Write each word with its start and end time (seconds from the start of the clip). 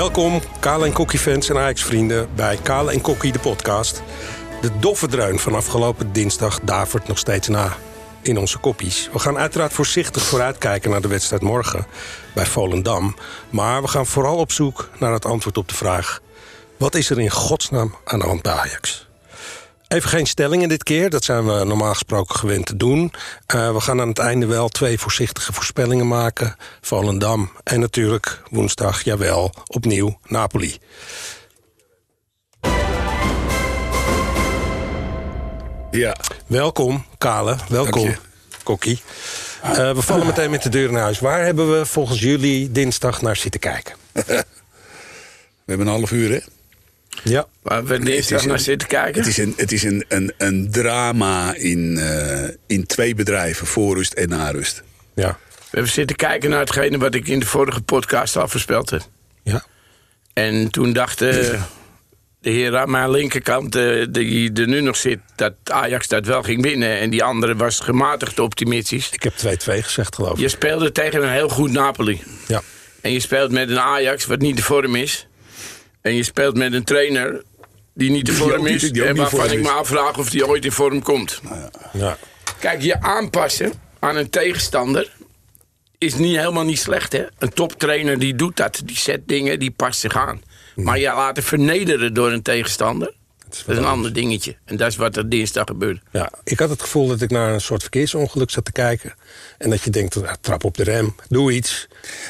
Welkom, 0.00 0.40
Kale 0.60 0.86
en 0.86 0.92
Kokkie 0.92 1.18
fans 1.18 1.48
en 1.48 1.56
Ajax-vrienden... 1.56 2.28
bij 2.34 2.56
Kale 2.56 2.92
en 2.92 3.00
Kokkie, 3.00 3.32
de 3.32 3.38
podcast. 3.38 4.02
De 4.60 4.78
doffe 4.78 5.06
dreun 5.06 5.38
van 5.38 5.54
afgelopen 5.54 6.12
dinsdag 6.12 6.60
davert 6.60 7.08
nog 7.08 7.18
steeds 7.18 7.48
na 7.48 7.76
in 8.22 8.38
onze 8.38 8.58
koppies. 8.58 9.08
We 9.12 9.18
gaan 9.18 9.38
uiteraard 9.38 9.72
voorzichtig 9.72 10.22
vooruitkijken 10.22 10.90
naar 10.90 11.00
de 11.00 11.08
wedstrijd 11.08 11.42
morgen 11.42 11.86
bij 12.34 12.46
Volendam. 12.46 13.14
Maar 13.50 13.82
we 13.82 13.88
gaan 13.88 14.06
vooral 14.06 14.36
op 14.36 14.52
zoek 14.52 14.88
naar 14.98 15.12
het 15.12 15.24
antwoord 15.24 15.58
op 15.58 15.68
de 15.68 15.74
vraag... 15.74 16.20
wat 16.76 16.94
is 16.94 17.10
er 17.10 17.20
in 17.20 17.30
godsnaam 17.30 17.94
aan 18.04 18.18
de 18.18 18.26
hand 18.26 18.42
bij 18.42 18.52
Ajax? 18.52 19.09
Even 19.90 20.08
geen 20.08 20.26
stellingen 20.26 20.68
dit 20.68 20.82
keer, 20.82 21.10
dat 21.10 21.24
zijn 21.24 21.46
we 21.46 21.64
normaal 21.64 21.92
gesproken 21.92 22.36
gewend 22.36 22.66
te 22.66 22.76
doen. 22.76 23.12
Uh, 23.54 23.72
we 23.72 23.80
gaan 23.80 24.00
aan 24.00 24.08
het 24.08 24.18
einde 24.18 24.46
wel 24.46 24.68
twee 24.68 24.98
voorzichtige 24.98 25.52
voorspellingen 25.52 26.08
maken. 26.08 26.56
Volendam 26.80 27.50
en 27.64 27.80
natuurlijk 27.80 28.42
woensdag, 28.50 29.02
jawel, 29.02 29.54
opnieuw 29.66 30.18
Napoli. 30.26 30.78
Ja. 35.90 36.16
Welkom, 36.46 37.04
Kale. 37.18 37.56
Welkom, 37.68 38.16
Kokkie. 38.62 39.02
Uh, 39.64 39.74
we 39.74 40.02
vallen 40.02 40.26
meteen 40.26 40.50
met 40.50 40.62
de 40.62 40.68
deur 40.68 40.92
naar 40.92 41.02
huis. 41.02 41.18
Waar 41.18 41.44
hebben 41.44 41.78
we 41.78 41.86
volgens 41.86 42.20
jullie 42.20 42.72
dinsdag 42.72 43.22
naar 43.22 43.36
zitten 43.36 43.60
kijken? 43.60 43.94
we 44.12 44.44
hebben 45.66 45.86
een 45.86 45.92
half 45.92 46.10
uur, 46.10 46.30
hè? 46.30 46.40
Ja. 47.22 47.46
Waar 47.62 47.84
we 47.84 47.98
dinsdag 47.98 48.44
naar 48.44 48.58
zitten 48.58 48.88
kijken? 48.88 49.20
Het 49.20 49.30
is 49.30 49.36
een, 49.38 49.54
het 49.56 49.72
is 49.72 49.82
een, 49.82 50.04
een, 50.08 50.32
een 50.38 50.70
drama 50.70 51.54
in, 51.54 51.96
uh, 51.96 52.48
in 52.66 52.86
twee 52.86 53.14
bedrijven, 53.14 53.66
voorrust 53.66 54.12
en 54.12 54.28
narust. 54.28 54.82
Ja. 55.14 55.38
We 55.48 55.76
hebben 55.76 55.92
zitten 55.92 56.16
kijken 56.16 56.50
naar 56.50 56.60
hetgene 56.60 56.98
wat 56.98 57.14
ik 57.14 57.28
in 57.28 57.40
de 57.40 57.46
vorige 57.46 57.80
podcast 57.80 58.36
al 58.36 58.48
voorspeld 58.48 58.90
heb. 58.90 59.02
Ja. 59.42 59.64
En 60.32 60.70
toen 60.70 60.92
dachten 60.92 61.60
de 62.40 62.50
heer 62.50 62.76
aan 62.76 62.90
mijn 62.90 63.10
linkerkant, 63.10 63.76
uh, 63.76 64.06
die 64.10 64.52
er 64.52 64.68
nu 64.68 64.80
nog 64.80 64.96
zit, 64.96 65.18
dat 65.36 65.52
Ajax 65.64 66.08
dat 66.08 66.26
wel 66.26 66.42
ging 66.42 66.62
winnen. 66.62 66.98
En 66.98 67.10
die 67.10 67.24
andere 67.24 67.56
was 67.56 67.80
gematigd 67.80 68.38
optimistisch. 68.38 69.10
Ik 69.10 69.22
heb 69.22 69.32
2-2 69.32 69.36
gezegd, 69.64 70.14
geloof 70.14 70.32
ik. 70.32 70.38
Je 70.38 70.48
speelde 70.48 70.92
tegen 70.92 71.22
een 71.22 71.32
heel 71.32 71.48
goed 71.48 71.72
Napoli. 71.72 72.22
Ja. 72.46 72.62
En 73.00 73.12
je 73.12 73.20
speelt 73.20 73.50
met 73.50 73.70
een 73.70 73.80
Ajax 73.80 74.26
wat 74.26 74.38
niet 74.38 74.56
de 74.56 74.62
vorm 74.62 74.94
is. 74.94 75.26
En 76.00 76.14
je 76.14 76.22
speelt 76.22 76.56
met 76.56 76.72
een 76.72 76.84
trainer 76.84 77.42
die 77.94 78.10
niet 78.10 78.26
de 78.26 78.32
vorm 78.32 78.66
is. 78.66 78.92
die 78.92 79.04
en 79.04 79.16
waarvan 79.16 79.50
ik 79.50 79.62
me 79.62 79.70
afvraag 79.70 80.18
of 80.18 80.30
die 80.30 80.46
ooit 80.46 80.64
in 80.64 80.72
vorm 80.72 81.02
komt. 81.02 81.40
ja. 81.92 82.18
Kijk, 82.58 82.82
je 82.82 83.00
aanpassen 83.00 83.72
aan 83.98 84.16
een 84.16 84.30
tegenstander 84.30 85.10
is 85.98 86.14
niet, 86.14 86.36
helemaal 86.36 86.64
niet 86.64 86.78
slecht. 86.78 87.12
Hè? 87.12 87.24
Een 87.38 87.52
toptrainer 87.52 88.18
die 88.18 88.34
doet 88.34 88.56
dat. 88.56 88.82
Die 88.84 88.96
zet 88.96 89.28
dingen, 89.28 89.58
die 89.58 89.70
past 89.70 90.00
zich 90.00 90.16
aan. 90.16 90.42
Maar 90.74 90.98
je 90.98 91.06
laten 91.06 91.42
vernederen 91.42 92.14
door 92.14 92.32
een 92.32 92.42
tegenstander... 92.42 93.12
dat 93.50 93.68
is 93.68 93.76
een 93.76 93.88
ander 93.88 94.12
dingetje. 94.12 94.56
En 94.64 94.76
dat 94.76 94.88
is 94.88 94.96
wat 94.96 95.16
er 95.16 95.28
dinsdag 95.28 95.64
gebeurde. 95.66 96.00
Ja, 96.12 96.30
ik 96.44 96.58
had 96.58 96.70
het 96.70 96.82
gevoel 96.82 97.08
dat 97.08 97.20
ik 97.20 97.30
naar 97.30 97.52
een 97.52 97.60
soort 97.60 97.80
verkeersongeluk 97.82 98.50
zat 98.50 98.64
te 98.64 98.72
kijken. 98.72 99.14
En 99.58 99.70
dat 99.70 99.82
je 99.82 99.90
denkt, 99.90 100.24
ah, 100.24 100.32
trap 100.40 100.64
op 100.64 100.76
de 100.76 100.82
rem, 100.82 101.14
doe 101.28 101.52
iets. 101.52 101.88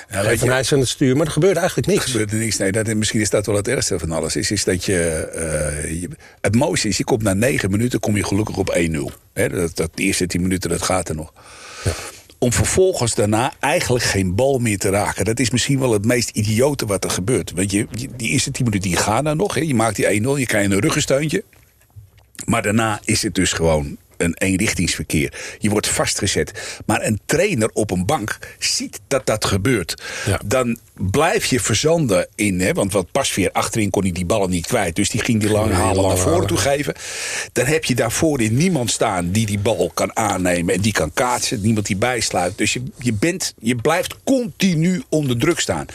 Geef 0.08 0.40
een 0.40 0.46
je- 0.48 0.52
ijs 0.54 0.72
aan 0.72 0.78
het 0.78 0.88
stuur. 0.88 1.16
Maar 1.16 1.27
er 1.27 1.32
gebeurde 1.32 1.58
eigenlijk 1.58 1.88
niks. 1.88 2.04
gebeurt 2.04 2.30
er 2.32 2.38
niks. 2.38 2.56
Nee, 2.56 2.72
dat, 2.72 2.86
misschien 2.94 3.20
is 3.20 3.30
dat 3.30 3.46
wel 3.46 3.56
het 3.56 3.68
ergste 3.68 3.98
van 3.98 4.10
alles. 4.10 4.36
Is, 4.36 4.50
is 4.50 4.64
dat 4.64 4.84
je, 4.84 4.98
eh, 5.34 6.00
je- 6.00 6.08
Het 6.40 6.54
mooiste 6.54 6.88
is, 6.88 6.96
je 6.96 7.04
komt 7.04 7.22
na 7.22 7.34
negen 7.34 7.70
minuten 7.70 8.00
kom 8.00 8.16
je 8.16 8.24
gelukkig 8.24 8.56
op 8.56 8.70
1-0. 8.74 9.10
Hè, 9.32 9.48
dat, 9.48 9.77
dat, 9.77 9.90
de 9.94 10.02
eerste 10.02 10.27
tien 10.27 10.42
minuten, 10.42 10.70
dat 10.70 10.82
gaat 10.82 11.08
er 11.08 11.14
nog. 11.14 11.32
Om 12.42 12.52
vervolgens 12.52 13.14
daarna 13.14 13.52
eigenlijk 13.60 14.05
geen 14.05 14.34
bal 14.34 14.58
meer 14.58 14.78
te 14.78 14.89
raken. 14.89 15.24
Dat 15.24 15.40
is 15.40 15.51
misschien 15.51 15.78
wel 15.78 15.92
het 15.92 16.05
meest 16.05 16.30
idiote 16.30 16.86
wat 16.86 17.05
er 17.05 17.11
gebeurt. 17.11 17.52
Want 17.55 17.70
je, 17.70 17.86
die 18.17 18.30
eerste 18.30 18.51
tien 18.51 18.64
minuten 18.64 18.90
die 18.90 18.98
gaan 18.98 19.27
er 19.27 19.36
nog. 19.36 19.55
Hè. 19.55 19.61
Je 19.61 19.74
maakt 19.74 19.96
die 19.96 20.20
1-0, 20.23 20.39
je 20.39 20.46
krijgt 20.46 20.70
een 20.70 20.80
ruggensteuntje. 20.80 21.45
Maar 22.45 22.62
daarna 22.62 23.01
is 23.05 23.23
het 23.23 23.34
dus 23.34 23.52
gewoon 23.52 23.96
een 24.20 24.35
eenrichtingsverkeer. 24.39 25.33
Je 25.58 25.70
wordt 25.70 25.89
vastgezet. 25.89 26.79
Maar 26.86 27.03
een 27.03 27.20
trainer 27.27 27.70
op 27.73 27.91
een 27.91 28.07
bank 28.07 28.39
ziet 28.58 29.01
dat 29.08 29.27
dat 29.27 29.45
gebeurt. 29.45 30.03
Ja. 30.27 30.41
Dan 30.45 30.79
blijf 30.95 31.45
je 31.45 31.61
verzanden 31.61 32.29
in. 32.35 32.61
Hè, 32.61 32.73
want 32.73 32.92
wat 32.92 33.13
Pasveer 33.13 33.51
achterin 33.53 33.91
kon 33.91 34.03
hij 34.03 34.13
die 34.13 34.25
ballen 34.25 34.51
niet 34.51 34.67
kwijt. 34.67 34.97
Dus 34.97 35.11
die 35.11 35.20
ging 35.20 35.41
die 35.41 35.51
lang 35.51 35.73
halen 35.73 36.07
naar 36.07 36.17
voren 36.17 36.47
toe 36.47 36.57
geven. 36.57 36.95
Dan 37.53 37.67
heb 37.67 37.85
je 37.85 37.95
daarvoor 37.95 38.41
in 38.41 38.57
niemand 38.57 38.91
staan 38.91 39.31
die 39.31 39.47
die 39.47 39.58
bal 39.58 39.91
kan 39.95 40.17
aannemen. 40.17 40.75
En 40.75 40.81
die 40.81 40.92
kan 40.92 41.13
kaatsen. 41.13 41.61
Niemand 41.61 41.87
die 41.87 41.97
bijsluit. 41.97 42.58
Dus 42.58 42.73
je, 42.73 42.83
je, 42.98 43.13
bent, 43.13 43.55
je 43.58 43.77
blijft 43.77 44.17
continu 44.25 45.02
onder 45.08 45.39
druk 45.39 45.61
staan. 45.61 45.87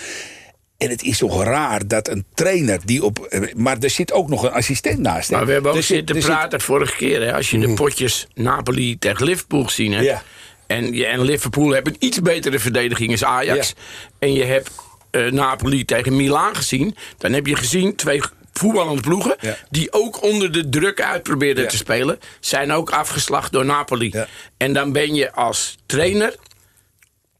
En 0.85 0.91
het 0.91 1.03
is 1.03 1.17
toch 1.17 1.43
raar 1.43 1.87
dat 1.87 2.07
een 2.07 2.25
trainer 2.33 2.79
die 2.85 3.03
op. 3.03 3.19
eh, 3.19 3.53
Maar 3.55 3.77
er 3.79 3.89
zit 3.89 4.11
ook 4.11 4.29
nog 4.29 4.43
een 4.43 4.51
assistent 4.51 4.99
naast. 4.99 5.29
hè. 5.29 5.35
Maar 5.35 5.45
we 5.45 5.51
hebben 5.51 5.71
ook 5.71 5.77
Er 5.77 5.83
zit- 5.83 5.97
zitten 5.97 6.15
zit- 6.15 6.25
praten 6.25 6.61
vorige 6.61 6.95
keer. 6.95 7.21
Hè, 7.21 7.33
als 7.33 7.49
je 7.49 7.59
de 7.59 7.73
potjes 7.73 8.27
Napoli 8.33 8.97
tegen 8.99 9.25
Liverpool 9.25 9.63
gezien 9.63 9.91
hebt. 9.93 10.05
Ja. 10.05 10.23
En, 10.67 10.93
je, 10.93 11.05
en 11.05 11.21
Liverpool 11.21 11.71
heeft 11.71 11.87
een 11.87 11.95
iets 11.99 12.21
betere 12.21 12.59
verdediging 12.59 13.11
als 13.11 13.23
Ajax. 13.23 13.67
Ja. 13.67 13.73
En 14.19 14.33
je 14.33 14.43
hebt 14.43 14.71
eh, 15.11 15.31
Napoli 15.31 15.85
tegen 15.85 16.15
Milaan 16.15 16.55
gezien. 16.55 16.95
Dan 17.17 17.33
heb 17.33 17.47
je 17.47 17.55
gezien 17.55 17.95
twee 17.95 18.21
voetballende 18.53 19.01
ploegen. 19.01 19.35
Ja. 19.39 19.57
Die 19.69 19.93
ook 19.93 20.23
onder 20.23 20.51
de 20.51 20.69
druk 20.69 21.01
uit 21.01 21.23
probeerden 21.23 21.67
te 21.67 21.77
spelen. 21.77 22.19
Zijn 22.39 22.71
ook 22.71 22.89
afgeslacht 22.89 23.51
door 23.51 23.65
Napoli. 23.65 24.13
En 24.57 24.73
dan 24.73 24.91
ben 24.91 25.13
je 25.15 25.31
als 25.31 25.75
trainer. 25.85 26.35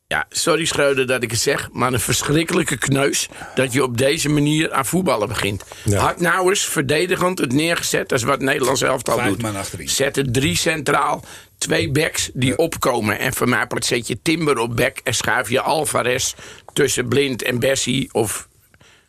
Ja, 0.07 0.25
sorry 0.29 0.65
Schreuder 0.65 1.07
dat 1.07 1.23
ik 1.23 1.31
het 1.31 1.39
zeg, 1.39 1.69
maar 1.71 1.93
een 1.93 1.99
verschrikkelijke 1.99 2.77
kneus 2.77 3.29
dat 3.55 3.73
je 3.73 3.83
op 3.83 3.97
deze 3.97 4.29
manier 4.29 4.73
aan 4.73 4.85
voetballen 4.85 5.27
begint. 5.27 5.63
Ja. 5.83 5.99
Had 5.99 6.19
nou 6.19 6.49
eens 6.49 6.65
verdedigend 6.65 7.39
het 7.39 7.53
neergezet, 7.53 8.09
dat 8.09 8.19
is 8.19 8.23
wat 8.25 8.41
Nederlands 8.41 8.81
elftal 8.81 9.17
Vijf 9.17 9.35
doet. 9.35 9.89
Zet 9.89 10.17
er 10.17 10.31
drie 10.31 10.55
centraal, 10.55 11.23
twee 11.57 11.91
backs 11.91 12.29
die 12.33 12.57
opkomen. 12.57 13.19
En 13.19 13.33
voor 13.33 13.49
mij 13.49 13.67
zet 13.79 14.07
je 14.07 14.21
Timber 14.21 14.57
op 14.57 14.75
back 14.75 14.97
en 15.03 15.15
schuif 15.15 15.49
je 15.49 15.61
Alvarez 15.61 16.33
tussen 16.73 17.07
Blind 17.07 17.43
en 17.43 17.59
Bessie 17.59 18.09
of 18.11 18.47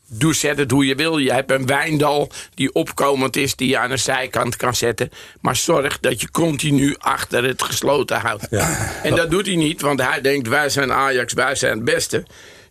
Doe, 0.08 0.34
zet 0.34 0.58
het 0.58 0.70
hoe 0.70 0.86
je 0.86 0.94
wil. 0.94 1.18
Je 1.18 1.32
hebt 1.32 1.50
een 1.50 1.66
wijndal 1.66 2.30
die 2.54 2.72
opkomend 2.72 3.36
is, 3.36 3.56
die 3.56 3.68
je 3.68 3.78
aan 3.78 3.90
de 3.90 3.96
zijkant 3.96 4.56
kan 4.56 4.74
zetten. 4.74 5.10
Maar 5.40 5.56
zorg 5.56 6.00
dat 6.00 6.20
je 6.20 6.30
continu 6.30 6.94
achter 6.98 7.44
het 7.44 7.62
gesloten 7.62 8.20
houdt. 8.20 8.46
Ja. 8.50 8.92
En 9.02 9.14
dat 9.14 9.30
doet 9.30 9.46
hij 9.46 9.56
niet, 9.56 9.80
want 9.80 10.02
hij 10.02 10.20
denkt: 10.20 10.48
wij 10.48 10.68
zijn 10.68 10.92
Ajax, 10.92 11.32
wij 11.32 11.54
zijn 11.54 11.72
het 11.72 11.84
beste. 11.84 12.24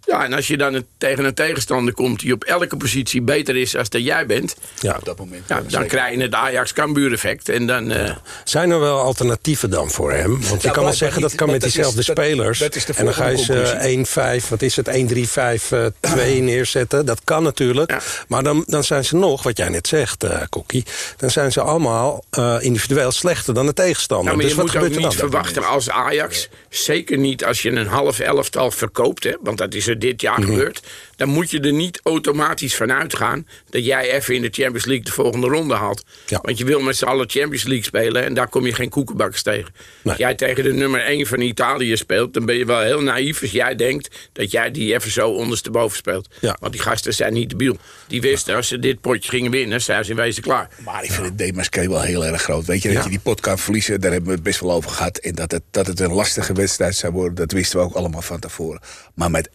Ja, 0.05 0.23
en 0.23 0.33
als 0.33 0.47
je 0.47 0.57
dan 0.57 0.73
een- 0.73 0.85
tegen 0.97 1.25
een 1.25 1.33
tegenstander 1.33 1.93
komt 1.93 2.19
die 2.19 2.33
op 2.33 2.43
elke 2.43 2.77
positie 2.77 3.21
beter 3.21 3.55
is 3.55 3.75
als 3.77 3.89
dat 3.89 4.03
jij 4.03 4.25
bent, 4.25 4.55
Ja. 4.79 4.95
Op 4.95 5.05
dat 5.05 5.17
moment. 5.17 5.43
ja, 5.47 5.61
dan 5.67 5.85
krijg 5.87 6.15
je 6.15 6.21
het 6.21 6.33
Ajax-Cambuur-effect. 6.33 7.49
En 7.49 7.67
dan. 7.67 7.91
eh, 7.91 8.15
Zijn 8.43 8.69
er 8.69 8.79
wel 8.79 8.99
alternatieven 8.99 9.69
dan 9.69 9.89
voor 9.91 10.11
hem? 10.11 10.41
Want 10.49 10.61
je 10.61 10.71
kan 10.71 10.83
wel 10.83 10.93
zeggen 10.93 11.21
dat 11.21 11.35
kan 11.35 11.49
met 11.49 11.61
dat 11.61 11.71
diezelfde 11.71 11.99
is- 11.99 12.05
spelers. 12.05 12.59
dat 12.59 12.75
is 12.75 12.85
de 12.85 12.93
en 12.93 13.05
dan 13.05 13.13
ga 13.13 13.27
je 13.27 13.37
ze 13.37 13.77
1-5, 13.81 14.47
wat 14.49 14.61
is 14.61 14.75
het, 14.75 14.87
1-3-5-2 14.87 16.41
neerzetten. 16.41 17.05
Dat 17.05 17.21
kan 17.23 17.43
natuurlijk. 17.43 17.91
Ja. 17.91 17.99
Maar 18.27 18.43
dan, 18.43 18.63
dan 18.67 18.83
zijn 18.83 19.05
ze 19.05 19.15
nog, 19.15 19.43
wat 19.43 19.57
jij 19.57 19.69
net 19.69 19.87
zegt, 19.87 20.23
eh 20.23 20.41
Kokkie... 20.49 20.83
dan 21.17 21.29
zijn 21.29 21.51
ze 21.51 21.61
allemaal 21.61 22.23
eh, 22.29 22.55
individueel 22.59 23.11
slechter 23.11 23.53
dan 23.53 23.65
de 23.65 23.73
tegenstander. 23.73 24.25
Nou, 24.25 24.37
maar 24.37 24.45
dus 24.45 24.55
je 24.55 24.61
wat 24.61 24.65
moet 24.65 24.75
ook 24.75 24.81
gebeurt 24.81 25.03
er 25.03 25.09
niet 25.09 25.19
dan? 25.19 25.29
verwachten 25.29 25.63
als 25.67 25.89
Ajax. 25.89 26.49
Zeker 26.77 27.17
niet 27.17 27.45
als 27.45 27.61
je 27.61 27.71
een 27.71 27.87
half 27.87 28.19
elftal 28.19 28.71
verkoopt. 28.71 29.23
Hè, 29.23 29.33
want 29.41 29.57
dat 29.57 29.73
is 29.73 29.87
er 29.87 29.99
dit 29.99 30.21
jaar 30.21 30.39
Mhm. 30.39 30.49
gebeurd. 30.49 30.81
Dan 31.15 31.29
moet 31.29 31.51
je 31.51 31.59
er 31.59 31.73
niet 31.73 31.99
automatisch 32.03 32.75
van 32.75 32.91
uitgaan. 32.91 33.47
dat 33.69 33.85
jij 33.85 34.11
even 34.11 34.35
in 34.35 34.41
de 34.41 34.49
Champions 34.51 34.85
League 34.85 35.03
de 35.05 35.11
volgende 35.11 35.47
ronde 35.47 35.73
haalt. 35.75 36.03
Ja. 36.25 36.39
Want 36.41 36.57
je 36.57 36.65
wil 36.65 36.81
met 36.81 36.97
z'n 36.97 37.05
allen 37.05 37.29
Champions 37.29 37.63
League 37.63 37.83
spelen. 37.83 38.23
en 38.23 38.33
daar 38.33 38.47
kom 38.49 38.65
je 38.65 38.73
geen 38.73 38.89
koekenbakkers 38.89 39.41
tegen. 39.43 39.73
Nee. 39.73 40.13
Als 40.13 40.17
jij 40.17 40.35
tegen 40.35 40.63
de 40.63 40.73
nummer 40.73 41.01
1 41.05 41.27
van 41.27 41.39
Italië 41.41 41.97
speelt. 41.97 42.33
dan 42.33 42.45
ben 42.45 42.55
je 42.55 42.65
wel 42.65 42.79
heel 42.81 43.01
naïef 43.01 43.41
als 43.41 43.51
jij 43.51 43.75
denkt. 43.75 44.15
dat 44.33 44.51
jij 44.51 44.71
die 44.71 44.93
even 44.93 45.11
zo 45.11 45.29
ondersteboven 45.29 45.97
speelt. 45.97 46.27
Ja. 46.41 46.57
Want 46.59 46.73
die 46.73 46.81
gasten 46.81 47.13
zijn 47.13 47.33
niet 47.33 47.49
debiel. 47.49 47.77
Die 48.07 48.21
wisten 48.21 48.55
als 48.55 48.67
ze 48.67 48.79
dit 48.79 49.01
potje 49.01 49.29
gingen 49.29 49.51
winnen. 49.51 49.81
zijn 49.81 50.03
ze 50.05 50.09
in 50.11 50.17
wezen 50.17 50.43
klaar. 50.43 50.69
Maar 50.83 51.03
ik 51.03 51.11
vind 51.11 51.25
het 51.25 51.37
Demasqué 51.37 51.87
wel 51.89 52.01
heel 52.01 52.25
erg 52.25 52.41
groot. 52.41 52.65
Weet 52.65 52.81
je, 52.81 52.87
dat 52.87 52.97
Ja. 52.97 53.03
je 53.03 53.09
die 53.09 53.19
pot 53.19 53.39
kan 53.39 53.59
verliezen, 53.59 54.01
daar 54.01 54.11
hebben 54.11 54.29
we 54.29 54.35
het 54.35 54.43
best 54.43 54.59
wel 54.59 54.71
over 54.71 54.89
gehad. 54.91 55.17
En 55.17 55.35
dat 55.35 55.51
het, 55.51 55.61
dat 55.71 55.87
het 55.87 55.99
een 55.99 56.13
lastige 56.13 56.53
wedstrijd 56.53 56.95
zou 56.95 57.13
worden, 57.13 57.35
dat 57.35 57.51
wisten 57.51 57.79
we 57.79 57.85
ook 57.85 57.93
allemaal 57.95 58.21
van 58.21 58.39
tevoren. 58.39 58.81
Maar 59.13 59.31
met 59.31 59.49
1-6 59.49 59.53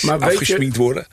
Maar 0.00 0.18
weet 0.18 0.38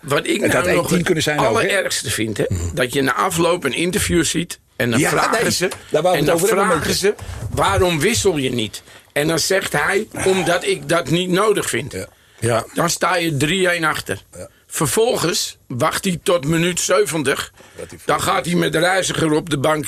Wat 0.01 0.27
ik 0.27 0.41
en 0.41 0.49
nou 0.49 0.75
nog 0.75 0.93
1-10 0.93 1.01
kunnen 1.01 1.23
zijn 1.23 1.37
het 1.37 1.47
allerergste 1.47 2.11
vind, 2.11 2.37
hè, 2.37 2.45
dat 2.73 2.93
je 2.93 3.01
na 3.01 3.13
afloop 3.13 3.63
een 3.63 3.73
interview 3.73 4.23
ziet 4.23 4.59
en 4.75 4.89
dan 4.89 4.99
Ja, 4.99 5.09
vragen 5.09 5.43
nee, 5.43 5.51
ze, 5.51 5.69
daar 5.89 6.03
en 6.03 6.25
dan 6.25 6.39
vragen 6.39 6.93
ze, 6.93 7.15
waarom 7.51 7.99
wissel 7.99 8.37
je 8.37 8.51
niet? 8.51 8.83
En 9.13 9.27
dan 9.27 9.39
zegt 9.39 9.73
hij, 9.73 10.07
omdat 10.25 10.65
ik 10.65 10.89
dat 10.89 11.09
niet 11.09 11.29
nodig 11.29 11.69
vind. 11.69 11.91
Ja. 11.91 12.07
Ja. 12.39 12.65
Dan 12.73 12.89
sta 12.89 13.15
je 13.15 13.77
3-1 13.79 13.83
achter. 13.85 14.21
Vervolgens 14.67 15.57
wacht 15.67 16.05
hij 16.05 16.19
tot 16.23 16.45
minuut 16.45 16.79
70. 16.79 17.51
hij 17.75 17.85
Dan 18.05 18.21
gaat 18.21 18.45
hij 18.45 18.55
met 18.55 18.71
de 18.71 18.79
reiziger 18.79 19.31
op 19.31 19.49
de 19.49 19.57
bank 19.57 19.85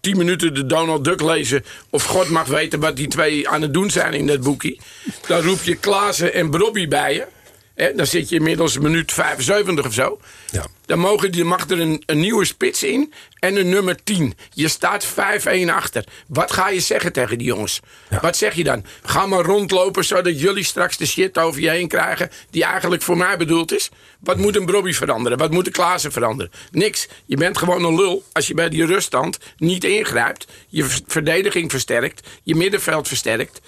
10 0.00 0.16
minuten 0.16 0.54
de 0.54 0.66
Donald 0.66 1.04
Duck 1.04 1.20
lezen. 1.20 1.64
Of 1.90 2.04
God 2.04 2.28
mag 2.28 2.46
weten 2.46 2.80
wat 2.80 2.96
die 2.96 3.08
twee 3.08 3.48
aan 3.48 3.62
het 3.62 3.74
doen 3.74 3.90
zijn 3.90 4.12
in 4.12 4.26
dat 4.26 4.40
boekie. 4.40 4.80
Dan 5.26 5.42
roep 5.42 5.62
je 5.62 5.76
Klaassen 5.76 6.34
en 6.34 6.50
Brobby 6.50 6.88
bij 6.88 7.14
je. 7.14 7.26
Dan 7.76 8.06
zit 8.06 8.28
je 8.28 8.36
inmiddels 8.36 8.74
een 8.74 8.82
minuut 8.82 9.12
75 9.12 9.86
of 9.86 9.92
zo. 9.92 10.20
Ja. 10.50 10.66
Dan 10.86 10.98
mogen 10.98 11.32
die, 11.32 11.44
mag 11.44 11.70
er 11.70 11.80
een, 11.80 12.02
een 12.06 12.20
nieuwe 12.20 12.44
spits 12.44 12.82
in 12.82 13.12
en 13.38 13.56
een 13.56 13.68
nummer 13.68 14.04
10. 14.04 14.34
Je 14.52 14.68
staat 14.68 15.06
5-1 15.06 15.14
achter. 15.68 16.04
Wat 16.26 16.52
ga 16.52 16.68
je 16.68 16.80
zeggen 16.80 17.12
tegen 17.12 17.38
die 17.38 17.46
jongens? 17.46 17.80
Wat 18.20 18.36
zeg 18.36 18.54
je 18.54 18.64
dan? 18.64 18.84
Ga 19.02 19.26
maar 19.26 19.44
rondlopen 19.44 20.04
zodat 20.04 20.40
jullie 20.40 20.64
straks 20.64 20.96
de 20.96 21.06
shit 21.06 21.38
over 21.38 21.60
je 21.60 21.70
heen 21.70 21.88
krijgen... 21.88 22.30
die 22.50 22.64
eigenlijk 22.64 23.02
voor 23.02 23.16
mij 23.16 23.36
bedoeld 23.36 23.72
is. 23.72 23.90
Wat 24.20 24.36
moet 24.36 24.56
een 24.56 24.66
Brobby 24.66 24.92
veranderen? 24.92 25.38
Wat 25.38 25.50
moet 25.50 25.66
een 25.66 25.72
Klaassen 25.72 26.12
veranderen? 26.12 26.52
Niks. 26.70 27.08
Je 27.26 27.36
bent 27.36 27.58
gewoon 27.58 27.84
een 27.84 27.96
lul 27.96 28.24
als 28.32 28.46
je 28.46 28.54
bij 28.54 28.68
die 28.68 28.86
ruststand 28.86 29.38
niet 29.56 29.84
ingrijpt... 29.84 30.46
je 30.68 30.86
verdediging 31.06 31.70
versterkt, 31.70 32.28
je 32.42 32.54
middenveld 32.54 33.08
versterkt... 33.08 33.60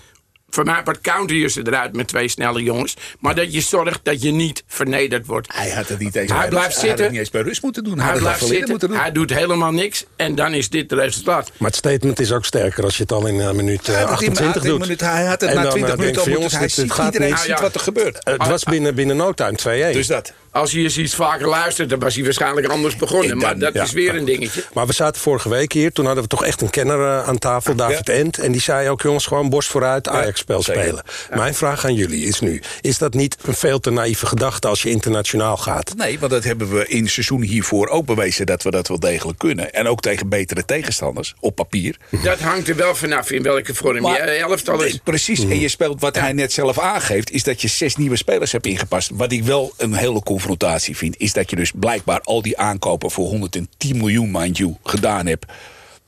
Voor 0.50 0.64
mij 0.64 0.82
part 0.82 1.00
counter 1.00 1.36
je 1.36 1.48
ze 1.48 1.60
eruit 1.66 1.96
met 1.96 2.08
twee 2.08 2.28
snelle 2.28 2.62
jongens. 2.62 2.96
Maar 3.20 3.34
dat 3.34 3.52
je 3.54 3.60
zorgt 3.60 4.00
dat 4.02 4.22
je 4.22 4.30
niet 4.30 4.62
vernederd 4.66 5.26
wordt. 5.26 5.52
Hij 5.54 5.70
had 5.70 5.88
het 5.88 5.98
niet 5.98 6.14
eens, 6.16 6.30
Hij 6.30 6.40
bij 6.40 6.48
blijft 6.48 6.66
rust- 6.66 6.80
hij 6.80 6.88
had 6.88 6.98
zitten. 6.98 7.04
het 7.04 7.10
niet 7.12 7.20
eens 7.20 7.30
bij 7.30 7.42
rust 7.42 7.62
moeten 7.62 7.84
doen. 7.84 7.92
Hij, 7.98 8.02
Hij 8.02 8.12
had 8.12 8.20
het 8.22 8.28
blijft 8.28 8.46
zitten, 8.54 8.70
moeten 8.70 8.88
doen. 8.88 8.98
hij 8.98 9.12
doet 9.12 9.30
helemaal 9.34 9.72
niks. 9.72 10.04
En 10.16 10.34
dan 10.34 10.52
is 10.54 10.68
dit 10.68 10.90
het 10.90 11.00
resultaat. 11.00 11.50
Maar 11.56 11.68
het 11.68 11.76
statement 11.76 12.20
is 12.20 12.32
ook 12.32 12.44
sterker 12.44 12.84
als 12.84 12.96
je 12.96 13.02
het 13.02 13.12
al 13.12 13.26
in 13.26 13.40
eh, 13.40 13.50
minuut 13.50 13.88
eh, 13.88 13.94
Hij 13.94 14.02
had 14.04 14.10
het 14.10 14.20
in- 14.22 14.28
28 14.28 14.62
hij 14.62 14.70
had 14.72 14.80
doet. 14.88 15.00
in- 15.00 15.06
Hij 15.06 15.24
had 15.26 15.40
het 15.40 15.50
En 15.50 15.56
na 15.56 15.62
dan, 15.62 15.70
20 15.70 15.92
eh, 15.94 15.98
minuten 16.00 16.22
al 16.22 16.28
moeten. 16.40 16.58
Hij 16.58 16.68
ziet, 16.68 16.92
gaat 16.92 17.04
iedereen 17.12 17.28
niet. 17.28 17.38
Ziet 17.38 17.60
wat 17.60 17.74
er 17.74 17.80
gebeurt. 17.80 18.18
Het 18.24 18.46
was 18.46 18.64
binnen, 18.64 18.94
binnen 18.94 19.16
no 19.16 19.32
time 19.32 19.56
2-1. 19.56 19.92
Dus 19.92 20.06
dat. 20.06 20.32
Als 20.58 20.72
hij 20.72 20.82
eens 20.82 20.98
iets 20.98 21.14
vaker 21.14 21.48
luistert, 21.48 21.90
dan 21.90 21.98
was 21.98 22.14
hij 22.14 22.24
waarschijnlijk 22.24 22.66
anders 22.66 22.96
begonnen. 22.96 23.36
Maar 23.38 23.58
dat 23.58 23.74
ja. 23.74 23.82
is 23.82 23.92
weer 23.92 24.14
een 24.14 24.24
dingetje. 24.24 24.64
Maar 24.72 24.86
we 24.86 24.92
zaten 24.92 25.20
vorige 25.20 25.48
week 25.48 25.72
hier. 25.72 25.92
Toen 25.92 26.04
hadden 26.04 26.22
we 26.22 26.28
toch 26.28 26.44
echt 26.44 26.60
een 26.60 26.70
kenner 26.70 27.00
eh, 27.00 27.28
aan 27.28 27.38
tafel, 27.38 27.74
David 27.74 28.08
Ent. 28.08 28.38
En 28.38 28.52
die 28.52 28.60
zei 28.60 28.88
ook, 28.88 29.02
jongens, 29.02 29.26
gewoon 29.26 29.50
borst 29.50 29.68
vooruit 29.68 30.08
Ajax-spel 30.08 30.62
spelen. 30.62 31.02
Mijn 31.30 31.54
vraag 31.54 31.84
aan 31.84 31.94
jullie 31.94 32.26
is 32.26 32.40
nu... 32.40 32.62
is 32.80 32.98
dat 32.98 33.14
niet 33.14 33.36
een 33.42 33.54
veel 33.54 33.80
te 33.80 33.90
naïeve 33.90 34.26
gedachte 34.26 34.68
als 34.68 34.82
je 34.82 34.90
internationaal 34.90 35.56
gaat? 35.56 35.94
Nee, 35.96 36.18
want 36.18 36.32
dat 36.32 36.44
hebben 36.44 36.70
we 36.70 36.86
in 36.86 37.02
het 37.02 37.12
seizoen 37.12 37.42
hiervoor 37.42 37.88
ook 37.88 38.06
bewezen 38.06 38.46
dat 38.46 38.62
we 38.62 38.70
dat 38.70 38.88
wel 38.88 39.00
degelijk 39.00 39.38
kunnen. 39.38 39.72
En 39.72 39.88
ook 39.88 40.00
tegen 40.00 40.28
betere 40.28 40.64
tegenstanders, 40.64 41.34
op 41.40 41.54
papier. 41.54 41.96
Dat 42.22 42.38
hangt 42.38 42.68
er 42.68 42.76
wel 42.76 42.94
vanaf 42.94 43.30
in 43.30 43.42
welke 43.42 43.74
vorm 43.74 44.06
je 44.06 44.18
elftal 44.18 44.82
is. 44.82 44.90
Nee, 44.90 45.00
Precies, 45.04 45.40
en 45.40 45.60
je 45.60 45.68
speelt 45.68 46.00
wat 46.00 46.16
hij 46.18 46.32
net 46.32 46.52
zelf 46.52 46.78
aangeeft, 46.78 47.30
is 47.30 47.42
dat 47.42 47.62
je 47.62 47.68
zes 47.68 47.96
nieuwe 47.96 48.16
spelers 48.16 48.52
hebt 48.52 48.66
ingepast. 48.66 49.10
Wat 49.14 49.32
ik 49.32 49.44
wel 49.44 49.72
een 49.76 49.94
hele 49.94 50.22
confrontatie 50.48 50.96
vind, 50.96 51.14
is 51.18 51.32
dat 51.32 51.50
je 51.50 51.56
dus 51.56 51.72
blijkbaar 51.74 52.20
al 52.20 52.42
die 52.42 52.58
aankopen 52.58 53.10
voor 53.10 53.26
110 53.26 53.96
miljoen, 53.96 54.30
mind 54.30 54.56
you, 54.56 54.74
gedaan 54.82 55.26
hebt. 55.26 55.46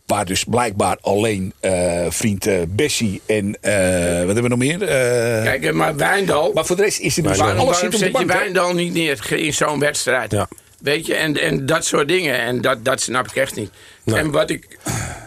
Waar 0.07 0.25
dus 0.25 0.45
blijkbaar 0.45 0.97
alleen 1.01 1.53
eh, 1.61 2.07
vriend 2.09 2.47
eh, 2.47 2.57
Bessie 2.69 3.21
en 3.27 3.57
eh, 3.61 3.73
wat 4.19 4.35
hebben 4.35 4.43
we 4.43 4.49
nog 4.49 4.59
meer? 4.59 4.83
Eh, 4.83 5.43
Kijk, 5.43 5.73
maar 5.75 5.97
Wijndal... 5.97 6.53
maar 6.53 6.65
voor 6.67 6.77
de 6.77 6.83
rest 6.83 6.99
is 7.01 7.17
er 7.17 7.23
dus 7.23 7.39
waarom 7.39 7.59
alles 7.59 7.81
waarom 7.81 7.93
zit 7.93 8.09
op 8.09 8.13
de 8.13 8.19
zet 8.19 8.21
je 8.21 8.27
bank. 8.27 8.39
hè? 8.39 8.45
Wijndal 8.45 8.75
niet 8.75 8.93
neer 8.93 9.33
in 9.33 9.55
zo'n 9.55 9.79
wedstrijd? 9.79 10.31
Ja. 10.33 10.49
Weet 10.79 11.07
je, 11.07 11.15
en, 11.15 11.41
en 11.41 11.67
dat 11.67 11.85
soort 11.85 12.09
dingen. 12.09 12.39
En 12.41 12.61
dat, 12.61 12.85
dat 12.85 13.01
snap 13.01 13.27
ik 13.29 13.37
echt 13.37 13.57
niet. 13.57 13.71
Nee. 14.05 14.19
En 14.19 14.31
wat 14.31 14.51
ik 14.51 14.79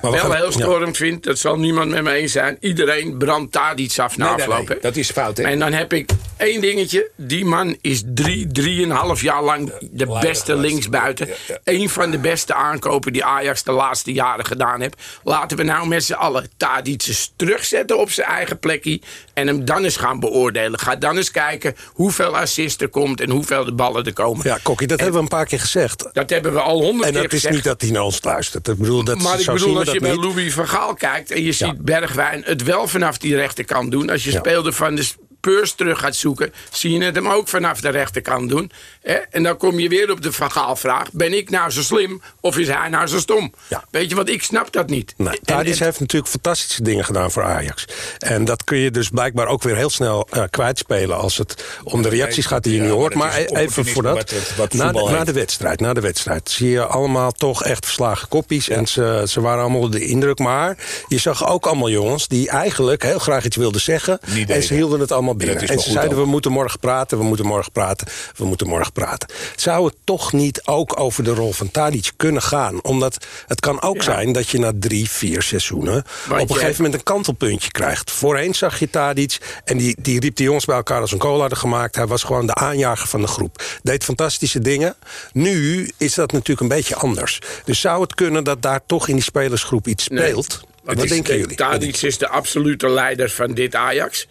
Maar 0.04 0.12
we 0.12 0.18
wel 0.18 0.26
gaan- 0.30 0.36
heel 0.40 0.46
ja. 0.52 0.52
stormend 0.66 0.98
vind, 0.98 1.24
dat 1.24 1.38
zal 1.40 1.58
niemand 1.60 1.92
met 1.92 2.04
me 2.04 2.12
eens 2.14 2.32
zijn. 2.32 2.58
Iedereen 2.60 3.18
brandt 3.18 3.54
daar 3.54 3.76
iets 3.78 4.00
af 4.00 4.18
na 4.18 4.26
Nee, 4.26 4.36
nee, 4.36 4.46
afloop. 4.48 4.68
nee, 4.68 4.78
hè. 4.78 4.82
dat 4.84 4.96
is 4.96 5.12
fout, 5.12 5.38
hè? 5.38 5.44
En 5.44 5.60
dan 5.60 5.74
heb 5.74 5.94
ik 5.94 6.10
één 6.38 6.62
dingetje. 6.62 7.10
Die 7.16 7.46
man 7.46 7.78
is 7.82 8.02
drie, 8.06 8.48
drieënhalf 8.48 9.22
jaar 9.22 9.44
lang 9.44 9.66
de 9.82 10.06
leider 10.06 10.20
beste 10.30 10.56
linksbuiten. 10.56 11.28
Ja, 11.28 11.34
ja. 11.48 11.58
Eén 11.64 11.90
van 11.90 12.12
de 12.12 12.18
beste 12.18 12.54
aankopen 12.54 13.14
die 13.14 13.24
Ajax 13.26 13.64
de 13.64 13.72
laatste 13.72 14.14
jaren 14.14 14.46
gedaan 14.46 14.82
heeft. 14.82 14.96
Laten 15.24 15.58
we 15.58 15.64
nou 15.64 15.88
met 15.88 16.04
z'n 16.04 16.14
allen 16.14 16.50
Tadic 16.58 17.04
eens 17.08 17.34
terugzetten 17.36 18.00
op 18.00 18.12
zijn 18.12 18.28
eigen 18.28 18.60
plekje. 18.60 19.02
En 19.34 19.48
hem 19.48 19.66
dan 19.66 19.84
eens 19.84 19.98
gaan 19.98 20.20
beoordelen. 20.20 20.80
Ga 20.80 20.96
dan 20.96 21.18
eens 21.18 21.32
kijken 21.32 21.76
hoeveel 21.94 22.38
assist 22.38 22.82
er 22.82 22.90
komt 22.90 23.22
en 23.22 23.30
hoeveel 23.30 23.66
de 23.66 23.74
ballen 23.74 24.06
er 24.06 24.14
komen. 24.14 24.48
Ja, 24.48 24.58
Kokkie, 24.64 24.88
dat 24.88 25.00
hebben 25.00 25.18
we 25.18 25.24
een 25.24 25.28
paar 25.38 25.46
keer 25.46 25.60
gezegd. 25.60 26.10
Dat 26.14 26.30
hebben 26.30 26.54
we 26.54 26.60
al 26.60 26.82
honderd 26.82 27.06
En 27.08 27.12
keer 27.14 27.22
dat 27.22 27.32
is 27.34 27.38
gezegd. 27.40 27.54
niet 27.56 27.64
dat 27.64 27.82
hij 27.82 27.90
naar 27.92 28.02
ons 28.04 28.24
luistert. 28.24 28.68
Ik 28.68 28.78
bedoel, 28.78 29.04
dat, 29.04 29.22
Maar 29.22 29.38
ik 29.38 29.44
zo 29.44 29.54
bedoel, 29.54 29.80
als 29.80 29.93
je 29.94 30.00
bij 30.00 30.12
niet. 30.12 30.24
Louis 30.24 30.54
van 30.54 30.68
Gaal 30.68 30.94
kijkt 30.94 31.32
en 31.32 31.44
je 31.44 31.52
ziet 31.52 31.82
Bergwijn 31.82 32.42
het 32.46 32.64
wel 32.64 32.88
vanaf 32.88 33.18
die 33.18 33.36
rechterkant 33.36 33.92
doen. 33.92 34.10
Als 34.10 34.24
je 34.24 34.32
speelde 34.32 34.72
van 34.72 34.96
de 34.96 35.06
Spurs 35.44 35.74
terug 35.74 36.00
gaat 36.00 36.16
zoeken, 36.16 36.54
zie 36.72 36.92
je 36.92 37.04
het 37.04 37.16
hem 37.16 37.28
ook 37.28 37.48
vanaf 37.48 37.82
de 37.82 37.90
rechterkant 37.90 38.50
doen. 38.50 38.72
Hè? 39.02 39.14
En 39.14 39.44
dan 39.44 39.58
kom 39.58 39.80
je 39.80 39.90
weer 39.90 40.12
op 40.12 40.22
de 40.22 40.32
Van 40.32 40.52
Gaal 40.52 40.76
vraag: 40.76 41.12
ben 41.12 41.34
ik 41.38 41.50
nou 41.50 41.70
zo 41.72 41.82
slim 41.82 42.22
of 42.40 42.58
is 42.58 42.68
hij 42.68 42.90
nou 42.90 43.08
zo 43.08 43.18
stom? 43.20 43.54
Ja. 43.68 43.84
Weet 43.92 44.10
je, 44.10 44.16
want 44.16 44.30
ik 44.30 44.44
snap 44.44 44.72
dat 44.72 44.90
niet. 44.90 45.14
Nee, 45.18 45.40
en- 45.46 45.66
heeft 45.66 46.00
natuurlijk 46.00 46.32
fantastische 46.32 46.84
dingen 46.84 47.06
gedaan 47.06 47.32
voor 47.32 47.44
Ajax. 47.44 47.86
En 48.20 48.46
dat 48.46 48.64
kun 48.64 48.78
je 48.78 48.92
dus 48.92 49.10
blijkbaar 49.10 49.48
ook 49.48 49.64
weer 49.64 49.76
heel 49.76 49.90
snel 49.90 50.28
eh, 50.32 50.44
kwijtspelen... 50.50 51.18
als 51.18 51.38
het 51.38 51.64
om 51.84 52.02
de 52.02 52.10
reacties 52.10 52.46
gaat 52.46 52.64
die 52.64 52.74
je 52.74 52.80
Ja, 52.80 52.84
nu 52.86 52.90
hoort. 52.92 53.14
Maar 53.14 53.34
even 53.36 53.50
opportunisme 53.50 53.94
voor 53.94 54.04
dat, 54.04 54.14
wat- 54.16 54.32
wat- 54.32 54.54
wat 54.58 54.74
na, 54.74 54.92
de, 54.92 55.10
na 55.12 55.24
de 55.24 55.34
wedstrijd, 55.34 55.80
na 55.80 55.94
de 55.94 56.02
wedstrijd... 56.02 56.50
zie 56.50 56.70
je 56.70 56.86
allemaal 56.86 57.32
toch 57.32 57.64
echt 57.64 57.86
verslagen 57.86 58.28
koppies. 58.28 58.70
En 58.70 58.88
ze, 58.88 59.24
ze 59.28 59.42
waren 59.42 59.62
allemaal 59.62 59.90
de 59.90 60.06
indruk. 60.06 60.40
Maar 60.40 60.78
je 61.08 61.18
zag 61.18 61.48
ook 61.48 61.66
allemaal 61.66 61.90
jongens 61.90 62.28
die 62.28 62.50
eigenlijk 62.50 63.04
heel 63.04 63.20
graag 63.20 63.46
iets 63.46 63.56
wilden 63.56 63.82
zeggen... 63.82 64.20
Niet 64.28 64.38
en 64.40 64.46
deden. 64.46 64.64
ze 64.64 64.74
hielden 64.74 65.00
het 65.00 65.12
allemaal 65.12 65.32
binnen. 65.36 65.68
En 65.68 65.80
ze 65.80 65.92
zeiden, 65.92 66.18
ook. 66.18 66.24
we 66.24 66.30
moeten 66.30 66.52
morgen 66.52 66.80
praten, 66.80 67.18
we 67.18 67.24
moeten 67.24 67.46
morgen 67.46 67.72
praten... 67.72 68.08
we 68.36 68.46
moeten 68.46 68.68
morgen 68.68 68.92
praten. 68.92 69.30
Zou 69.56 69.86
het 69.86 69.96
toch 70.04 70.34
niet 70.34 70.62
ook 70.66 71.00
over 71.00 71.24
de 71.24 71.34
rol 71.34 71.52
van 71.52 71.72
Tadic 71.72 72.12
kunnen 72.16 72.42
gaan? 72.42 72.84
Omdat 72.84 73.26
het 73.48 73.60
kan 73.60 73.82
ook 73.82 74.04
zijn 74.04 74.32
dat 74.32 74.50
je 74.50 74.60
na 74.60 74.72
drie, 74.80 75.10
vier 75.10 75.42
seizoenen... 75.42 76.04
op 76.30 76.40
een 76.40 76.56
gegeven 76.56 76.76
moment 76.76 76.94
een 76.94 77.04
kantelpuntje 77.04 77.72
krijgt. 77.72 78.12
Voorheen 78.12 78.54
zag 78.54 78.80
je 78.80 78.90
Tadic 78.90 79.38
en 79.64 79.78
die, 79.78 79.96
die 80.02 80.20
riep 80.20 80.36
de 80.36 80.44
jongens 80.44 80.66
bij 80.66 80.76
elkaar 80.76 81.02
als 81.02 81.12
een 81.12 81.18
kool 81.18 81.40
hadden 81.40 81.58
gemaakt. 81.58 81.96
Hij 81.96 82.08
was 82.08 82.24
gewoon 82.24 82.46
de 82.46 82.56
aanjager 82.56 83.08
van 83.08 83.22
de 83.22 83.28
groep. 83.28 83.64
Deed 83.84 84.04
fantastische 84.04 84.60
dingen. 84.60 84.96
Nu 85.32 85.90
is 85.98 86.14
dat 86.14 86.32
natuurlijk 86.32 86.62
een 86.62 86.78
beetje 86.78 86.96
anders. 86.96 87.40
Dus 87.66 87.80
zou 87.80 88.02
het 88.02 88.16
kunnen 88.16 88.44
dat 88.44 88.62
daar 88.62 88.82
toch 88.86 89.08
in 89.08 89.16
die 89.16 89.24
spelersgroep 89.24 89.88
iets 89.88 90.04
speelt? 90.04 90.62
Wat 90.84 90.96
denken 90.96 91.24
denk, 91.24 91.28
jullie? 91.28 91.56
Tadic 91.56 92.02
is 92.02 92.18
de 92.18 92.28
absolute 92.28 92.90
leider 92.90 93.30
van 93.30 93.54
dit 93.54 93.76
Ajax. 93.76 94.28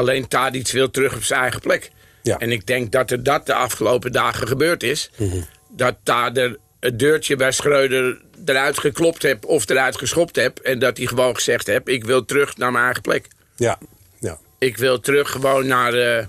Alleen 0.00 0.28
Tadic 0.28 0.70
wil 0.70 0.90
terug 0.90 1.14
op 1.14 1.22
zijn 1.22 1.40
eigen 1.40 1.60
plek. 1.60 1.90
Ja. 2.22 2.38
En 2.38 2.52
ik 2.52 2.66
denk 2.66 2.92
dat 2.92 3.10
er 3.10 3.22
dat 3.22 3.46
de 3.46 3.54
afgelopen 3.54 4.12
dagen 4.12 4.48
gebeurd 4.48 4.82
is. 4.82 5.10
Mhm. 5.16 5.40
Dat 5.70 5.96
daar 6.02 6.32
de, 6.32 6.58
het 6.80 6.98
deurtje 6.98 7.36
bij 7.36 7.52
Schreuder 7.52 8.20
eruit 8.44 8.78
geklopt 8.78 9.22
heb 9.22 9.44
of 9.44 9.68
eruit 9.68 9.96
geschopt 9.96 10.36
heb. 10.36 10.58
En 10.58 10.78
dat 10.78 10.96
hij 10.96 11.06
gewoon 11.06 11.34
gezegd 11.34 11.66
heb, 11.66 11.88
ik 11.88 12.04
wil 12.04 12.24
terug 12.24 12.56
naar 12.56 12.72
mijn 12.72 12.84
eigen 12.84 13.02
plek. 13.02 13.26
Ja, 13.56 13.78
ja. 14.18 14.38
Ik 14.58 14.76
wil 14.76 15.00
terug 15.00 15.30
gewoon 15.30 15.66
naar, 15.66 15.94
eh, 15.94 16.26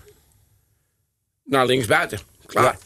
naar 1.44 1.66
linksbuiten. 1.66 2.20
Klaar. 2.46 2.64
Ja. 2.64 2.78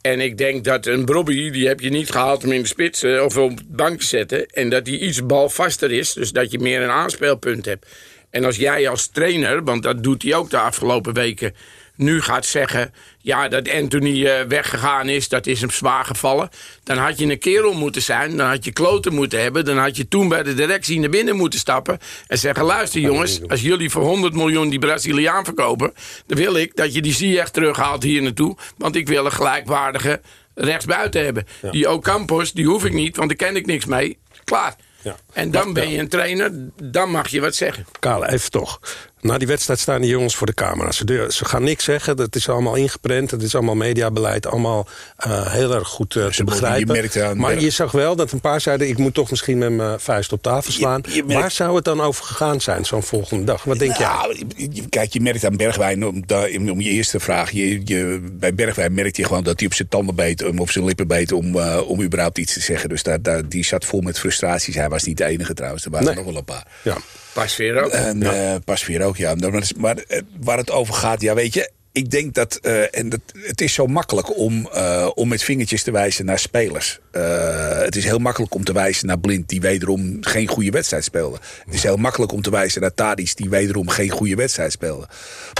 En 0.00 0.20
ik 0.20 0.38
denk 0.38 0.64
dat 0.64 0.86
een 0.86 1.04
Brobby, 1.04 1.50
die 1.50 1.66
heb 1.66 1.80
je 1.80 1.90
niet 1.90 2.10
gehaald 2.10 2.44
om 2.44 2.52
in 2.52 2.62
de 2.62 2.68
spits 2.68 3.02
eh, 3.02 3.24
of 3.24 3.36
op 3.36 3.56
de 3.56 3.64
bank 3.68 4.00
te 4.00 4.06
zetten. 4.06 4.46
En 4.46 4.68
dat 4.68 4.84
die 4.84 4.98
iets 4.98 5.26
balvaster 5.26 5.92
is, 5.92 6.12
dus 6.12 6.32
dat 6.32 6.50
je 6.50 6.58
meer 6.58 6.82
een 6.82 6.90
aanspeelpunt 6.90 7.64
hebt. 7.64 7.86
En 8.32 8.44
als 8.44 8.56
jij 8.56 8.88
als 8.88 9.06
trainer, 9.06 9.64
want 9.64 9.82
dat 9.82 10.02
doet 10.02 10.22
hij 10.22 10.34
ook 10.34 10.50
de 10.50 10.58
afgelopen 10.58 11.14
weken, 11.14 11.54
nu 11.96 12.22
gaat 12.22 12.46
zeggen... 12.46 12.94
ja, 13.18 13.48
dat 13.48 13.70
Anthony 13.70 14.26
eh, 14.26 14.44
weggegaan 14.48 15.08
is, 15.08 15.28
dat 15.28 15.46
is 15.46 15.60
hem 15.60 15.70
zwaar 15.70 16.04
gevallen... 16.04 16.48
dan 16.82 16.96
had 16.96 17.18
je 17.18 17.26
een 17.26 17.38
kerel 17.38 17.72
moeten 17.72 18.02
zijn, 18.02 18.36
dan 18.36 18.48
had 18.48 18.64
je 18.64 18.72
kloten 18.72 19.14
moeten 19.14 19.42
hebben... 19.42 19.64
dan 19.64 19.78
had 19.78 19.96
je 19.96 20.08
toen 20.08 20.28
bij 20.28 20.42
de 20.42 20.54
directie 20.54 21.00
naar 21.00 21.10
binnen 21.10 21.36
moeten 21.36 21.58
stappen... 21.58 21.98
en 22.26 22.38
zeggen, 22.38 22.64
luister 22.64 23.00
jongens, 23.00 23.40
als 23.48 23.60
jullie 23.60 23.90
voor 23.90 24.02
100 24.02 24.34
miljoen 24.34 24.68
die 24.68 24.78
Braziliaan 24.78 25.44
verkopen... 25.44 25.92
dan 26.26 26.38
wil 26.38 26.56
ik 26.56 26.76
dat 26.76 26.94
je 26.94 27.02
die 27.02 27.14
Ziyech 27.14 27.50
terughaalt 27.50 28.02
hier 28.02 28.22
naartoe... 28.22 28.56
want 28.76 28.96
ik 28.96 29.08
wil 29.08 29.24
een 29.24 29.32
gelijkwaardige 29.32 30.20
rechtsbuiten 30.54 31.24
hebben. 31.24 31.46
Die 31.70 31.90
Ocampos, 31.90 32.52
die 32.52 32.66
hoef 32.66 32.84
ik 32.84 32.92
niet, 32.92 33.16
want 33.16 33.28
daar 33.28 33.48
ken 33.48 33.56
ik 33.56 33.66
niks 33.66 33.84
mee. 33.84 34.18
Klaar. 34.44 34.76
Ja. 35.02 35.16
En 35.32 35.50
dan 35.50 35.72
ben 35.72 35.88
je 35.88 35.98
een 35.98 36.08
trainer, 36.08 36.50
dan 36.82 37.10
mag 37.10 37.28
je 37.28 37.40
wat 37.40 37.54
zeggen. 37.54 37.86
Kale, 37.98 38.30
even 38.30 38.50
toch. 38.50 38.80
Na 39.22 39.38
die 39.38 39.46
wedstrijd 39.48 39.78
staan 39.78 40.00
die 40.00 40.10
jongens 40.10 40.36
voor 40.36 40.46
de 40.46 40.54
camera. 40.54 40.92
Ze, 40.92 41.26
ze 41.28 41.44
gaan 41.44 41.62
niks 41.62 41.84
zeggen, 41.84 42.16
dat 42.16 42.34
is 42.36 42.48
allemaal 42.48 42.74
ingeprent. 42.74 43.30
Het 43.30 43.42
is 43.42 43.54
allemaal 43.54 43.74
mediabeleid, 43.74 44.46
allemaal 44.46 44.86
eh, 45.16 45.52
heel 45.52 45.74
erg 45.74 45.88
goed 45.88 46.16
eh, 46.16 46.26
te 46.26 46.32
je 46.36 46.44
begrijpen. 46.44 46.92
merkt 46.92 47.34
maar 47.34 47.60
je 47.60 47.70
zag 47.70 47.92
wel 47.92 48.16
dat 48.16 48.32
een 48.32 48.40
paar 48.40 48.60
zeiden... 48.60 48.88
ik 48.88 48.98
moet 48.98 49.14
toch 49.14 49.30
misschien 49.30 49.58
met 49.58 49.70
mijn 49.72 50.00
vuist 50.00 50.32
op 50.32 50.42
tafel 50.42 50.72
slaan. 50.72 51.00
Je- 51.08 51.14
je 51.14 51.24
merkt- 51.24 51.40
Waar 51.40 51.50
zou 51.50 51.74
het 51.76 51.84
dan 51.84 52.00
over 52.00 52.24
gegaan 52.24 52.60
zijn, 52.60 52.84
zo'n 52.84 53.02
volgende 53.02 53.44
dag? 53.44 53.64
Wat 53.64 53.78
denk 53.78 53.96
jij? 53.96 54.06
Nou, 54.06 54.36
je- 54.56 54.68
je- 54.72 54.88
Kijk, 54.88 55.12
je 55.12 55.20
merkt 55.20 55.44
aan 55.44 55.56
Bergwijn, 55.56 56.06
om, 56.06 56.24
om 56.70 56.80
je 56.80 56.90
eerste 56.90 57.20
vraag. 57.20 57.50
Je, 57.50 58.20
bij 58.32 58.54
Bergwijn 58.54 58.94
merkte 58.94 59.20
je 59.20 59.26
gewoon 59.26 59.42
dat 59.44 59.58
hij 59.58 59.68
op 59.68 59.74
zijn 59.74 59.88
tanden 59.88 60.14
beet, 60.14 60.44
om 60.44 60.58
op 60.58 60.70
zijn 60.70 60.84
lippen 60.84 61.06
beet 61.06 61.32
om, 61.32 61.56
eh, 61.58 61.80
om 61.86 62.02
überhaupt 62.02 62.38
iets 62.38 62.52
te 62.52 62.60
zeggen. 62.60 62.88
Dus 62.88 63.02
daar, 63.02 63.22
daar, 63.22 63.48
die 63.48 63.64
zat 63.64 63.84
vol 63.84 64.00
met 64.00 64.18
frustraties. 64.18 64.74
Hij 64.74 64.88
was 64.88 65.02
niet 65.02 65.16
de 65.16 65.24
enige 65.24 65.54
trouwens, 65.54 65.84
er 65.84 65.90
waren 65.90 66.06
Nee. 66.06 66.14
nog 66.16 66.24
wel 66.24 66.36
een 66.36 66.44
paar. 66.44 66.66
Ja. 66.82 66.96
Pas 67.32 67.56
weer 67.56 67.82
ook. 67.82 67.90
En 67.90 68.22
eh, 68.22 68.54
pas 68.64 68.86
weer 68.86 69.02
ook, 69.02 69.16
ja. 69.16 69.34
Maar, 69.34 69.70
maar, 69.76 69.96
eh, 69.96 70.20
waar 70.40 70.58
het 70.58 70.70
over 70.70 70.94
gaat, 70.94 71.20
ja, 71.20 71.34
weet 71.34 71.54
je. 71.54 71.70
ik 71.92 72.10
denk 72.10 72.34
dat, 72.34 72.56
eh, 72.56 72.98
en 72.98 73.08
dat, 73.08 73.20
het 73.38 73.60
is 73.60 73.74
zo 73.74 73.86
makkelijk 73.86 74.36
om, 74.38 74.68
eh, 74.72 75.08
om 75.14 75.28
met 75.28 75.42
vingertjes 75.42 75.82
te 75.82 75.90
wijzen 75.90 76.24
naar 76.24 76.38
spelers. 76.38 76.98
Eh, 77.10 77.78
het 77.78 77.96
is 77.96 78.04
heel 78.04 78.18
makkelijk 78.18 78.54
om 78.54 78.64
te 78.64 78.72
wijzen 78.72 79.06
naar 79.06 79.18
Blind, 79.18 79.48
die 79.48 79.60
wederom 79.60 80.16
geen 80.20 80.46
goede 80.48 80.70
wedstrijd 80.70 81.04
speelde. 81.04 81.38
Het 81.64 81.74
is 81.74 81.82
heel 81.82 81.96
makkelijk 81.96 82.32
om 82.32 82.42
te 82.42 82.50
wijzen 82.50 82.80
naar 82.80 82.94
Tadis, 82.94 83.34
die 83.34 83.50
wederom 83.50 83.88
geen 83.88 84.10
goede 84.10 84.34
wedstrijd 84.34 84.72
speelde. 84.72 85.08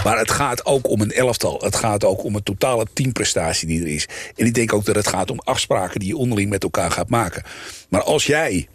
Maar 0.03 0.17
het 0.17 0.31
gaat 0.31 0.65
ook 0.65 0.89
om 0.89 1.01
een 1.01 1.11
elftal. 1.11 1.61
Het 1.63 1.75
gaat 1.75 2.03
ook 2.03 2.23
om 2.23 2.35
een 2.35 2.43
totale 2.43 2.85
teamprestatie 2.93 3.67
die 3.67 3.81
er 3.81 3.87
is. 3.87 4.07
En 4.35 4.45
ik 4.45 4.53
denk 4.53 4.73
ook 4.73 4.85
dat 4.85 4.95
het 4.95 5.07
gaat 5.07 5.31
om 5.31 5.39
afspraken 5.39 5.99
die 5.99 6.09
je 6.09 6.17
onderling 6.17 6.49
met 6.49 6.63
elkaar 6.63 6.91
gaat 6.91 7.09
maken. 7.09 7.43
Maar 7.89 8.03
als 8.03 8.25
jij 8.25 8.67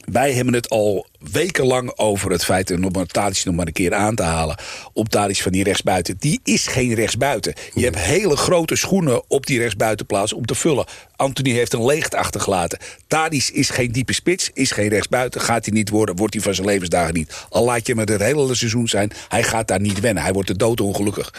wij 0.00 0.32
hebben 0.32 0.54
het 0.54 0.68
al 0.68 1.06
wekenlang 1.32 1.98
over 1.98 2.30
het 2.30 2.44
feit, 2.44 2.70
en 2.70 2.84
om 2.84 3.06
Tadic 3.06 3.44
nog 3.44 3.54
maar 3.54 3.66
een 3.66 3.72
keer 3.72 3.94
aan 3.94 4.14
te 4.14 4.22
halen, 4.22 4.56
op 4.92 5.08
Tadic 5.08 5.42
van 5.42 5.52
die 5.52 5.64
rechtsbuiten. 5.64 6.16
Die 6.18 6.40
is 6.44 6.66
geen 6.66 6.94
rechtsbuiten. 6.94 7.54
Je 7.74 7.84
hebt 7.84 7.98
hele 7.98 8.36
grote 8.36 8.76
schoenen 8.76 9.22
op 9.28 9.46
die 9.46 9.58
rechtsbuitenplaats 9.58 10.32
om 10.32 10.46
te 10.46 10.54
vullen. 10.54 10.86
Anthony 11.20 11.50
heeft 11.50 11.72
een 11.72 11.84
leegte 11.84 12.16
achtergelaten. 12.16 12.78
Tadic 13.06 13.48
is 13.52 13.70
geen 13.70 13.92
diepe 13.92 14.12
spits, 14.12 14.50
is 14.54 14.70
geen 14.70 14.88
rechtsbuiten. 14.88 15.40
Gaat 15.40 15.64
hij 15.64 15.74
niet 15.74 15.88
worden, 15.88 16.16
wordt 16.16 16.34
hij 16.34 16.42
van 16.42 16.54
zijn 16.54 16.66
levensdagen 16.66 17.14
niet. 17.14 17.32
Al 17.48 17.64
laat 17.64 17.86
je 17.86 17.92
hem 17.92 18.08
het 18.08 18.22
hele 18.22 18.54
seizoen 18.54 18.88
zijn, 18.88 19.12
hij 19.28 19.42
gaat 19.42 19.68
daar 19.68 19.80
niet 19.80 20.00
wennen. 20.00 20.22
Hij 20.22 20.32
wordt 20.32 20.48
er 20.48 20.58
doodongelukkig. 20.58 21.34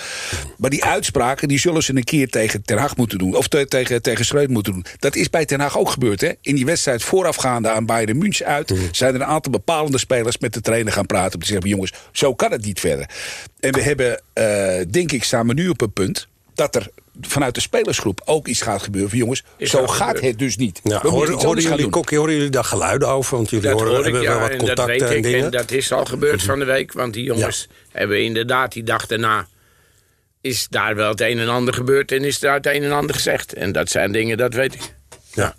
Maar 0.58 0.70
die 0.70 0.84
uitspraken, 0.84 1.48
die 1.48 1.60
zullen 1.60 1.84
ze 1.84 1.96
een 1.96 2.04
keer 2.04 2.30
tegen 2.30 2.64
Ten 2.64 2.78
Hag 2.78 2.98
moeten 2.98 3.18
doen. 3.18 3.36
Of 3.36 3.48
te- 3.48 3.68
tegen, 3.68 4.02
tegen 4.02 4.52
moeten 4.52 4.74
doen. 4.74 4.86
Dat 5.00 5.16
is 5.16 5.30
bij 5.30 5.46
Ten 5.46 5.60
Hag 5.60 5.78
ook 5.78 5.90
gebeurd. 5.90 6.22
Hè? 6.22 6.32
In 6.42 6.56
die 6.56 6.66
wedstrijd 6.66 7.04
voorafgaande 7.04 7.70
aan 7.70 7.86
Bayern 7.86 8.18
München 8.18 8.46
uit... 8.46 8.74
zijn 8.92 9.16
er 9.16 9.22
een 9.22 9.28
aantal 9.28 9.52
bepalende 9.52 9.98
spelers 9.98 10.38
met 10.38 10.54
de 10.54 10.62
trainer 10.62 10.94
gaan 10.94 11.06
praten... 11.06 11.34
om 11.34 11.40
te 11.40 11.48
zeggen, 11.48 11.70
jongens, 11.70 11.94
zo 12.12 12.36
kan 12.36 12.52
het 12.52 12.66
niet 12.66 12.80
verder. 12.80 13.10
En 13.60 13.74
we 13.74 13.82
hebben, 13.82 14.22
eh, 14.34 14.86
denk 14.90 15.12
ik, 15.12 15.24
samen 15.24 15.56
nu 15.56 15.70
op 15.70 15.82
een 15.82 15.94
punt... 15.94 16.28
dat 16.54 16.76
er 16.76 16.90
vanuit 17.22 17.56
de 17.56 17.62
spelersgroep 17.62 18.22
ook 18.26 18.48
iets 18.48 18.62
gaat 18.62 18.82
gebeuren. 18.84 19.10
Van 19.10 19.20
jongens, 19.20 19.44
Is 19.58 19.70
zo 19.70 19.88
gaat 19.88 20.20
het 20.20 20.40
dus 20.40 20.58
niet. 20.58 20.80
Ja, 20.84 21.00
gaan 21.00 21.12
jullie, 21.20 21.78
doen. 21.78 21.90
Kokkie, 21.90 22.18
horen 22.18 22.34
jullie 22.34 22.50
daar 22.50 22.64
geluiden 22.64 23.08
over? 23.08 23.36
Want 23.36 23.50
jullie 23.50 23.70
Dat 23.70 23.80
horen, 23.80 23.96
hoor 23.96 24.06
ik, 24.08 24.14
hebben 24.14 24.30
wel 24.30 24.40
wat 24.40 24.50
en 24.50 24.58
dat 24.58 24.68
contacten 24.68 25.08
en 25.10 25.18
ik. 25.18 25.24
dingen. 25.24 25.46
En 25.46 25.52
dat 25.52 25.72
is 25.72 25.92
al 25.92 26.06
gebeurd 26.06 26.44
van 26.44 26.60
de 26.60 26.66
week. 26.66 26.94
Want 26.94 27.14
die 27.14 27.24
jongens 27.24 27.68
hebben 27.92 28.24
inderdaad 28.24 28.72
die 28.72 28.84
dag 28.84 29.06
daarna... 29.08 29.48
is 30.42 30.68
daar 30.68 30.96
wel 30.96 31.10
het 31.10 31.22
een 31.22 31.40
en 31.40 31.50
ander 31.50 31.74
gebeurd 31.74 32.12
en 32.12 32.24
is 32.24 32.40
daar 32.40 32.56
het 32.56 32.66
een 32.66 32.84
en 32.84 32.92
ander 32.92 33.16
gezegd. 33.16 33.54
En 33.54 33.72
dat 33.72 33.90
zijn 33.90 34.12
dingen, 34.12 34.38
dat 34.38 34.54
weet 34.54 34.74
ik. 34.74 34.94
Ja, 35.34 35.56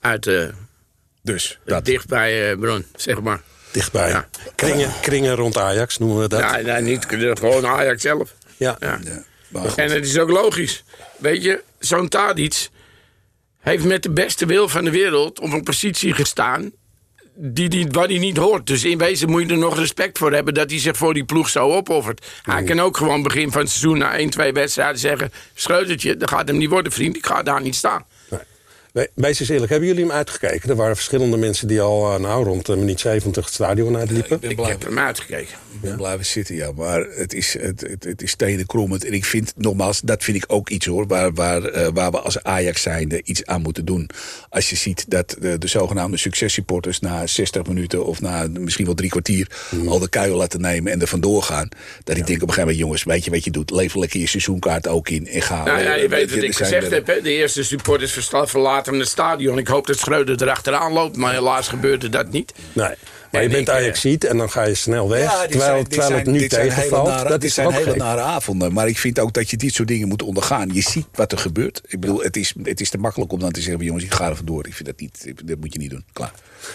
Uit 0.00 0.22
de 0.22 0.50
Dus, 1.22 1.58
dat. 1.64 1.84
dichtbij 1.84 2.50
eh, 2.50 2.58
bron, 2.58 2.84
zeg 2.96 3.20
maar. 3.20 3.40
dichtbij. 3.70 4.08
Ja. 4.08 4.28
Kringen, 4.54 4.92
kringen 5.00 5.34
rond 5.34 5.56
Ajax 5.58 5.98
noemen 5.98 6.18
we 6.20 6.28
dat. 6.28 6.40
Ja, 6.40 6.56
nee, 6.56 6.82
niet 6.82 7.06
gewoon 7.08 7.66
Ajax 7.66 8.02
zelf. 8.02 8.34
Ja. 8.56 8.76
Ja. 8.80 8.98
En 9.76 9.90
het 9.90 10.06
is 10.06 10.18
ook 10.18 10.30
logisch. 10.30 10.84
Weet 11.16 11.42
je, 11.42 11.62
zo'n 11.78 12.08
Tadic 12.08 12.68
heeft 13.60 13.84
met 13.84 14.02
de 14.02 14.10
beste 14.10 14.46
wil 14.46 14.68
van 14.68 14.84
de 14.84 14.90
wereld 14.90 15.40
op 15.40 15.52
een 15.52 15.62
positie 15.62 16.12
gestaan 16.12 16.72
die, 17.36 17.68
die, 17.68 17.86
waar 17.90 18.06
hij 18.06 18.18
niet 18.18 18.36
hoort. 18.36 18.66
Dus 18.66 18.84
in 18.84 18.98
wezen 18.98 19.30
moet 19.30 19.42
je 19.42 19.48
er 19.48 19.58
nog 19.58 19.78
respect 19.78 20.18
voor 20.18 20.32
hebben 20.32 20.54
dat 20.54 20.70
hij 20.70 20.78
zich 20.78 20.96
voor 20.96 21.14
die 21.14 21.24
ploeg 21.24 21.48
zo 21.48 21.72
opoffert. 21.72 22.26
Hij 22.42 22.62
kan 22.62 22.80
ook 22.80 22.96
gewoon 22.96 23.22
begin 23.22 23.50
van 23.50 23.60
het 23.60 23.70
seizoen 23.70 23.98
na 23.98 24.16
1, 24.16 24.30
2 24.30 24.52
wedstrijden 24.52 24.98
zeggen... 24.98 25.32
Schreudertje, 25.54 26.16
dat 26.16 26.30
gaat 26.30 26.48
hem 26.48 26.56
niet 26.56 26.70
worden, 26.70 26.92
vriend. 26.92 27.16
Ik 27.16 27.26
ga 27.26 27.42
daar 27.42 27.62
niet 27.62 27.74
staan. 27.74 28.04
Nee. 28.94 29.04
We- 29.14 29.22
Wees 29.22 29.40
eens 29.40 29.48
eerlijk, 29.48 29.70
hebben 29.70 29.88
jullie 29.88 30.04
hem 30.04 30.12
uitgekeken? 30.12 30.70
Er 30.70 30.76
waren 30.76 30.94
verschillende 30.96 31.36
mensen 31.36 31.68
die 31.68 31.80
al 31.80 32.14
eh, 32.14 32.20
nou, 32.20 32.44
rond 32.44 32.66
de 32.66 32.76
minuut 32.76 33.00
70 33.00 33.44
het 33.44 33.54
stadion 33.54 33.96
uitliepen. 33.96 34.38
Ik 34.40 34.56
blij- 34.56 34.68
heb 34.70 34.82
hem 34.84 34.98
uitgekeken. 34.98 35.54
Ik 35.74 35.80
ben 35.80 35.96
blijven 35.96 36.26
zitten, 36.26 36.54
ja. 36.54 36.72
Maar 36.72 37.06
het 37.16 37.32
is, 37.34 37.52
het, 37.60 37.80
het, 37.80 38.04
het 38.04 38.22
is 38.22 38.34
tenenkrommend. 38.36 39.04
En 39.04 39.12
ik 39.12 39.24
vind, 39.24 39.52
nogmaals, 39.56 40.00
dat 40.00 40.24
vind 40.24 40.36
ik 40.36 40.44
ook 40.46 40.68
iets 40.70 40.86
hoor. 40.86 41.06
Waar, 41.06 41.32
waar, 41.32 41.64
eh, 41.64 41.88
waar 41.94 42.10
we 42.10 42.20
als 42.20 42.42
Ajax 42.42 42.82
zijnde 42.82 43.20
iets 43.24 43.44
aan 43.44 43.62
moeten 43.62 43.84
doen. 43.84 44.08
Als 44.48 44.70
je 44.70 44.76
ziet 44.76 45.04
dat 45.10 45.36
de, 45.40 45.58
de 45.58 45.66
zogenaamde 45.66 46.16
successupporters 46.16 47.00
na 47.00 47.26
60 47.26 47.66
minuten 47.66 48.04
of 48.06 48.20
na 48.20 48.46
misschien 48.50 48.84
wel 48.84 48.94
drie 48.94 49.10
kwartier 49.10 49.46
al 49.86 49.98
de 49.98 50.08
kuil 50.08 50.36
laten 50.36 50.60
nemen 50.60 50.92
en 50.92 51.00
er 51.00 51.06
vandoor 51.06 51.42
gaan. 51.42 51.68
Dat 52.04 52.16
ik 52.16 52.26
denk 52.26 52.42
op 52.42 52.48
een 52.48 52.54
gegeven 52.54 52.60
moment, 52.60 52.78
jongens, 52.78 53.04
weet 53.04 53.24
je 53.24 53.30
wat 53.30 53.44
je 53.44 53.50
doet? 53.50 53.70
Lever 53.70 53.98
lekker 53.98 54.20
je 54.20 54.26
seizoenkaart 54.28 54.88
ook 54.88 55.08
in 55.08 55.26
en 55.28 55.42
ga. 55.42 55.64
Nou 55.64 55.82
ja, 55.82 55.94
eh, 55.94 56.02
je 56.02 56.08
weet 56.08 56.30
wat 56.34 56.42
ik 56.42 56.54
gezegd 56.56 56.86
er- 56.86 56.92
heb. 56.92 57.06
Hè? 57.06 57.20
De 57.20 57.30
eerste 57.32 57.62
supporters 57.64 58.12
versta- 58.84 58.92
verlaten 58.92 58.98
het 58.98 59.08
stadion. 59.08 59.58
Ik 59.58 59.68
hoop 59.68 59.86
dat 59.86 59.98
Schreuder 59.98 60.42
erachteraan 60.42 60.92
loopt. 60.92 61.16
Maar 61.16 61.32
helaas 61.32 61.68
gebeurde 61.68 62.08
dat 62.08 62.30
niet. 62.30 62.52
Nee. 62.72 62.88
Maar 63.30 63.42
je 63.42 63.48
En 63.48 63.54
bent 63.54 63.68
eh, 63.68 63.74
Ajax-ziet 63.74 64.24
en 64.24 64.36
dan 64.36 64.50
ga 64.50 64.62
je 64.64 64.74
snel 64.74 65.08
weg. 65.08 65.20
Ja, 65.22 65.28
terwijl 65.46 65.60
zijn- 65.60 65.76
dit 65.78 65.88
terwijl 65.90 66.10
zijn- 66.10 66.24
het 66.24 66.30
nu 66.40 66.48
tegenvalt. 66.48 67.08
nare- 67.08 67.28
dat 67.28 67.40
dit 67.40 67.48
is 67.48 67.54
zijn 67.54 67.66
ook 67.66 67.72
hele 67.72 67.84
gek. 67.90 67.96
nare 67.96 68.20
avonden. 68.20 68.72
Maar 68.72 68.88
ik 68.88 68.98
vind 68.98 69.18
ook 69.18 69.32
dat 69.32 69.50
je 69.50 69.56
dit 69.56 69.74
soort 69.74 69.88
dingen 69.88 70.08
moet 70.08 70.22
ondergaan. 70.22 70.70
Je 70.72 70.80
ziet 70.80 71.06
wat 71.14 71.32
er 71.32 71.38
gebeurt. 71.38 71.80
Ik 71.86 72.00
bedoel, 72.00 72.20
het 72.22 72.36
is, 72.36 72.54
het 72.62 72.80
is 72.80 72.90
te 72.90 72.98
makkelijk 72.98 73.32
om 73.32 73.38
dan 73.40 73.50
te 73.52 73.60
zeggen... 73.60 73.84
jongens, 73.84 74.04
ik 74.04 74.14
ga 74.14 74.28
er 74.28 74.36
vandoor. 74.36 74.66
Ik 74.66 74.74
vind 74.74 74.88
dat 74.88 75.00
niet. 75.00 75.32
Dat 75.44 75.58
moet 75.60 75.72
je 75.72 75.78
niet 75.78 75.90
doen. 75.90 76.04
Klaar. 76.12 76.32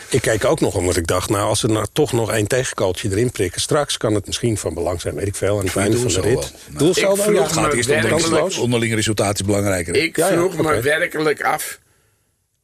Ik 0.10 0.22
keek 0.22 0.46
ook 0.46 0.60
nog 0.60 0.76
omdat 0.76 0.96
ik 0.96 1.08
dacht, 1.08 1.30
nou, 1.30 1.48
als 1.48 1.64
er 1.64 1.70
nou 1.72 1.86
toch 1.94 2.12
nog 2.14 2.32
één 2.32 2.48
tegenkooltje 2.48 3.10
erin 3.12 3.32
prikken... 3.32 3.62
straks 3.62 3.98
kan 3.98 4.14
het 4.14 4.26
misschien 4.26 4.58
van 4.58 4.74
belang 4.74 5.02
zijn, 5.02 5.16
weet 5.16 5.28
ik 5.28 5.36
veel, 5.36 5.60
aan 5.60 5.66
het 5.66 5.76
einde 5.76 5.98
van 5.98 6.08
de 6.08 6.22
rit. 6.22 6.34
Nou, 6.34 6.78
Doelsaldo, 6.78 7.16
ik 7.16 7.22
vroeg 7.22 7.34
ja. 7.36 7.40
me 7.40 7.44
Het 7.48 7.52
gaat 7.52 7.74
eerst 7.74 7.90
om 7.90 8.50
de. 8.50 8.62
Onderling 8.62 8.94
resultaat 8.94 9.40
is 9.40 9.46
belangrijker. 9.46 9.96
Ik 9.96 10.16
Ja, 10.18 10.28
ja, 10.28 10.34
vroeg 10.38 10.58
me 10.58 10.82
werkelijk 10.82 11.42
af. 11.44 11.80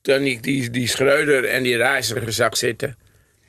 Toen 0.05 0.21
ik 0.23 0.43
die, 0.43 0.69
die 0.69 0.87
Schreuder 0.87 1.45
en 1.45 1.63
die 1.63 1.77
reiziger 1.77 2.33
zag 2.33 2.57
zitten. 2.57 2.95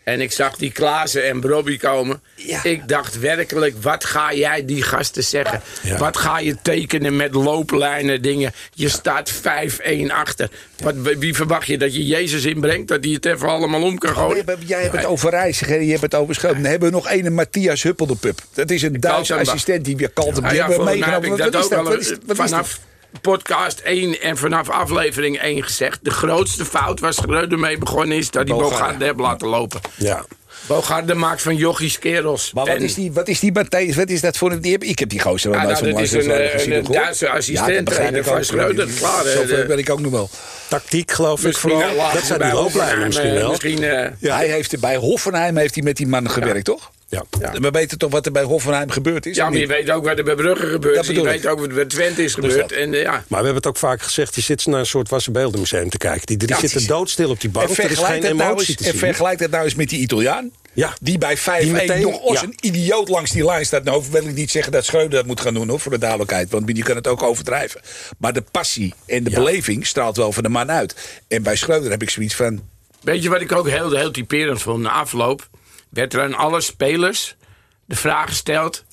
En 0.04 0.20
ik 0.20 0.32
zag 0.32 0.56
die 0.56 0.72
Klaassen 0.72 1.24
en 1.28 1.40
Brobby 1.40 1.76
komen. 1.78 2.22
Ja. 2.34 2.64
Ik 2.64 2.88
dacht 2.88 3.18
werkelijk, 3.18 3.74
wat 3.82 4.04
ga 4.04 4.34
jij 4.34 4.64
die 4.64 4.82
gasten 4.82 5.24
zeggen? 5.24 5.60
Ja. 5.82 5.96
Wat 5.98 6.16
ga 6.16 6.38
je 6.38 6.56
tekenen 6.62 7.16
met 7.16 7.34
looplijnen, 7.34 8.22
dingen? 8.22 8.52
Je 8.74 8.88
staat 8.88 9.32
5-1 9.32 10.06
achter. 10.08 10.50
Wat, 10.82 10.94
wie 10.96 11.34
verwacht 11.34 11.66
je 11.66 11.78
dat 11.78 11.94
je 11.94 12.06
Jezus 12.06 12.44
inbrengt? 12.44 12.88
Dat 12.88 13.04
hij 13.04 13.12
het 13.12 13.24
even 13.26 13.48
allemaal 13.48 13.82
om 13.82 13.98
kan 13.98 14.10
Oh, 14.10 14.16
gooien? 14.16 14.34
jij 14.44 14.54
hebt- 14.54 14.68
jij 14.68 14.82
hebt 14.82 14.96
het 14.96 15.04
over 15.04 15.30
reiziger, 15.30 15.82
je 15.82 15.90
hebt 15.90 16.02
het 16.02 16.14
over 16.14 16.34
Schelp. 16.34 16.54
Dan 16.54 16.64
hebben 16.64 16.88
we 16.88 16.94
nog 16.94 17.10
een 17.10 17.34
Matthias 17.34 17.82
Huppeldepup. 17.82 18.40
Dat 18.54 18.70
is 18.70 18.82
een 18.82 19.00
Duitse 19.00 19.34
assistent 19.34 19.84
die 19.84 19.96
weer 19.96 20.10
kalt 20.10 20.36
ja, 20.36 20.42
hebben 20.68 21.02
heb 21.12 21.24
ik 21.24 21.30
Wat 21.30 21.38
dat 21.38 21.54
is 21.54 21.62
ook 21.64 21.70
dat? 21.70 21.78
al 21.78 21.84
Wat 21.84 22.00
is- 22.00 22.14
wat 22.26 22.36
vanaf? 22.36 22.78
Podcast 23.20 23.80
1 23.80 24.20
en 24.20 24.36
vanaf 24.36 24.68
aflevering 24.70 25.38
1 25.38 25.62
gezegd. 25.62 25.98
De 26.02 26.10
grootste 26.10 26.64
fout 26.64 27.00
waar 27.00 27.12
Schreuder 27.12 27.58
mee 27.58 27.78
begonnen 27.78 28.16
is... 28.16 28.30
dat 28.30 28.48
hij 28.48 28.56
Bogarde. 28.58 29.04
Heeft 29.04 29.18
laten 29.18 29.48
lopen. 29.48 29.80
Ja. 29.94 30.24
Bogarde 30.66 31.14
maakt 31.14 31.42
van 31.42 31.56
jochies 31.56 31.98
kerels. 31.98 32.52
Maar 32.52 32.64
wat 32.66 32.80
is, 32.80 32.94
die, 32.94 33.12
wat 33.12 33.28
is 33.28 33.40
die 33.40 33.52
Matthijs? 33.52 33.96
Wat 33.96 34.08
is 34.08 34.20
dat 34.20 34.36
voor 34.36 34.50
een... 34.52 34.60
die 34.60 34.72
heb- 34.72 34.82
Ik 34.84 34.98
heb 34.98 35.08
die 35.08 35.20
gozer 35.20 35.50
wel 35.50 35.60
Ja, 35.60 35.66
nooit 35.66 35.80
nou, 35.80 35.92
dat 35.92 36.00
is 36.02 36.12
een, 36.12 36.30
eh, 36.30 36.50
gezien 36.50 36.72
een 36.72 36.84
gehoord. 36.86 37.02
Duitse 37.02 37.24
Ja, 37.24 37.30
dat 37.30 37.38
assistent 37.40 37.86
trainer 37.86 38.20
ik 38.20 38.26
van. 38.26 38.44
Schreuder. 38.44 38.86
Klaar, 38.98 39.22
de- 39.24 39.64
ben 39.68 39.78
ik 39.78 39.90
ook 39.90 40.00
nog 40.00 40.12
wel. 40.12 40.30
Tactiek, 40.68 41.10
geloof 41.12 41.44
ik, 41.44 41.56
vooral. 41.56 41.80
eh, 41.82 42.14
Dat 42.14 42.22
zijn 42.22 42.40
die 42.40 42.52
looplijnen 42.52 43.06
misschien 43.06 43.28
eh, 43.30 43.34
wel. 43.34 43.48
Misschien, 43.50 43.82
eh, 43.82 44.08
Hij 44.20 44.48
heeft, 44.48 44.80
bij 44.80 44.96
Hoffenheim 44.96 45.56
heeft 45.56 45.74
hij 45.74 45.84
met 45.84 45.96
die 45.96 46.06
man 46.06 46.30
gewerkt, 46.30 46.64
toch? 46.64 46.90
Ja. 47.08 47.24
We 47.60 47.70
weten 47.70 47.98
toch 47.98 48.10
wat 48.10 48.26
er 48.26 48.32
bij 48.32 48.42
Hoffenheim 48.42 48.90
gebeurd 48.90 49.26
is? 49.26 49.36
ja, 49.36 49.48
maar 49.50 49.58
je 49.58 49.66
weet 49.66 49.90
ook 49.90 50.04
wat 50.04 50.18
er 50.18 50.24
bij 50.24 50.34
Brugge 50.34 50.66
gebeurt. 50.66 50.94
Dat 50.96 51.06
je 51.06 51.22
weet 51.22 51.46
ook 51.46 51.58
wat 51.58 51.68
er 51.68 51.74
bij 51.74 51.84
Twente 51.84 52.24
is 52.24 52.34
gebeurd. 52.34 52.54
dat. 52.68 52.70
En, 52.72 52.94
eh, 52.94 53.02
ja. 53.02 53.10
Maar 53.10 53.24
we 53.28 53.34
hebben 53.34 53.54
het 53.54 53.66
ook 53.66 53.76
vaak 53.76 54.02
gezegd, 54.02 54.34
je 54.34 54.40
zit 54.40 54.66
naar 54.66 54.80
een 54.80 54.86
soort 54.86 55.08
Wassenbeeldenmuseum 55.08 55.90
te 55.90 55.98
kijken. 55.98 56.26
Die 56.26 56.36
drie 56.36 56.50
Ja, 56.54 56.58
zitten 56.60 56.80
is- 56.80 56.86
doodstil 56.86 57.30
op 57.30 57.40
die 57.40 57.50
bank. 57.50 57.68
En 57.68 57.74
Er 57.76 57.78
is 57.78 57.86
vergelijk, 57.86 58.12
geen 58.12 58.22
dat 58.22 58.38
nou 58.38 58.50
emotie 58.50 58.68
eens, 58.68 58.76
te 58.76 58.84
en 58.84 58.90
zien. 58.90 58.98
vergelijk 58.98 59.38
dat 59.38 59.50
nou 59.50 59.64
eens 59.64 59.74
met 59.74 59.88
die 59.88 59.98
Italiaan. 60.00 60.50
Ja. 60.72 60.94
Die 61.00 61.18
bij 61.18 61.36
5-1 61.36 61.74
Die 61.74 61.88
meteen- 61.88 62.02
nog 62.02 62.22
als 62.22 62.40
ja. 62.40 62.46
een 62.46 62.54
idioot 62.60 63.08
langs 63.08 63.30
die 63.30 63.44
lijn 63.44 63.66
staat. 63.66 63.84
Nou 63.84 64.04
wil 64.10 64.22
ik 64.26 64.34
niet 64.34 64.50
zeggen 64.50 64.72
dat 64.72 64.84
Schreuder 64.84 65.10
dat 65.10 65.26
moet 65.26 65.40
gaan 65.40 65.54
doen, 65.54 65.68
hoor, 65.68 65.80
voor 65.80 65.92
de 65.92 65.98
duidelijkheid. 65.98 66.50
Want 66.50 66.76
je 66.76 66.82
kan 66.82 66.96
het 66.96 67.06
ook 67.06 67.22
overdrijven. 67.22 67.80
Maar 68.18 68.32
de 68.32 68.44
passie 68.50 68.94
en 69.06 69.24
de 69.24 69.30
Ja. 69.30 69.36
beleving 69.36 69.86
straalt 69.86 70.16
wel 70.16 70.32
van 70.32 70.42
de 70.42 70.48
man 70.48 70.70
uit. 70.70 70.94
En 71.28 71.42
bij 71.42 71.56
Schreuder 71.56 71.90
heb 71.90 72.02
ik 72.02 72.10
zoiets 72.10 72.34
van... 72.34 72.60
Weet 73.00 73.22
je 73.22 73.28
wat 73.28 73.40
ik 73.40 73.52
ook 73.52 73.68
heel, 73.68 73.90
heel 73.92 74.10
typerend 74.10 74.62
vond? 74.62 74.82
Na 74.82 74.90
afloop 74.90 75.48
werd 75.96 76.14
er 76.14 76.22
aan 76.22 76.34
alle 76.34 76.60
spelers 76.60 77.36
de 77.84 77.96
vraag 77.96 78.28
gesteld... 78.28 78.84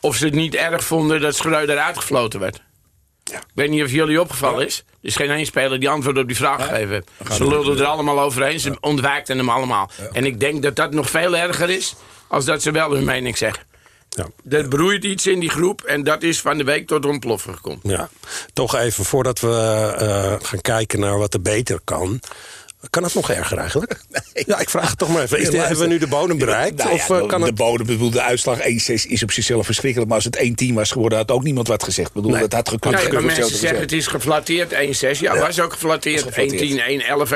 of 0.00 0.16
ze 0.16 0.24
het 0.24 0.34
niet 0.34 0.54
erg 0.54 0.84
vonden 0.84 1.20
dat 1.20 1.34
Schreuder 1.34 1.78
uitgefloten 1.78 2.40
werd. 2.40 2.62
Ik 3.24 3.40
weet 3.54 3.70
niet 3.70 3.82
of 3.82 3.90
jullie 3.90 4.20
opgevallen 4.20 4.66
is. 4.66 4.78
Er 4.78 5.08
is 5.08 5.16
geen 5.16 5.30
één 5.30 5.46
speler 5.46 5.80
die 5.80 5.88
antwoord 5.88 6.18
op 6.18 6.26
die 6.26 6.36
vraag 6.36 6.66
gegeven 6.66 6.88
heeft. 6.88 7.34
Ze 7.34 7.48
lulden 7.48 7.78
er 7.78 7.84
allemaal 7.84 8.20
overheen. 8.20 8.60
Ze 8.60 8.76
ontwijkten 8.80 9.38
hem 9.38 9.48
allemaal. 9.48 9.90
En 10.12 10.24
ik 10.24 10.40
denk 10.40 10.62
dat 10.62 10.76
dat 10.76 10.90
nog 10.90 11.10
veel 11.10 11.36
erger 11.36 11.70
is... 11.70 11.94
als 12.28 12.44
dat 12.44 12.62
ze 12.62 12.70
wel 12.70 12.90
hun 12.90 13.04
mening 13.04 13.36
zeggen. 13.36 13.64
Ja. 14.08 14.26
Er 14.50 14.68
broeit 14.68 15.04
iets 15.04 15.26
in 15.26 15.40
die 15.40 15.50
groep... 15.50 15.82
en 15.82 16.04
dat 16.04 16.22
is 16.22 16.40
van 16.40 16.58
de 16.58 16.64
week 16.64 16.86
tot 16.86 17.06
ontploffen 17.06 17.54
gekomen. 17.54 17.80
Ja, 17.82 18.08
toch 18.52 18.74
even 18.74 19.04
voordat 19.04 19.40
we 19.40 19.48
eh, 19.98 20.46
gaan 20.48 20.60
kijken 20.60 21.00
naar 21.00 21.18
wat 21.18 21.34
er 21.34 21.42
beter 21.42 21.80
kan. 21.84 22.20
Kan 22.90 23.02
het 23.02 23.14
nog 23.14 23.30
erger 23.30 23.58
eigenlijk? 23.58 23.96
Ja, 24.46 24.60
ik 24.60 24.70
vraag 24.70 24.88
het 24.90 24.98
toch 24.98 25.08
maar 25.08 25.22
even. 25.22 25.38
Is 25.38 25.50
dit, 25.50 25.60
hebben 25.60 25.78
we 25.78 25.86
nu 25.86 25.98
de 25.98 26.06
bodem 26.06 26.38
bereikt? 26.38 26.76
Nou 26.76 26.88
ja, 26.88 26.94
of 26.94 27.10
eh, 27.10 27.20
de, 27.20 27.26
kan 27.26 27.40
de 27.40 27.46
het... 27.46 27.54
bodem, 27.54 27.86
bedoel, 27.86 28.10
de 28.10 28.22
uitslag 28.22 28.58
1-6 28.58 28.62
is 28.64 29.22
op 29.22 29.32
zichzelf 29.32 29.64
verschrikkelijk. 29.64 30.08
Maar 30.10 30.20
als 30.22 30.28
het 30.30 30.70
1-10 30.70 30.74
was 30.74 30.90
geworden, 30.90 31.18
had 31.18 31.30
ook 31.30 31.42
niemand 31.42 31.68
wat 31.68 31.82
gezegd. 31.82 32.08
Ik 32.08 32.14
bedoel, 32.14 32.30
Nee. 32.30 32.40
dat 32.40 32.52
had 32.52 32.68
gekund. 32.68 32.94
Nee, 32.94 33.04
gekund, 33.04 33.24
mensen 33.24 33.44
zeggen 33.44 33.58
gezegd. 33.58 33.80
het 33.80 33.92
is 33.92 34.06
geflatteerd 34.06 34.72
1-6. 35.16 35.20
Ja, 35.20 35.38
was 35.38 35.60
ook 35.60 35.72
geflatteerd 35.72 36.24
1-10, 36.30 36.30
1-11, 36.30 37.32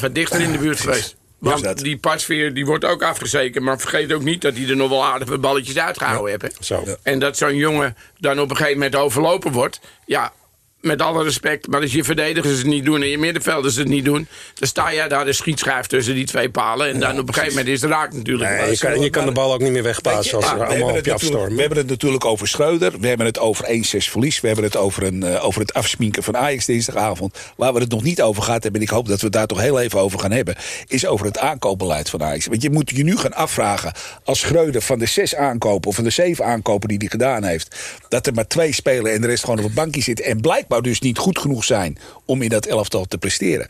1-12. 0.00 0.02
en 0.02 0.12
dichter 0.12 0.40
in 0.40 0.52
de 0.52 0.58
buurt 0.58 0.80
geweest. 0.80 1.16
Want 1.38 1.62
dat. 1.62 1.78
die 1.78 1.96
pasveer 1.98 2.54
die 2.54 2.66
wordt 2.66 2.84
ook 2.84 3.02
afgezekerd. 3.02 3.64
Maar 3.64 3.78
vergeet 3.78 4.12
ook 4.12 4.22
niet 4.22 4.40
dat 4.40 4.54
hij 4.56 4.68
er 4.68 4.76
nog 4.76 4.88
wel 4.88 5.04
aardige 5.04 5.38
balletjes 5.38 5.78
uitgehouden 5.78 6.30
heeft. 6.40 6.58
hè. 6.58 6.64
Zo. 6.64 6.82
Ja. 6.86 6.96
En 7.02 7.18
dat 7.18 7.36
zo'n 7.36 7.56
jongen 7.56 7.96
dan 8.18 8.40
op 8.40 8.50
een 8.50 8.56
gegeven 8.56 8.78
moment 8.78 8.96
overlopen 8.96 9.52
wordt. 9.52 9.80
Ja, 10.06 10.32
met 10.80 11.02
alle 11.02 11.24
respect. 11.24 11.66
Maar 11.66 11.80
als 11.80 11.92
je 11.92 12.04
verdedigers 12.04 12.58
het 12.58 12.66
niet 12.66 12.84
doen 12.84 13.02
en 13.02 13.08
je 13.08 13.18
middenvelders 13.18 13.76
het 13.76 13.88
niet 13.88 14.04
doen. 14.04 14.28
dan 14.54 14.68
sta 14.68 14.94
jij 14.94 15.08
daar 15.08 15.24
de 15.24 15.32
schietschijf 15.32 15.86
tussen 15.86 16.14
die 16.14 16.26
twee 16.26 16.50
palen. 16.50 16.88
En 16.88 17.00
dan 17.00 17.18
op 17.18 17.28
een 17.28 17.34
gegeven 17.34 17.56
moment 17.56 17.74
is 17.74 17.80
het 17.80 17.90
raak 17.90 18.12
natuurlijk. 18.12 18.50
Nee, 18.50 18.70
je 18.70 18.78
kan, 18.78 19.00
je 19.00 19.10
kan 19.10 19.26
de 19.26 19.32
bal 19.32 19.52
ook 19.52 19.60
niet 19.60 19.72
meer 19.72 19.82
wegpassen 19.82 20.36
als 20.36 20.44
Ja, 20.44 20.50
ze 20.50 20.58
we, 20.58 20.64
allemaal 20.64 20.96
op 20.96 21.04
je 21.04 21.12
afstormen. 21.12 21.54
we 21.54 21.60
hebben 21.60 21.78
het 21.78 21.88
natuurlijk 21.88 22.24
over 22.24 22.48
Schreuder. 22.48 23.00
We 23.00 23.06
hebben 23.08 23.26
het 23.26 23.38
over 23.38 23.64
1-6 23.64 23.68
verlies. 24.10 24.40
We 24.40 24.46
hebben 24.46 24.64
het 24.64 24.76
over, 24.76 25.02
een, 25.02 25.22
eh, 25.22 25.44
over 25.44 25.60
het 25.60 25.74
afsminken 25.74 26.22
van 26.22 26.36
Ajax 26.36 26.64
dinsdagavond. 26.64 27.38
Waar 27.56 27.72
we 27.74 27.80
het 27.80 27.90
nog 27.90 28.02
niet 28.02 28.22
over 28.22 28.42
gehad 28.42 28.62
hebben... 28.62 28.80
en 28.80 28.86
ik 28.86 28.92
hoop 28.92 29.08
dat 29.08 29.18
we 29.18 29.24
het 29.24 29.34
daar 29.34 29.46
toch 29.46 29.60
heel 29.60 29.80
even 29.80 30.00
over 30.00 30.18
gaan 30.18 30.32
hebben... 30.32 30.56
is 30.86 31.06
over 31.06 31.26
het 31.26 31.38
aankoopbeleid 31.38 32.10
van 32.10 32.22
Ajax. 32.22 32.46
Want 32.46 32.62
je 32.62 32.70
moet 32.70 32.90
je 32.90 33.04
nu 33.04 33.16
gaan 33.16 33.34
afvragen... 33.34 33.92
als 34.24 34.40
Schreuder 34.40 34.82
van 34.82 34.98
de 34.98 35.06
zes 35.06 35.34
aankopen 35.34 35.88
of 35.88 35.94
van 35.94 36.04
de 36.04 36.10
zeven 36.10 36.44
aankopen 36.44 36.88
die 36.88 36.98
hij 36.98 37.08
gedaan 37.08 37.44
heeft... 37.44 37.76
dat 38.08 38.26
er 38.26 38.34
maar 38.34 38.46
twee 38.46 38.72
spelen 38.72 39.12
en 39.12 39.20
de 39.20 39.26
rest 39.26 39.44
gewoon 39.44 39.58
op 39.58 39.64
een 39.64 39.74
bankje 39.74 40.02
zitten... 40.02 40.24
en 40.24 40.40
blijkbaar 40.68 40.82
dus 40.92 41.00
niet 41.00 41.18
goed 41.18 41.38
genoeg 41.38 41.64
zijn 41.64 41.98
om 42.24 42.42
in 42.42 42.48
dat 42.48 42.66
elftal 42.66 43.04
te 43.04 43.18
presteren... 43.18 43.66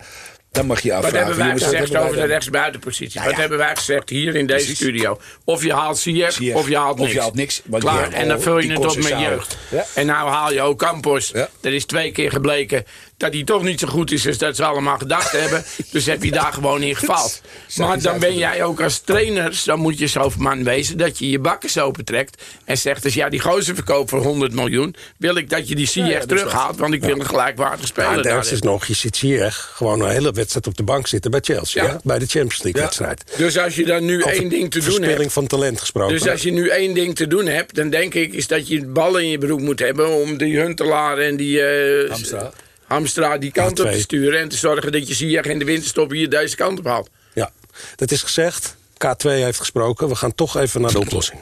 dan 0.50 0.66
mag 0.66 0.80
je 0.80 0.88
Wat 0.92 1.04
afvragen... 1.04 1.18
hebben 1.18 1.36
wij 1.36 1.46
jongens, 1.46 1.64
wat 1.64 1.72
gezegd 1.72 1.92
hebben 1.92 2.02
wij 2.02 2.10
over 2.10 2.26
de 2.28 2.32
rechtsbuitenpositie? 2.32 3.20
Ja, 3.20 3.26
Wat 3.26 3.36
hebben 3.36 3.58
wij 3.58 3.76
gezegd 3.76 4.08
hier 4.08 4.34
in 4.34 4.46
deze 4.46 4.58
Precies. 4.58 4.76
studio? 4.76 5.20
Of 5.44 5.62
je 5.64 5.72
haalt 5.72 5.98
Ziyech, 5.98 6.32
Ziyech, 6.32 6.56
of 6.56 6.68
je 6.68 6.76
haalt 6.76 6.92
of 6.94 7.00
niks. 7.00 7.12
je 7.12 7.20
haalt 7.20 7.34
niks, 7.34 7.62
want 7.64 7.82
Klaar, 7.82 8.12
en 8.12 8.28
dan 8.28 8.40
vul 8.40 8.58
je 8.58 8.70
het 8.70 8.86
op 8.86 8.96
met 8.96 9.08
jeugd. 9.20 9.58
Ja. 9.70 9.84
En 9.94 10.06
nou 10.06 10.28
haal 10.28 10.52
je 10.52 10.60
ook 10.60 10.78
Campos. 10.78 11.30
Ja. 11.34 11.48
Er 11.60 11.74
is 11.74 11.84
twee 11.84 12.12
keer 12.12 12.30
gebleken 12.30 12.84
dat 13.18 13.32
hij 13.32 13.44
toch 13.44 13.62
niet 13.62 13.80
zo 13.80 13.86
goed 13.86 14.10
is 14.10 14.26
als 14.26 14.38
dat 14.38 14.56
ze 14.56 14.64
allemaal 14.64 14.98
gedacht 14.98 15.32
hebben. 15.42 15.64
Dus 15.90 16.06
heb 16.06 16.22
je 16.22 16.30
daar 16.30 16.52
gewoon 16.52 16.82
in 16.82 16.96
gefaald. 16.96 17.40
Maar 17.76 18.02
dan 18.02 18.18
ben 18.18 18.36
jij 18.36 18.64
ook 18.64 18.80
als 18.80 18.98
trainer, 18.98 19.62
dan 19.64 19.78
moet 19.78 19.98
je 19.98 20.06
zo 20.06 20.32
man 20.38 20.64
wezen... 20.64 20.98
dat 20.98 21.18
je 21.18 21.30
je 21.30 21.38
bakken 21.38 21.82
opentrekt 21.82 22.42
en 22.64 22.78
zegt... 22.78 23.02
dus 23.02 23.14
ja, 23.14 23.28
die 23.28 23.40
gozer 23.40 23.74
verkoopt 23.74 24.10
voor 24.10 24.22
100 24.22 24.52
miljoen... 24.52 24.94
wil 25.16 25.36
ik 25.36 25.50
dat 25.50 25.68
je 25.68 25.74
die 25.74 25.88
ja, 25.94 26.18
is 26.18 26.26
terughaalt... 26.26 26.78
want 26.78 26.94
ik 26.94 27.02
wil 27.02 27.20
een 27.20 27.26
gelijkwaardige 27.26 27.86
speler 27.86 28.26
Ja, 28.26 28.40
is 28.40 28.62
nog, 28.62 28.86
je 28.86 28.94
ziet 28.94 29.16
Ziyech 29.16 29.72
gewoon 29.74 30.00
een 30.00 30.10
hele 30.10 30.32
wedstrijd 30.32 30.66
op 30.66 30.76
de 30.76 30.82
bank 30.82 31.06
zitten 31.06 31.30
bij 31.30 31.40
Chelsea. 31.42 31.84
Ja. 31.84 32.00
Bij 32.04 32.18
de 32.18 32.26
Champions 32.26 32.62
League 32.62 32.82
wedstrijd. 32.82 33.24
Dus 33.36 33.58
als 33.58 33.74
je 33.74 33.84
dan 33.84 34.04
nu 34.04 34.22
Over 34.22 34.32
één 34.32 34.48
ding 34.48 34.70
te 34.70 34.78
doen 34.78 34.88
verspilling 34.88 35.20
hebt... 35.20 35.32
van 35.32 35.46
talent 35.46 35.80
gesproken. 35.80 36.14
Dus 36.14 36.28
als 36.28 36.42
je 36.42 36.50
nu 36.50 36.68
één 36.68 36.94
ding 36.94 37.16
te 37.16 37.26
doen 37.26 37.46
hebt, 37.46 37.74
dan 37.74 37.90
denk 37.90 38.14
ik 38.14 38.32
is 38.32 38.46
dat 38.46 38.68
je 38.68 38.86
ballen 38.86 39.22
in 39.22 39.28
je 39.28 39.38
broek 39.38 39.60
moet 39.60 39.78
hebben 39.78 40.08
om 40.08 40.36
die 40.36 40.58
Huntelaar 40.58 41.18
en 41.18 41.36
die 41.36 41.62
Hamstra. 42.08 42.52
Hamstra 42.88 43.38
die 43.38 43.50
kant 43.52 43.78
Ja, 43.78 43.84
op 43.84 43.90
te 43.90 44.00
sturen 44.00 44.40
en 44.40 44.48
te 44.48 44.56
zorgen 44.56 44.92
dat 44.92 45.08
je 45.08 45.14
Ziyech 45.14 45.44
in 45.44 45.58
de 45.58 45.64
winterstop 45.64 46.10
hier 46.10 46.30
deze 46.30 46.56
kant 46.56 46.78
op 46.78 46.84
haalt. 46.86 47.08
Ja, 47.34 47.50
dat 47.96 48.10
is 48.10 48.22
gezegd. 48.22 48.76
K2 49.04 49.28
heeft 49.30 49.58
gesproken. 49.58 50.08
We 50.08 50.14
gaan 50.14 50.34
toch 50.34 50.56
even 50.56 50.80
naar 50.80 50.92
de 50.92 50.98
oplossing. 50.98 51.40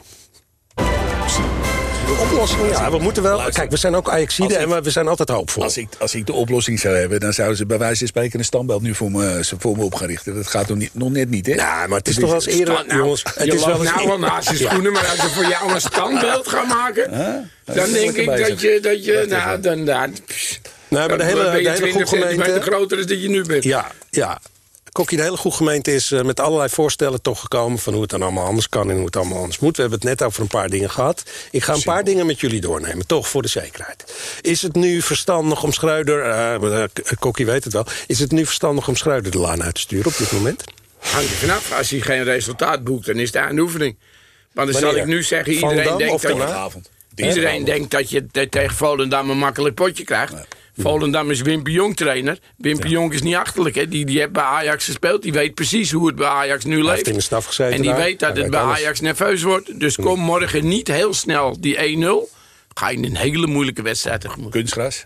De 2.05 2.17
oplossing, 2.31 2.69
ja, 2.69 2.91
we 2.91 2.97
moeten 2.99 3.23
wel. 3.23 3.35
Luister. 3.35 3.53
Kijk, 3.59 3.71
we 3.71 3.77
zijn 3.77 3.95
ook 3.95 4.09
Ajaxide 4.09 4.53
Als 4.53 4.63
en 4.63 4.69
we- 4.69 4.81
we 4.81 4.89
zijn 4.89 5.07
altijd 5.07 5.29
hoopvol. 5.29 5.63
Als 5.63 5.77
ik, 5.77 5.87
als 5.99 6.15
ik 6.15 6.25
de 6.25 6.33
oplossing 6.33 6.79
zou 6.79 6.95
hebben, 6.95 7.19
dan 7.19 7.33
zouden 7.33 7.57
ze 7.57 7.65
bij 7.65 7.77
wijze 7.77 7.97
van 7.97 8.07
spreken 8.07 8.39
een 8.39 8.45
standbeeld 8.45 8.81
nu 8.81 8.95
voor 8.95 9.11
me, 9.11 9.39
voor 9.59 9.77
me 9.77 9.83
op 9.83 9.95
gaan 9.95 10.07
richten. 10.07 10.35
Dat 10.35 10.47
gaat 10.47 10.67
nog, 10.67 10.77
niet, 10.77 10.93
nog 10.93 11.09
net 11.11 11.29
niet, 11.29 11.45
hè? 11.45 11.53
Ja, 11.53 11.87
maar 11.87 11.97
het 11.97 12.07
is 12.07 12.15
toch 12.15 12.23
wel 12.25 12.33
eens 12.33 12.45
eerder, 12.45 12.73
Stand 12.73 12.87
nou, 12.87 12.99
jongens. 13.01 13.21
je 13.21 13.29
Het 13.43 13.53
is 13.53 13.65
wel 13.65 13.81
nou 13.81 14.07
wel 14.07 14.19
naast 14.19 14.49
je 14.49 14.55
schoenen, 14.55 14.91
maar 14.91 15.05
als 15.07 15.21
je 15.21 15.29
voor 15.29 15.45
jou 15.45 15.73
een 15.73 15.81
standbeeld 15.81 16.47
gaat 16.47 16.67
maken, 16.67 17.11
dan 17.65 17.91
denk 17.91 18.15
ik 18.15 18.25
bezig. 18.25 18.47
dat 18.47 18.61
je, 18.61 18.79
dat 18.81 19.05
je 19.05 19.25
nou, 19.29 19.59
dan, 19.61 19.85
dan, 19.85 20.15
Nee, 20.89 21.07
maar 21.07 21.17
de 21.17 21.23
hele, 21.23 21.43
ben 21.43 21.57
je 21.57 21.63
de 21.63 21.69
hele 21.69 21.75
20 21.81 21.91
goede 21.91 22.07
centimeter 22.07 22.43
gemeente. 22.45 22.71
groter 22.71 22.97
dan 22.97 23.07
dat 23.07 23.21
je 23.21 23.29
nu 23.29 23.41
bent. 23.43 23.63
Ja, 23.63 23.91
ja. 24.09 24.39
Kokkie, 24.91 25.17
de 25.17 25.23
hele 25.23 25.37
goede 25.37 25.57
gemeente 25.57 25.93
is 25.93 26.11
eh, 26.11 26.21
met 26.21 26.39
allerlei 26.39 26.69
voorstellen 26.69 27.21
toch 27.21 27.39
gekomen... 27.39 27.79
van 27.79 27.93
hoe 27.93 28.01
het 28.01 28.11
dan 28.11 28.21
allemaal 28.21 28.45
anders 28.45 28.69
kan 28.69 28.89
en 28.89 28.95
hoe 28.95 29.05
het 29.05 29.15
allemaal 29.15 29.37
anders 29.37 29.59
moet. 29.59 29.75
We 29.75 29.81
hebben 29.81 29.99
het 29.99 30.07
net 30.09 30.23
over 30.27 30.41
een 30.41 30.47
paar 30.47 30.69
dingen 30.69 30.89
gehad. 30.89 31.23
Ik 31.51 31.63
ga 31.63 31.73
een 31.73 31.81
paar 31.83 32.03
dingen 32.03 32.25
met 32.25 32.39
jullie 32.39 32.61
doornemen, 32.61 33.05
toch 33.07 33.27
voor 33.29 33.41
de 33.41 33.47
zekerheid. 33.47 34.13
Is 34.41 34.61
het 34.61 34.75
nu 34.75 35.01
verstandig 35.01 35.63
om 35.63 35.73
Schreuder... 35.73 36.21
eh, 36.21 36.83
eh, 36.83 36.89
Kokkie 37.19 37.45
weet 37.45 37.63
het 37.63 37.73
wel. 37.73 37.85
Is 38.07 38.19
het 38.19 38.31
nu 38.31 38.45
verstandig 38.45 38.87
om 38.87 38.95
Schreuder 38.95 39.31
de 39.31 39.37
laan 39.37 39.63
uit 39.63 39.75
te 39.75 39.81
sturen 39.81 40.05
op 40.11 40.17
dit 40.17 40.31
moment? 40.31 40.63
Hangt 40.97 41.29
er 41.29 41.35
vanaf. 41.37 41.71
Als 41.77 41.89
hij 41.89 41.99
geen 41.99 42.23
resultaat 42.23 42.83
boekt, 42.83 43.05
dan 43.05 43.15
is 43.15 43.27
het 43.27 43.37
aan 43.37 43.55
de 43.55 43.61
oefening. 43.61 43.97
Want 44.53 44.71
dan 44.71 44.81
zal 44.81 44.95
ik 44.95 45.05
nu 45.05 45.23
zeggen, 45.23 45.53
iedereen 45.53 45.97
denkt 45.97 46.21
dat 46.21 46.31
je... 46.31 46.37
Iedereen 47.15 47.63
denkt 47.65 47.91
dat 47.91 48.09
je 48.09 48.25
te- 48.31 48.49
tegen 48.49 48.75
Volendam 48.75 49.29
een 49.29 49.37
makkelijk 49.37 49.75
potje 49.75 50.03
krijgt. 50.03 50.33
Volendam 50.77 51.31
is 51.31 51.41
Wimpy 51.41 51.71
Jong 51.71 51.95
trainer. 51.95 52.39
Wimpy 52.57 52.87
Jong 52.87 53.13
is 53.13 53.21
niet 53.21 53.35
achterlijk. 53.35 53.75
Hè? 53.75 53.87
Die, 53.87 54.05
die 54.05 54.19
heeft 54.19 54.31
bij 54.31 54.43
Ajax 54.43 54.85
gespeeld. 54.85 55.21
Die 55.21 55.31
weet 55.33 55.53
precies 55.53 55.91
hoe 55.91 56.07
het 56.07 56.15
bij 56.15 56.27
Ajax 56.27 56.65
nu 56.65 56.83
leeft. 56.83 56.95
heeft 56.95 57.07
in 57.07 57.13
de 57.13 57.21
staf 57.21 57.45
gezeten 57.45 57.75
En 57.75 57.81
die 57.81 57.89
daar. 57.91 57.99
weet 57.99 58.19
dat 58.19 58.29
Hij 58.29 58.29
het 58.29 58.39
weet 58.41 58.49
bij 58.51 58.59
alles. 58.61 58.77
Ajax 58.77 58.99
nerveus 58.99 59.41
wordt. 59.41 59.79
Dus 59.79 59.95
kom 59.95 60.19
morgen 60.19 60.67
niet 60.67 60.87
heel 60.87 61.13
snel 61.13 61.57
die 61.61 61.97
1-0. 61.97 62.35
Ga 62.73 62.89
je 62.89 62.97
in 62.97 63.03
een 63.03 63.15
hele 63.15 63.47
moeilijke 63.47 63.81
wedstrijd 63.81 64.21
tegemoet. 64.21 64.51
Kunstgras. 64.51 65.05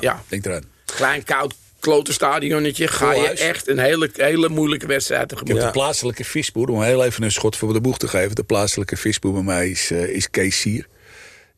Ja, 0.00 0.22
Denk 0.28 0.46
eraan. 0.46 0.64
klein 0.84 1.24
koud 1.24 1.54
klote 1.80 2.12
stadionnetje. 2.12 2.88
Ga 2.88 3.12
je 3.12 3.28
echt 3.28 3.68
een 3.68 3.78
hele, 3.78 4.10
hele 4.12 4.48
moeilijke 4.48 4.86
wedstrijd 4.86 5.28
tegemoet. 5.28 5.60
De 5.60 5.70
plaatselijke 5.70 6.24
visboer, 6.24 6.68
om 6.68 6.82
heel 6.82 7.04
even 7.04 7.22
een 7.22 7.32
schot 7.32 7.56
voor 7.56 7.72
de 7.72 7.80
boeg 7.80 7.98
te 7.98 8.08
geven. 8.08 8.34
De 8.34 8.44
plaatselijke 8.44 8.96
visboer 8.96 9.32
bij 9.32 9.42
mij 9.42 9.70
is, 9.70 9.90
eh, 9.90 10.08
is 10.08 10.30
Kees 10.30 10.60
Sier. 10.60 10.86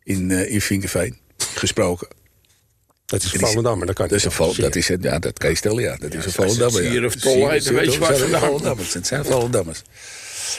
In, 0.05 0.31
eh 0.31 0.53
in 0.53 0.61
Vinkerveen. 0.61 1.19
Gesproken. 1.55 2.09
Dat 3.11 3.23
is 3.23 3.33
En 3.33 3.38
die- 3.38 3.46
Volendam, 3.46 3.79
maar 3.79 3.87
dat 3.87 3.96
kan 3.96 4.09
Dat 4.09 4.16
is 4.18 4.25
een 4.25 4.33
vol, 4.33 4.55
dat 4.55 4.77
is 4.77 4.88
een, 4.88 4.99
ja, 5.03 5.18
dat 5.18 5.38
kan 5.38 5.51
je 5.51 5.57
stellen, 5.57 5.83
ja. 5.83 5.96
Dat 5.96 6.14
is 6.14 6.25
een 6.25 6.33
Volendammer. 6.33 6.83
Sier 6.83 7.01
ja. 7.01 7.07
of 7.07 7.14
Tol 7.14 7.49
heet, 7.49 7.64
Sier- 7.64 7.75
weet 7.75 7.92
je 7.92 7.99
waar 7.99 8.09
het 8.09 8.18
zijn 8.18 8.31
vandaan 8.31 8.49
Volendammers, 8.49 8.94
Het 8.94 9.07
zijn 9.07 9.25
Volendammers. 9.25 9.83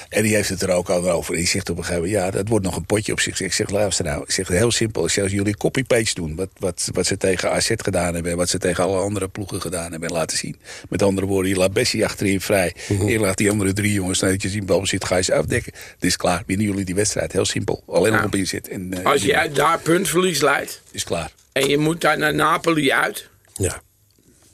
En 0.09 0.23
die 0.23 0.35
heeft 0.35 0.49
het 0.49 0.61
er 0.61 0.69
ook 0.69 0.89
al 0.89 1.09
over. 1.11 1.35
Die 1.35 1.47
zegt 1.47 1.69
op 1.69 1.77
een 1.77 1.83
gegeven 1.83 2.03
moment, 2.09 2.23
ja, 2.23 2.31
dat 2.31 2.47
wordt 2.47 2.65
nog 2.65 2.75
een 2.75 2.85
potje 2.85 3.11
op 3.11 3.19
zich. 3.19 3.41
Ik 3.41 3.53
zeg, 3.53 3.69
luister 3.69 4.05
nou, 4.05 4.21
ik 4.23 4.31
zeg 4.31 4.47
heel 4.47 4.71
simpel. 4.71 5.03
Ik 5.03 5.09
zeg, 5.09 5.23
als 5.23 5.33
jullie 5.33 5.57
copy-paste 5.57 6.13
doen, 6.15 6.35
wat, 6.35 6.49
wat, 6.57 6.89
wat 6.93 7.05
ze 7.05 7.17
tegen 7.17 7.51
AZ 7.51 7.71
gedaan 7.75 8.13
hebben... 8.13 8.31
en 8.31 8.37
wat 8.37 8.49
ze 8.49 8.57
tegen 8.57 8.83
alle 8.83 8.97
andere 9.01 9.27
ploegen 9.27 9.61
gedaan 9.61 9.91
hebben 9.91 10.09
en 10.09 10.15
laten 10.15 10.37
zien. 10.37 10.55
Met 10.89 11.01
andere 11.03 11.27
woorden, 11.27 11.51
je 11.51 11.57
laat 11.57 11.73
Bessie 11.73 12.05
achterin 12.05 12.41
vrij. 12.41 12.75
Mhm. 12.89 13.07
Je 13.07 13.19
laat 13.19 13.37
die 13.37 13.49
andere 13.49 13.73
drie 13.73 13.93
jongens, 13.93 14.19
nadat 14.19 14.41
je 14.41 14.49
in 14.49 14.65
bal 14.65 14.85
zit, 14.85 15.05
ga 15.05 15.15
je 15.15 15.23
ze 15.23 15.33
afdekken. 15.33 15.73
Het 15.93 16.03
is 16.03 16.17
klaar, 16.17 16.43
winnen 16.45 16.65
jullie 16.65 16.85
die 16.85 16.95
wedstrijd. 16.95 17.31
Heel 17.31 17.45
simpel. 17.45 17.83
Alleen 17.87 18.11
nog 18.11 18.21
Ja. 18.21 18.25
op 18.27 18.35
inzet. 18.35 18.67
En, 18.67 18.93
eh, 18.93 19.05
Als 19.05 19.21
jij 19.23 19.51
daar 19.51 19.79
puntverlies 19.79 20.41
leidt 20.41 20.81
is 20.91 21.03
klaar. 21.03 21.31
En 21.51 21.67
je 21.67 21.77
moet 21.77 22.01
daar 22.01 22.17
naar 22.17 22.33
Napoli 22.33 22.91
uit... 22.91 23.29
Ja. 23.53 23.81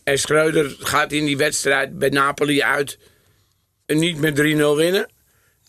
en 0.04 0.20
Schreuder 0.20 0.76
gaat 0.80 1.12
in 1.12 1.26
die 1.26 1.38
wedstrijd 1.38 2.00
bij 2.00 2.10
Napoli 2.10 2.62
uit... 2.62 2.98
niet 3.86 4.20
met 4.20 4.40
3-0 4.40 4.42
winnen... 4.76 5.10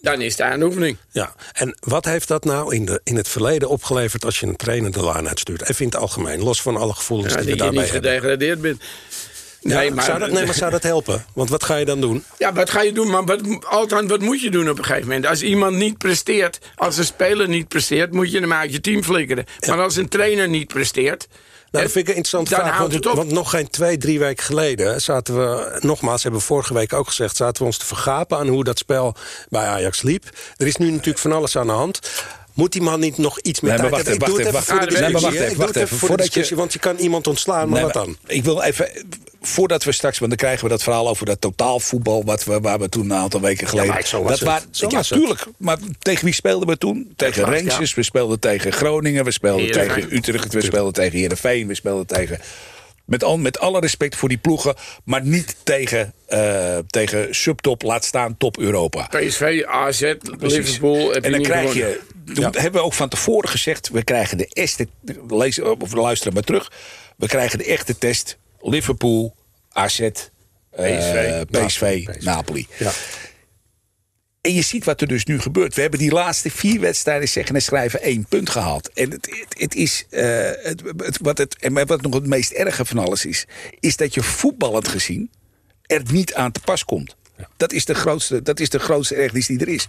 dan 0.00 0.20
is 0.20 0.36
daar 0.36 0.52
een 0.52 0.62
oefening. 0.62 0.96
Ja, 1.10 1.34
en 1.52 1.78
wat 1.80 2.04
heeft 2.04 2.28
dat 2.28 2.44
nou 2.44 2.74
in, 2.74 2.84
de, 2.84 3.00
in 3.04 3.16
het 3.16 3.28
verleden 3.28 3.68
opgeleverd 3.68 4.24
als 4.24 4.40
je 4.40 4.46
een 4.46 4.56
trainer 4.56 4.92
de 4.92 5.00
laan 5.00 5.28
uitstuurt? 5.28 5.62
Even 5.62 5.84
in 5.84 5.90
het 5.90 5.96
algemeen, 5.96 6.42
los 6.42 6.62
van 6.62 6.76
alle 6.76 6.94
gevoelens 6.94 7.34
Ja, 7.34 7.40
die 7.40 7.50
we 7.50 7.56
dat 7.56 7.58
je 7.58 7.64
daarbij 7.64 7.82
niet 7.82 7.92
gedegradeerd 7.92 8.60
bent. 8.60 8.82
Ja, 9.60 9.78
Nee, 9.78 9.90
maar, 9.90 10.04
zou 10.04 10.18
dat, 10.18 10.30
nee, 10.30 10.44
maar 10.44 10.54
zou 10.54 10.70
dat 10.70 10.82
helpen? 10.82 11.24
Want 11.34 11.50
wat 11.50 11.64
ga 11.64 11.76
je 11.76 11.84
dan 11.84 12.00
doen? 12.00 12.24
Ja, 12.38 12.52
wat 12.52 12.70
ga 12.70 12.82
je 12.82 12.92
doen? 12.92 13.10
Maar 13.10 13.24
wat, 13.24 13.40
altijd, 13.64 14.08
wat 14.08 14.20
moet 14.20 14.40
je 14.40 14.50
doen 14.50 14.70
op 14.70 14.78
een 14.78 14.84
gegeven 14.84 15.06
moment? 15.06 15.26
Als 15.26 15.42
iemand 15.42 15.76
niet 15.76 15.98
presteert, 15.98 16.58
als 16.74 16.96
een 16.96 17.04
speler 17.04 17.48
niet 17.48 17.68
presteert... 17.68 18.12
moet 18.12 18.30
je 18.30 18.40
hem 18.40 18.52
uit 18.52 18.72
je 18.72 18.80
team 18.80 19.02
flikkeren. 19.02 19.44
Maar 19.66 19.80
als 19.80 19.96
een 19.96 20.08
trainer 20.08 20.48
niet 20.48 20.66
presteert... 20.66 21.28
Nou, 21.70 21.84
dat 21.84 21.92
vind 21.92 22.08
ik 22.08 22.14
een 22.14 22.22
interessante 22.22 22.50
dan 22.50 22.60
vraag. 22.60 22.78
Want, 22.78 22.92
het 22.92 23.06
op. 23.06 23.16
want 23.16 23.30
nog 23.30 23.50
geen 23.50 23.70
twee, 23.70 23.96
drie 23.96 24.18
weken 24.18 24.44
geleden 24.44 25.00
zaten 25.00 25.36
we, 25.36 25.78
nogmaals, 25.80 26.22
hebben 26.22 26.40
we 26.40 26.46
vorige 26.46 26.74
week 26.74 26.92
ook 26.92 27.06
gezegd, 27.06 27.36
zaten 27.36 27.62
we 27.62 27.64
ons 27.64 27.78
te 27.78 27.84
vergapen 27.84 28.38
aan 28.38 28.48
hoe 28.48 28.64
dat 28.64 28.78
spel 28.78 29.14
bij 29.48 29.66
Ajax 29.66 30.02
liep. 30.02 30.24
Er 30.56 30.66
is 30.66 30.76
nu 30.76 30.90
natuurlijk 30.90 31.18
van 31.18 31.32
alles 31.32 31.56
aan 31.56 31.66
de 31.66 31.72
hand. 31.72 32.00
Moet 32.58 32.72
die 32.72 32.82
man 32.82 33.00
niet 33.00 33.18
nog 33.18 33.40
iets 33.40 33.60
meer 33.60 33.70
Nee, 33.70 33.80
tijd 33.80 33.90
wacht 33.90 34.06
hebben? 34.06 34.28
even, 34.28 34.36
Ik 34.36 34.42
doe 34.44 34.52
wacht 34.52 34.68
het 34.68 34.76
even 34.76 34.88
even, 34.88 35.08
voor 35.08 35.08
de 35.08 35.12
wacht 35.12 35.22
discussie. 35.22 35.44
even. 35.50 35.86
Wacht 35.88 36.00
voor 36.00 36.16
de 36.16 36.22
discussie, 36.22 36.56
want 36.56 36.72
je 36.72 36.78
kan 36.78 36.96
iemand 36.96 37.26
ontslaan, 37.26 37.68
maar 37.68 37.82
wat 37.82 37.92
dan? 37.92 38.16
Ik 38.26 38.44
wil 38.44 38.62
even, 38.62 38.88
voordat 39.40 39.84
we 39.84 39.92
straks, 39.92 40.18
want 40.18 40.30
dan 40.30 40.40
krijgen 40.40 40.64
we 40.64 40.70
dat 40.70 40.82
verhaal 40.82 41.08
over 41.08 41.26
dat 41.26 41.40
totaalvoetbal, 41.40 42.24
wat 42.24 42.44
we, 42.44 42.60
waar 42.60 42.78
we 42.78 42.88
toen 42.88 43.04
een 43.10 43.16
aantal 43.16 43.40
weken 43.40 43.68
geleden. 43.68 44.06
zo 44.06 44.22
was 44.22 44.40
dat 44.40 44.54
het. 44.54 44.66
Zo 44.70 44.86
ja, 44.90 44.96
was 44.96 45.08
het. 45.10 45.18
tuurlijk. 45.18 45.44
Maar 45.56 45.78
tegen 45.98 46.24
wie 46.24 46.34
speelden 46.34 46.68
we 46.68 46.78
toen? 46.78 47.12
Tegen 47.16 47.44
Rangers, 47.44 47.94
we 47.94 48.02
speelden 48.02 48.40
tegen 48.40 48.72
Groningen, 48.72 49.24
we 49.24 49.30
speelden 49.30 49.70
tegen 49.70 50.14
Utrecht, 50.16 50.52
we 50.52 50.62
speelden 50.62 50.92
tegen 50.92 51.18
Heerenveen, 51.18 51.66
we 51.66 51.74
speelden 51.74 52.06
tegen. 52.06 52.40
Met, 53.08 53.24
al, 53.24 53.38
met 53.38 53.58
alle 53.58 53.80
respect 53.80 54.16
voor 54.16 54.28
die 54.28 54.38
ploegen, 54.38 54.74
maar 55.04 55.24
niet 55.24 55.56
tegen, 55.62 56.12
eh, 56.26 56.78
tegen 56.86 57.34
subtop, 57.34 57.82
laat 57.82 58.04
staan 58.04 58.36
top 58.36 58.58
Europa. 58.58 59.06
PSV, 59.10 59.62
AZ, 59.66 60.14
Precies. 60.38 60.56
Liverpool... 60.56 61.14
En 61.14 61.32
dan 61.32 61.42
krijg 61.42 61.72
gewonnen. 61.72 61.98
je. 62.24 62.34
Toen 62.34 62.44
hebben 62.44 62.72
we 62.80 62.86
ook 62.86 62.94
van 62.94 63.08
tevoren 63.08 63.48
gezegd. 63.48 63.88
We 63.88 64.04
krijgen 64.04 64.38
de 64.38 64.44
eerste. 64.44 64.88
Lees, 65.28 65.60
of 65.60 65.92
luisteren 65.92 66.32
maar 66.34 66.42
terug. 66.42 66.72
We 67.16 67.26
krijgen 67.26 67.58
de 67.58 67.64
echte 67.64 67.98
test. 67.98 68.38
Liverpool, 68.60 69.34
AZ, 69.72 70.00
eh, 70.00 70.10
PSV, 70.70 71.44
PSV, 71.50 72.06
Napoli. 72.20 72.66
Ja. 72.78 72.90
En 74.40 74.54
je 74.54 74.62
ziet 74.62 74.84
wat 74.84 75.00
er 75.00 75.06
dus 75.06 75.24
nu 75.24 75.40
gebeurt. 75.40 75.74
We 75.74 75.80
hebben 75.80 75.98
die 76.00 76.10
laatste 76.12 76.50
vier 76.50 76.80
wedstrijden 76.80 77.28
zeggen 77.28 77.54
en 77.54 77.62
schrijven 77.62 78.02
één 78.02 78.26
punt 78.28 78.50
gehaald. 78.50 78.92
En 78.92 79.10
het, 79.10 79.46
het, 79.48 79.74
is. 79.74 80.06
eh, 80.10 80.50
het- 80.62 80.82
wat 81.22 81.38
het, 81.38 81.56
en 81.58 81.86
wat 81.86 82.02
nog 82.02 82.14
het 82.14 82.26
meest 82.26 82.50
erge 82.50 82.84
van 82.84 82.98
alles 82.98 83.24
is. 83.24 83.46
Is 83.80 83.96
dat 83.96 84.14
je 84.14 84.22
voetballend 84.22 84.88
gezien. 84.88 85.30
er 85.86 86.02
niet 86.12 86.34
aan 86.34 86.52
te 86.52 86.60
pas 86.60 86.84
komt. 86.84 87.16
Dat 87.56 87.72
is, 87.72 87.84
de 87.84 87.94
grootste, 87.94 88.42
dat 88.42 88.60
is 88.60 88.68
de 88.68 88.78
grootste 88.78 89.14
ergernis 89.14 89.46
die 89.46 89.60
er 89.60 89.68
is. 89.68 89.86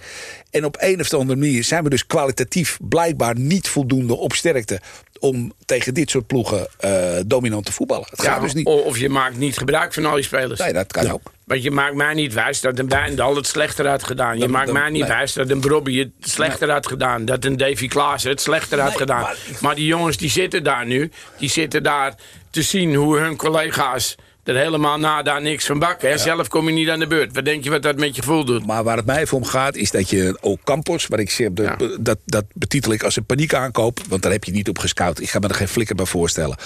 En 0.51 0.65
op 0.65 0.77
een 0.79 0.99
of 0.99 1.13
andere 1.13 1.39
manier 1.39 1.63
zijn 1.63 1.83
we 1.83 1.89
dus 1.89 2.05
kwalitatief 2.05 2.77
blijkbaar 2.81 3.39
niet 3.39 3.67
voldoende 3.67 4.15
op 4.15 4.33
sterkte 4.33 4.79
om 5.19 5.53
tegen 5.65 5.93
dit 5.93 6.09
soort 6.09 6.27
ploegen 6.27 6.67
eh, 6.79 7.15
dominant 7.25 7.65
te 7.65 7.71
voetballen. 7.71 8.07
Het 8.09 8.21
gaat 8.21 8.41
dus 8.41 8.53
niet. 8.53 8.65
Of 8.65 8.97
je 8.97 9.09
maakt 9.09 9.37
niet 9.37 9.57
gebruik 9.57 9.93
van 9.93 10.05
al 10.05 10.15
die 10.15 10.23
spelers. 10.23 10.59
Nee, 10.59 10.73
dat 10.73 10.91
kan 10.91 11.03
Ja. 11.05 11.11
ook. 11.11 11.31
Want 11.45 11.63
je 11.63 11.71
maakt 11.71 11.95
mij 11.95 12.13
niet 12.13 12.33
wijs 12.33 12.61
dat 12.61 12.79
een 12.79 12.89
Wijndal 12.89 13.35
het 13.35 13.47
slechter 13.47 13.87
had 13.87 14.03
gedaan. 14.03 14.33
Je 14.33 14.39
Dan- 14.39 14.51
maakt 14.51 14.65
dan- 14.65 14.75
mij 14.75 14.89
niet 14.89 15.01
nee. 15.01 15.09
wijs 15.09 15.33
dat 15.33 15.49
een 15.49 15.59
Brobby 15.59 15.97
het 15.99 16.09
slechter 16.19 16.71
had 16.71 16.87
gedaan. 16.87 17.25
Dat 17.25 17.45
een 17.45 17.57
Davy 17.57 17.87
Klaassen 17.87 18.29
het 18.31 18.41
slechter 18.41 18.79
had 18.79 18.95
gedaan. 18.97 19.21
maar- 19.21 19.37
Maar, 19.61 19.75
die 19.75 19.85
jongens 19.85 20.17
die 20.17 20.29
zitten 20.29 20.63
daar 20.63 20.85
nu. 20.85 21.11
Die 21.37 21.49
zitten 21.49 21.83
daar 21.83 22.15
te 22.49 22.61
zien 22.61 22.95
hoe 22.95 23.17
hun 23.19 23.35
collega's 23.35 24.15
er 24.43 24.55
helemaal 24.55 24.97
na 24.97 25.21
daar 25.21 25.41
niks 25.41 25.65
van 25.65 25.79
bakken. 25.79 26.09
hè. 26.09 26.17
Zelf 26.17 26.47
kom 26.47 26.67
je 26.67 26.73
niet 26.73 26.89
aan 26.89 26.99
de 26.99 27.07
beurt. 27.07 27.33
Wat 27.35 27.45
denk 27.45 27.63
je 27.63 27.69
wat 27.69 27.81
dat 27.83 27.97
met 27.97 28.15
je 28.15 28.21
gevoel 28.21 28.45
doet? 28.45 28.65
Maar 28.65 28.83
waar 28.83 28.97
het 28.97 29.05
mij 29.05 29.25
voor 29.25 29.37
om 29.39 29.45
gaat, 29.45 29.75
is 29.75 29.91
dat 29.91 30.09
je 30.09 30.37
Ocampos, 30.41 31.07
waar 31.07 31.19
ik 31.19 31.29
zeg, 31.29 31.47
dat, 31.51 31.65
Ja. 31.79 31.97
dat, 31.99 32.17
dat 32.25 32.45
betitel 32.53 32.91
ik 32.91 33.03
als 33.03 33.15
een 33.15 33.25
paniekaankoop, 33.25 33.99
want 34.07 34.21
daar 34.21 34.31
heb 34.31 34.43
je 34.43 34.51
niet 34.51 34.69
op 34.69 34.77
gescout. 34.77 35.19
Ik 35.21 35.29
ga 35.29 35.39
me 35.39 35.47
er 35.47 35.55
geen 35.55 35.67
flikker 35.67 35.95
bij 35.95 36.05
voorstellen. 36.05 36.57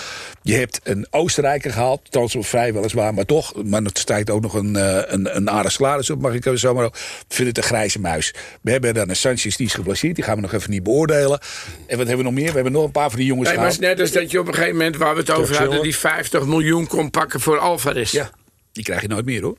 Je 0.42 0.54
hebt 0.56 0.80
een 0.84 1.08
Oostenrijker 1.10 1.72
gehaald, 1.72 2.12
transfervrij 2.12 2.74
weliswaar, 2.74 3.14
maar 3.14 3.26
toch. 3.26 3.64
Maar 3.64 3.82
het 3.82 3.98
stijgt 3.98 4.30
ook 4.30 4.42
nog 4.42 4.54
een, 4.54 4.76
eh, 4.76 5.02
een, 5.06 5.36
een 5.36 5.50
aardig 5.50 5.72
salaris 5.72 6.10
op, 6.10 6.22
mag 6.22 6.34
ik 6.34 6.46
even 6.46 6.60
zomaar 6.60 6.86
Ik 6.86 6.94
vind 7.28 7.48
het 7.48 7.58
een 7.58 7.64
grijze 7.64 8.00
muis. 8.00 8.34
We 8.62 8.72
hebben 8.72 8.94
dan 8.94 9.10
een 9.10 9.16
Sanchez 9.16 9.56
die 9.56 9.66
is 9.66 9.74
geblesseerd, 9.74 10.16
die 10.16 10.24
gaan 10.24 10.36
we 10.36 10.42
nog 10.42 10.54
even 10.54 10.70
niet 10.72 10.84
beoordelen. 10.84 11.40
En 11.88 11.98
wat 11.98 12.08
hebben 12.08 12.18
we 12.18 12.24
nog 12.24 12.34
meer? 12.34 12.48
We 12.48 12.54
hebben 12.54 12.72
nog 12.72 12.84
een 12.86 12.92
paar 12.92 13.10
van 13.10 13.20
die 13.20 13.28
jongens 13.28 13.48
Nee, 13.50 13.58
maar 13.58 13.66
het 13.68 13.76
gehaald. 13.76 13.94
is 13.94 14.00
net 14.00 14.08
als 14.14 14.22
dat 14.22 14.32
je 14.32 14.40
op 14.40 14.48
een 14.48 14.54
gegeven 14.54 14.76
moment, 14.78 14.98
waar 14.98 15.14
we 15.14 15.20
het 15.20 15.32
over 15.32 15.58
hadden, 15.58 15.82
die 15.82 15.96
50 15.96 16.46
miljoen 16.46 16.88
kon 16.88 17.10
pakken 17.10 17.40
voor 17.40 17.58
Alvarez. 17.74 18.12
Ja, 18.12 18.30
die 18.72 18.84
krijg 18.84 19.02
je 19.02 19.08
nooit 19.08 19.26
meer 19.26 19.42
hoor. 19.42 19.58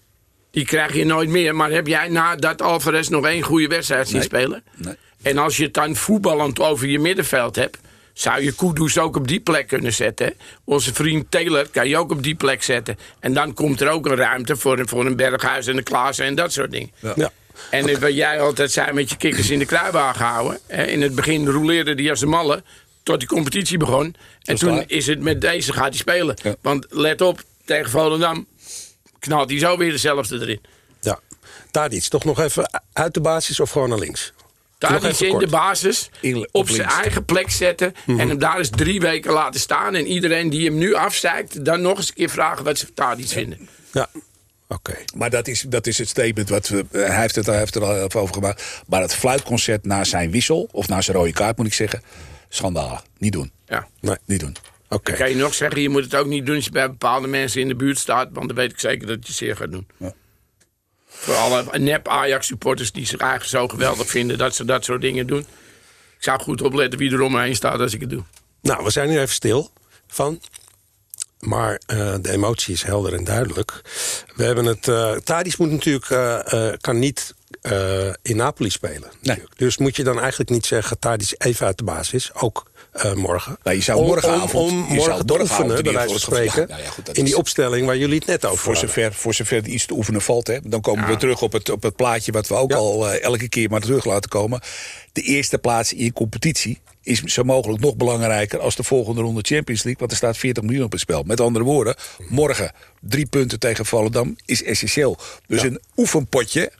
Die 0.50 0.64
krijg 0.64 0.94
je 0.94 1.04
nooit 1.04 1.28
meer. 1.28 1.54
Maar 1.56 1.70
heb 1.70 1.86
jij 1.86 2.08
nadat 2.08 2.62
Alvarez 2.62 3.08
nog 3.08 3.26
één 3.26 3.42
goede 3.42 3.66
wedstrijd 3.66 4.06
zien 4.08 4.16
Nee. 4.16 4.24
spelen? 4.26 4.64
Nee. 4.76 4.94
En 5.22 5.38
als 5.38 5.56
je 5.56 5.64
het 5.64 5.74
dan 5.74 5.96
voetballend 5.96 6.60
over 6.60 6.86
je 6.88 6.98
middenveld 6.98 7.56
hebt... 7.56 7.78
zou 8.12 8.42
je 8.42 8.52
Kudus 8.54 8.98
ook 8.98 9.16
op 9.16 9.28
die 9.28 9.40
plek 9.40 9.66
kunnen 9.68 9.92
zetten. 9.92 10.34
Onze 10.64 10.94
vriend 10.94 11.30
Taylor 11.30 11.68
kan 11.68 11.88
je 11.88 11.96
ook 11.96 12.10
op 12.10 12.22
die 12.22 12.34
plek 12.34 12.62
zetten. 12.62 12.98
En 13.20 13.32
dan 13.34 13.54
komt 13.54 13.80
er 13.80 13.88
ook 13.88 14.06
een 14.06 14.16
ruimte 14.16 14.56
voor, 14.56 14.78
een- 14.78 14.88
voor 14.88 15.06
een 15.06 15.16
Berghuis 15.16 15.66
en 15.66 15.76
een 15.76 15.82
Klaassen 15.82 16.24
en 16.24 16.34
dat 16.34 16.52
soort 16.52 16.70
dingen. 16.70 16.90
Ja. 17.16 17.30
En 17.70 18.00
wat 18.00 18.14
jij 18.14 18.40
altijd 18.40 18.70
zei 18.72 18.92
met 18.92 19.10
je 19.10 19.16
kikkers 19.16 19.50
in 19.50 19.58
de 19.58 19.64
kruiwagen 19.66 20.24
houden. 20.24 20.58
hè, 20.66 20.84
In 20.84 21.02
het 21.02 21.14
begin 21.14 21.46
roleerde 21.48 21.94
die 21.94 22.10
als 22.10 22.20
een 22.20 22.28
malle. 22.28 22.62
Tot 23.02 23.18
die 23.18 23.28
competitie 23.28 23.78
begon. 23.78 24.14
En 24.42 24.56
toen 24.56 24.84
is 24.86 25.06
het 25.06 25.20
met 25.20 25.40
deze 25.40 25.72
gaat 25.72 25.88
hij 25.88 25.96
spelen. 25.96 26.36
Ja. 26.42 26.54
Want 26.60 26.86
let 26.90 27.20
op, 27.20 27.42
tegen 27.64 27.90
Volendam 27.90 28.46
knalt 29.18 29.50
hij 29.50 29.58
zo 29.58 29.76
weer 29.76 29.90
dezelfde 29.90 30.40
erin. 30.40 30.60
Ja. 31.00 31.18
Tadic, 31.70 32.02
toch 32.04 32.24
nog 32.24 32.40
even 32.40 32.82
uit 32.92 33.14
de 33.14 33.20
basis 33.20 33.60
of 33.60 33.70
gewoon 33.70 33.88
naar 33.88 33.98
links? 33.98 34.32
Even 34.78 35.26
in 35.26 35.30
kort. 35.30 35.44
de 35.44 35.50
basis 35.50 36.10
In- 36.20 36.36
op 36.36 36.48
op 36.52 36.68
zijn 36.68 36.88
eigen 36.88 37.24
plek 37.24 37.50
zetten. 37.50 37.94
En 38.06 38.18
hem 38.28 38.38
daar 38.38 38.58
eens 38.58 38.70
drie 38.70 39.00
weken 39.00 39.32
laten 39.32 39.60
staan. 39.60 39.94
En 39.94 40.06
iedereen 40.06 40.50
die 40.50 40.64
hem 40.68 40.78
nu 40.78 40.94
afzeikt, 40.94 41.64
dan 41.64 41.80
nog 41.80 41.96
eens 41.96 42.08
een 42.08 42.14
keer 42.14 42.30
vragen 42.30 42.64
wat 42.64 42.78
ze 42.78 42.84
van 42.84 42.94
Tadic 42.94 43.28
vinden. 43.28 43.68
Ja. 43.92 44.08
Oké. 44.68 44.94
Maar 45.16 45.30
dat 45.30 45.48
is, 45.48 45.60
dat 45.68 45.86
is 45.86 45.98
het 45.98 46.08
statement 46.08 46.48
wat 46.48 46.68
we. 46.68 46.84
eh, 46.92 47.06
Hij 47.06 47.20
heeft 47.20 47.34
het, 47.34 47.46
hij 47.46 47.58
heeft 47.58 47.74
er 47.74 47.84
al 47.84 48.02
even 48.04 48.20
over 48.20 48.34
gemaakt. 48.34 48.82
Maar 48.86 49.00
het 49.00 49.14
fluitconcert 49.14 49.84
na 49.84 50.04
zijn 50.04 50.30
wissel, 50.30 50.68
of 50.72 50.88
na 50.88 51.00
zijn 51.00 51.16
rode 51.16 51.32
kaart 51.32 51.56
moet 51.56 51.66
ik 51.66 51.74
zeggen. 51.74 52.02
Schandalig. 52.48 53.02
Niet 53.18 53.32
doen. 53.32 53.52
Ja. 53.66 53.88
Nee. 54.00 54.16
Niet 54.24 54.40
doen. 54.40 54.56
Oké. 54.94 55.10
Dan 55.10 55.20
kan 55.20 55.28
je 55.30 55.36
nog 55.36 55.54
zeggen, 55.54 55.80
je 55.80 55.88
moet 55.88 56.04
het 56.04 56.14
ook 56.14 56.26
niet 56.26 56.46
doen 56.46 56.54
als 56.56 56.64
je 56.64 56.70
bij 56.70 56.88
bepaalde 56.90 57.26
mensen 57.28 57.60
in 57.60 57.68
de 57.68 57.74
buurt 57.76 57.98
staat. 57.98 58.28
Want 58.32 58.46
dan 58.46 58.56
weet 58.56 58.70
ik 58.72 58.80
zeker 58.80 59.06
dat 59.06 59.26
je 59.26 59.32
zeer 59.32 59.56
gaat 59.56 59.70
doen. 59.72 59.86
Ja. 59.96 60.12
Voor 61.06 61.34
alle 61.34 61.78
nep 61.78 62.08
Ajax 62.08 62.46
supporters 62.46 62.92
die 62.92 63.06
zich 63.06 63.20
eigenlijk 63.20 63.50
zo 63.50 63.68
geweldig 63.68 64.08
vinden 64.10 64.38
dat 64.38 64.54
ze 64.54 64.64
dat 64.64 64.84
soort 64.84 65.00
dingen 65.00 65.26
doen. 65.26 65.40
Ik 66.16 66.30
zou 66.30 66.40
goed 66.40 66.62
opletten 66.62 66.98
wie 66.98 67.12
er 67.12 67.20
om 67.20 67.32
me 67.32 67.40
heen 67.42 67.54
staat 67.56 67.80
als 67.80 67.94
ik 67.94 68.00
het 68.00 68.10
doe. 68.10 68.22
Nou, 68.62 68.84
we 68.84 68.90
zijn 68.90 69.08
hier 69.10 69.20
even 69.20 69.34
stil 69.34 69.70
van. 70.06 70.40
Maar 71.38 71.80
eh, 71.86 72.14
de 72.20 72.30
emotie 72.30 72.74
is 72.74 72.82
helder 72.82 73.14
en 73.14 73.24
duidelijk. 73.24 73.80
We 74.36 74.44
hebben 74.44 74.64
het. 74.64 74.88
eh 74.88 75.12
Tadic 75.12 75.58
moet 75.58 75.70
natuurlijk. 75.70 76.10
eh, 76.10 76.68
eh, 76.68 76.78
kan 76.80 76.98
niet 76.98 77.34
eh, 77.60 78.06
in 78.22 78.36
Napoli 78.36 78.70
spelen. 78.70 79.10
natuurlijk. 79.20 79.58
Dus 79.58 79.76
moet 79.76 79.96
je 79.96 80.04
dan 80.04 80.20
eigenlijk 80.20 80.50
niet 80.50 80.66
zeggen. 80.66 80.98
Tadic 80.98 81.34
even 81.38 81.66
uit 81.66 81.78
de 81.78 81.84
basis. 81.84 82.34
Ook 82.34 82.70
eh, 82.94 83.12
morgen. 83.12 83.56
Nou, 83.62 83.76
je 83.76 83.82
zou 83.82 83.98
Om- 83.98 84.06
morgenavond- 84.06 84.52
Om, 84.70 84.84
om 84.86 84.94
je 84.94 85.00
zou 85.00 85.08
morgen 85.10 85.26
te 85.26 85.32
oefenen, 85.40 85.60
in 85.62 85.66
bij 85.68 85.76
ieder 85.76 85.92
wijze 85.92 86.08
van 86.08 86.20
geval 86.20 86.38
het 86.38 86.48
spreken. 86.50 86.50
gevoel- 86.68 86.76
Ja, 86.76 86.82
ja, 86.84 86.90
goed, 86.90 87.06
dat 87.06 87.16
in 87.16 87.24
die 87.24 87.32
is- 87.32 87.38
opstelling 87.38 87.86
waar 87.86 87.96
jullie 87.96 88.14
het 88.18 88.26
net 88.26 88.44
over 88.44 88.58
Voor 88.58 88.72
hadden. 88.72 88.90
zover, 88.90 89.14
voor 89.14 89.34
zover 89.34 89.56
er 89.56 89.68
iets 89.68 89.86
te 89.86 89.94
oefenen 89.94 90.20
valt. 90.22 90.46
Hè. 90.46 90.58
Dan 90.62 90.80
komen 90.80 91.06
we 91.06 91.16
terug 91.16 91.42
op 91.42 91.52
het, 91.52 91.70
op 91.70 91.82
het 91.82 91.96
plaatje 91.96 92.32
wat 92.32 92.48
we 92.48 92.54
ook 92.54 92.72
al 92.72 93.08
eh, 93.10 93.22
elke 93.22 93.48
keer 93.48 93.70
maar 93.70 93.80
terug 93.80 94.04
laten 94.04 94.30
komen. 94.30 94.60
De 95.12 95.22
eerste 95.22 95.58
plaats 95.58 95.92
in 95.92 96.04
je 96.04 96.12
competitie 96.12 96.78
is 97.02 97.22
zo 97.22 97.42
mogelijk 97.42 97.80
nog 97.82 97.96
belangrijker 97.96 98.58
als 98.60 98.76
de 98.76 98.82
volgende 98.82 99.20
ronde 99.20 99.40
Champions 99.42 99.82
League. 99.82 99.98
Want 100.00 100.10
er 100.10 100.16
staat 100.16 100.36
40 100.36 100.62
miljoen 100.62 100.84
op 100.84 100.92
het 100.92 101.00
spel. 101.00 101.22
Met 101.22 101.40
andere 101.40 101.64
woorden, 101.64 101.94
morgen 102.28 102.72
drie 103.00 103.26
punten 103.26 103.58
tegen 103.58 103.86
Volendam 103.86 104.36
is 104.44 104.62
essentieel. 104.62 105.18
Dus 105.46 105.62
een 105.62 105.80
oefenpotje, 105.96 106.72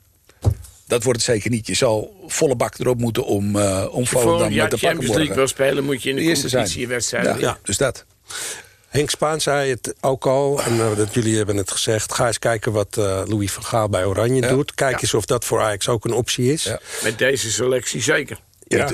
dat 0.87 1.03
wordt 1.03 1.19
het 1.21 1.27
zeker 1.35 1.49
niet. 1.49 1.67
Je 1.67 1.73
zal 1.73 2.23
volle 2.27 2.55
bak 2.55 2.77
erop 2.79 2.99
moeten 2.99 3.25
om, 3.25 3.55
eh 3.55 3.85
om 3.91 3.99
Als 3.99 4.09
je 4.09 4.17
Volendam 4.17 4.51
jaar 4.51 4.69
met 4.69 4.79
te 4.79 4.85
pakken 4.85 4.87
Champions 4.87 5.07
League 5.07 5.17
morgen. 5.17 5.35
wil 5.35 5.47
spelen, 5.47 5.83
moet 5.83 6.03
je 6.03 6.09
in 6.09 6.15
de, 6.15 6.21
De 6.21 6.27
eerste 6.27 6.43
competitie 6.49 6.73
zijn. 6.73 6.83
een 6.85 6.93
wedstrijd 6.93 7.25
Ja, 7.25 7.35
ja, 7.37 7.57
dus 7.63 7.77
dat. 7.77 8.05
Henk 8.87 9.09
Spaan 9.09 9.41
zei 9.41 9.69
het 9.69 9.93
ook 10.01 10.25
al, 10.25 10.61
en 10.61 10.79
eh, 10.79 10.95
dat 10.97 11.13
jullie 11.13 11.37
hebben 11.37 11.57
het 11.57 11.71
gezegd. 11.71 12.13
Ga 12.13 12.27
eens 12.27 12.39
kijken 12.39 12.71
wat 12.71 12.97
eh, 12.97 13.21
Louis 13.25 13.51
van 13.51 13.63
Gaal 13.63 13.89
bij 13.89 14.05
Oranje 14.05 14.41
Ja. 14.41 14.47
doet. 14.49 14.73
Kijk 14.73 14.95
Ja. 14.95 15.01
eens 15.01 15.13
of 15.13 15.25
dat 15.25 15.45
voor 15.45 15.61
Ajax 15.61 15.87
ook 15.87 16.05
een 16.05 16.13
optie 16.13 16.53
is. 16.53 16.63
Ja. 16.63 16.79
Met 17.03 17.17
deze 17.17 17.51
selectie 17.51 18.01
zeker. 18.01 18.39
Ja. 18.67 18.91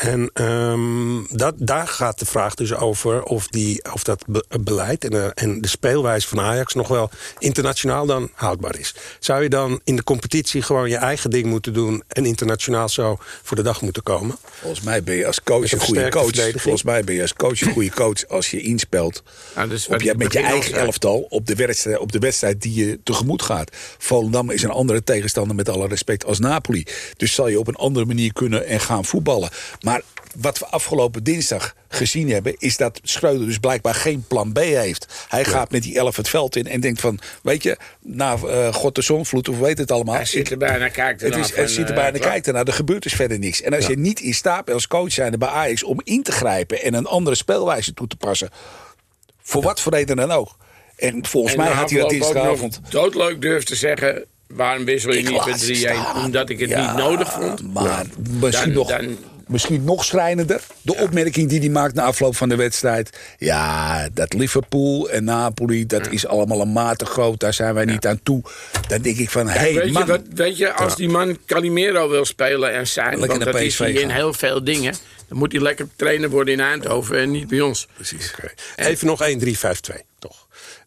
En 0.00 0.30
ehm, 0.32 1.36
dat, 1.36 1.54
daar 1.58 1.88
gaat 1.88 2.18
de 2.18 2.26
vraag 2.26 2.54
dus 2.54 2.74
over 2.74 3.22
of, 3.22 3.46
die, 3.46 3.92
of 3.92 4.02
dat 4.02 4.24
be- 4.26 4.44
beleid 4.60 5.04
en, 5.04 5.12
eh, 5.12 5.44
en 5.44 5.60
de 5.60 5.68
speelwijze 5.68 6.28
van 6.28 6.40
Ajax 6.40 6.74
nog 6.74 6.88
wel 6.88 7.10
internationaal 7.38 8.06
dan 8.06 8.30
houdbaar 8.34 8.78
is. 8.78 8.94
Zou 9.18 9.42
je 9.42 9.48
dan 9.48 9.80
in 9.84 9.96
de 9.96 10.04
competitie 10.04 10.62
gewoon 10.62 10.88
je 10.88 10.96
eigen 10.96 11.30
ding 11.30 11.46
moeten 11.46 11.72
doen 11.72 12.02
en 12.08 12.26
internationaal 12.26 12.88
zo 12.88 13.18
voor 13.42 13.56
de 13.56 13.62
dag 13.62 13.82
moeten 13.82 14.02
komen? 14.02 14.36
Volgens 14.60 14.80
mij 14.80 15.02
ben 15.02 15.14
je 15.14 15.26
als 15.26 15.42
coach 15.42 15.72
een 15.72 15.78
een 15.78 15.84
goede 15.84 16.08
coach. 16.08 16.50
Volgens 16.60 16.82
mij 16.82 17.04
ben 17.04 17.14
je 17.14 17.20
als 17.20 17.34
coach 17.34 17.60
een 17.60 17.72
goede 17.72 17.90
coach 17.90 18.28
als 18.28 18.50
je 18.50 18.60
inspelt 18.60 19.22
Nou, 19.54 19.72
is 19.72 19.88
op 19.88 20.00
je, 20.00 20.14
met 20.16 20.32
je 20.32 20.40
eigen 20.40 20.74
elftal 20.74 21.26
op 21.28 21.46
de, 21.46 21.54
wedstrijd, 21.54 21.98
op 21.98 22.12
de 22.12 22.18
wedstrijd 22.18 22.62
die 22.62 22.86
je 22.86 23.00
tegemoet 23.04 23.42
gaat. 23.42 23.76
Volendam 23.98 24.50
is 24.50 24.62
een 24.62 24.70
andere 24.70 25.04
tegenstander 25.04 25.56
met 25.56 25.68
alle 25.68 25.88
respect 25.88 26.24
als 26.24 26.38
Napoli. 26.38 26.86
Dus 27.16 27.34
zal 27.34 27.48
je 27.48 27.58
op 27.58 27.68
een 27.68 27.76
andere 27.76 28.06
manier 28.06 28.32
kunnen 28.32 28.66
en 28.66 28.80
gaan 28.80 29.04
voetballen. 29.04 29.50
Maar 29.80 29.89
wat 30.38 30.58
we 30.58 30.66
afgelopen 30.66 31.22
dinsdag 31.24 31.74
gezien 31.88 32.30
hebben... 32.30 32.54
is 32.58 32.76
dat 32.76 33.00
Schreuder 33.02 33.46
dus 33.46 33.58
blijkbaar 33.58 33.94
geen 33.94 34.24
plan 34.28 34.52
B 34.52 34.58
heeft. 34.58 35.26
Hij 35.28 35.44
gaat 35.44 35.70
met 35.70 35.82
die 35.82 35.98
elf 35.98 36.16
het 36.16 36.28
veld 36.28 36.56
in 36.56 36.66
en 36.66 36.80
denkt 36.80 37.00
van... 37.00 37.18
weet 37.42 37.62
je, 37.62 37.76
na 38.00 38.36
eh 38.36 38.74
God 38.74 38.94
de 38.94 39.02
Zonvloed 39.02 39.48
of 39.48 39.58
weet 39.58 39.78
het 39.78 39.90
allemaal... 39.90 40.14
Hij 40.14 40.24
zit 40.24 40.50
en 40.50 40.58
hij 40.80 40.90
kijkt 40.90 41.22
ernaar 41.22 41.48
van, 41.48 41.58
het 41.62 41.70
ziet 41.70 41.90
eh, 41.90 41.96
hij 41.96 42.10
klaar. 42.12 42.30
kijkt 42.30 42.46
ernaar. 42.46 42.66
Er 42.66 42.72
gebeurt 42.72 43.02
dus 43.02 43.12
verder 43.14 43.38
niks. 43.38 43.62
En 43.62 43.74
als 43.74 43.86
je 43.86 43.98
niet 43.98 44.20
in 44.20 44.34
staat 44.34 44.64
bent 44.64 44.76
als 44.76 44.86
coach 44.86 45.12
zijnde 45.12 45.38
bij 45.38 45.48
Ajax... 45.48 45.82
om 45.84 46.00
in 46.04 46.22
te 46.22 46.32
grijpen 46.32 46.82
en 46.82 46.94
een 46.94 47.06
andere 47.06 47.36
speelwijze 47.36 47.94
toe 47.94 48.06
te 48.06 48.16
passen... 48.16 48.50
voor 49.42 49.62
wat 49.62 49.80
voor 49.80 49.92
reden 49.92 50.16
dan 50.16 50.30
ook. 50.30 50.56
En 50.96 51.26
volgens 51.26 51.54
En 51.54 51.58
mij 51.60 51.70
had 51.70 51.90
hij 51.90 52.00
dat 52.00 52.10
dinsdagavond... 52.10 52.80
doodleuk 52.88 53.40
durft 53.40 53.66
te 53.66 53.74
zeggen... 53.76 54.24
waarom 54.46 54.84
wissel 54.84 55.12
je 55.12 55.18
Ik 55.18 55.28
niet 55.30 55.46
met 55.46 55.60
ze 55.60 55.74
3-1? 55.74 55.76
staan. 55.76 56.24
Omdat 56.24 56.48
ik 56.50 56.58
het 56.58 56.68
Ja, 56.68 56.86
niet 56.92 57.02
nodig 57.02 57.32
vond. 57.32 57.72
Maar 57.74 58.06
misschien, 58.40 58.72
Dan- 58.72 58.74
nog, 58.74 58.88
dan- 58.88 59.18
misschien 59.50 59.84
nog 59.84 60.04
schrijnender. 60.04 60.60
De 60.82 60.96
opmerking 60.96 61.48
die 61.48 61.58
hij 61.60 61.68
maakt 61.68 61.94
na 61.94 62.02
afloop 62.02 62.36
van 62.36 62.48
de 62.48 62.56
wedstrijd. 62.56 63.18
Ja, 63.38 64.08
dat 64.12 64.32
Liverpool 64.32 65.10
en 65.10 65.24
Napoli, 65.24 65.86
dat 65.86 66.10
is 66.10 66.26
allemaal 66.26 66.60
een 66.60 66.72
mate 66.72 67.04
groot. 67.04 67.40
Daar 67.40 67.54
zijn 67.54 67.74
wij 67.74 67.84
niet 67.84 68.06
aan 68.06 68.20
toe. 68.22 68.42
Dan 68.88 69.02
denk 69.02 69.16
ik 69.16 69.30
van, 69.30 69.48
hé 69.48 69.58
hey, 69.58 69.74
weet, 69.74 69.84
je, 69.84 69.92
man. 69.92 70.06
wat, 70.06 70.22
weet 70.34 70.56
je, 70.56 70.72
als 70.72 70.96
die 70.96 71.08
man 71.08 71.38
Calimero 71.46 72.08
wil 72.08 72.24
spelen 72.24 72.72
en 72.72 72.86
zijn... 72.86 73.18
Lekker 73.18 73.28
want 73.28 73.52
dat 73.52 73.60
is 73.60 73.78
hij 73.78 73.92
in 73.92 74.10
heel 74.10 74.32
veel 74.32 74.64
dingen... 74.64 74.94
dan 75.28 75.38
moet 75.38 75.52
hij 75.52 75.60
lekker 75.60 75.88
trainer 75.96 76.30
worden 76.30 76.54
in 76.54 76.60
Eindhoven 76.60 77.18
en 77.18 77.30
niet 77.30 77.48
bij 77.48 77.60
ons. 77.60 77.88
Precies. 77.94 78.34
Even 78.76 79.06
nog 79.06 79.20
1-3-5-2, 79.22 79.30
toch? 79.80 80.09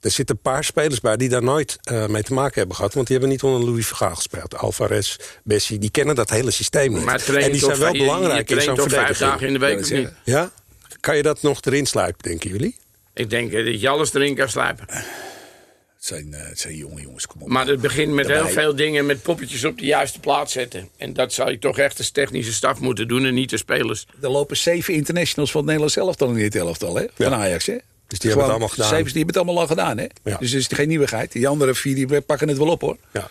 Er 0.02 0.12
zitten 0.12 0.36
een 0.36 0.42
paar 0.42 0.64
spelers 0.64 1.00
bij 1.00 1.18
die 1.18 1.30
daar 1.30 1.44
nooit 1.44 1.78
eh, 1.84 2.06
mee 2.08 2.24
te 2.24 2.34
maken 2.34 2.58
hebben 2.58 2.76
gehad. 2.76 2.94
Want 2.94 3.08
die 3.08 3.18
hebben 3.18 3.34
niet 3.36 3.44
onder 3.44 3.70
Louis 3.70 3.88
van 3.88 3.98
Gaal 3.98 4.16
gespeeld. 4.16 4.58
Alvarez, 4.58 5.16
Bessie, 5.44 5.80
die 5.80 5.92
kennen 5.92 6.16
dat 6.16 6.30
hele 6.30 6.52
systeem 6.52 6.94
niet. 6.94 7.04
Maar 7.06 7.20
trainen 7.24 7.46
en 7.46 7.52
die 7.52 7.60
zijn 7.60 7.72
toch 7.72 7.82
wel 7.82 7.94
je- 7.94 8.00
belangrijk 8.00 8.50
je 8.50 8.56
in 8.56 8.62
zo'n 8.62 8.76
toch 8.76 8.90
vijf 8.90 8.96
verdediging. 9.18 9.30
dagen 9.32 9.48
in 9.48 9.54
de 9.54 9.60
week 9.60 9.76
Ja, 9.78 9.82
of 9.82 9.90
niet? 9.92 10.10
Ja? 10.24 10.52
Kan 11.00 11.16
je 11.18 11.24
dat 11.24 11.42
nog 11.42 11.60
erin 11.62 11.86
sluipen, 11.86 12.24
denken 12.24 12.50
jullie? 12.50 12.76
Ik 13.14 13.30
denk 13.30 13.52
eh, 13.54 13.66
dat 13.66 13.82
je 13.82 13.90
alles 13.90 14.14
erin 14.14 14.36
kan 14.36 14.50
slijpen. 14.50 14.86
Het 14.90 16.12
zijn, 16.12 16.34
eh, 16.34 16.48
het 16.48 16.60
zijn 16.60 16.76
jonge 16.76 17.02
jongens, 17.02 17.28
kom 17.28 17.42
op. 17.42 17.48
Maar 17.48 17.68
het 17.68 17.82
begint 17.82 18.14
met 18.14 18.28
heel 18.28 18.48
veel 18.48 18.76
dingen 18.76 19.06
met 19.06 19.22
poppetjes 19.22 19.64
op 19.66 19.78
de 19.80 19.86
juiste 19.86 20.20
plaats 20.20 20.54
zetten. 20.54 20.90
En 20.98 21.14
dat 21.14 21.34
zou 21.34 21.52
je 21.52 21.60
toch 21.60 21.78
echt 21.78 21.98
als 21.98 22.10
technische 22.10 22.54
staf 22.54 22.80
moeten 22.80 23.08
doen 23.08 23.26
en 23.26 23.34
niet 23.34 23.50
de 23.50 23.58
spelers. 23.58 24.06
Er 24.22 24.30
lopen 24.30 24.58
zeven 24.58 24.94
internationals 24.94 25.52
van 25.52 25.60
het 25.60 25.70
Nederlands 25.70 25.98
elftal 25.98 26.28
in 26.30 26.34
dit 26.36 26.56
elftal, 26.56 26.96
hè? 26.96 27.06
Van 27.18 27.34
Ajax, 27.34 27.66
hè? 27.66 27.78
Dus 28.14 28.22
die 28.22 28.30
hebben 28.32 28.48
het 28.50 28.58
allemaal 28.60 28.76
gedaan. 28.76 28.90
Zeven, 28.90 29.14
die 29.14 29.24
hebben 29.24 29.36
het 29.36 29.44
allemaal 29.46 29.62
al 29.62 29.68
gedaan, 29.68 29.98
hè? 29.98 30.08
Ja. 30.32 30.38
Dus 30.38 30.52
het 30.52 30.72
is 30.72 30.78
geen 30.78 30.88
nieuwigheid. 30.88 31.32
Die 31.32 31.48
andere 31.48 31.76
vier 31.76 31.96
die 31.96 32.22
pakken 32.22 32.48
het 32.48 32.58
wel 32.58 32.68
op, 32.68 32.82
hoor. 32.82 32.98
Ja. 33.14 33.28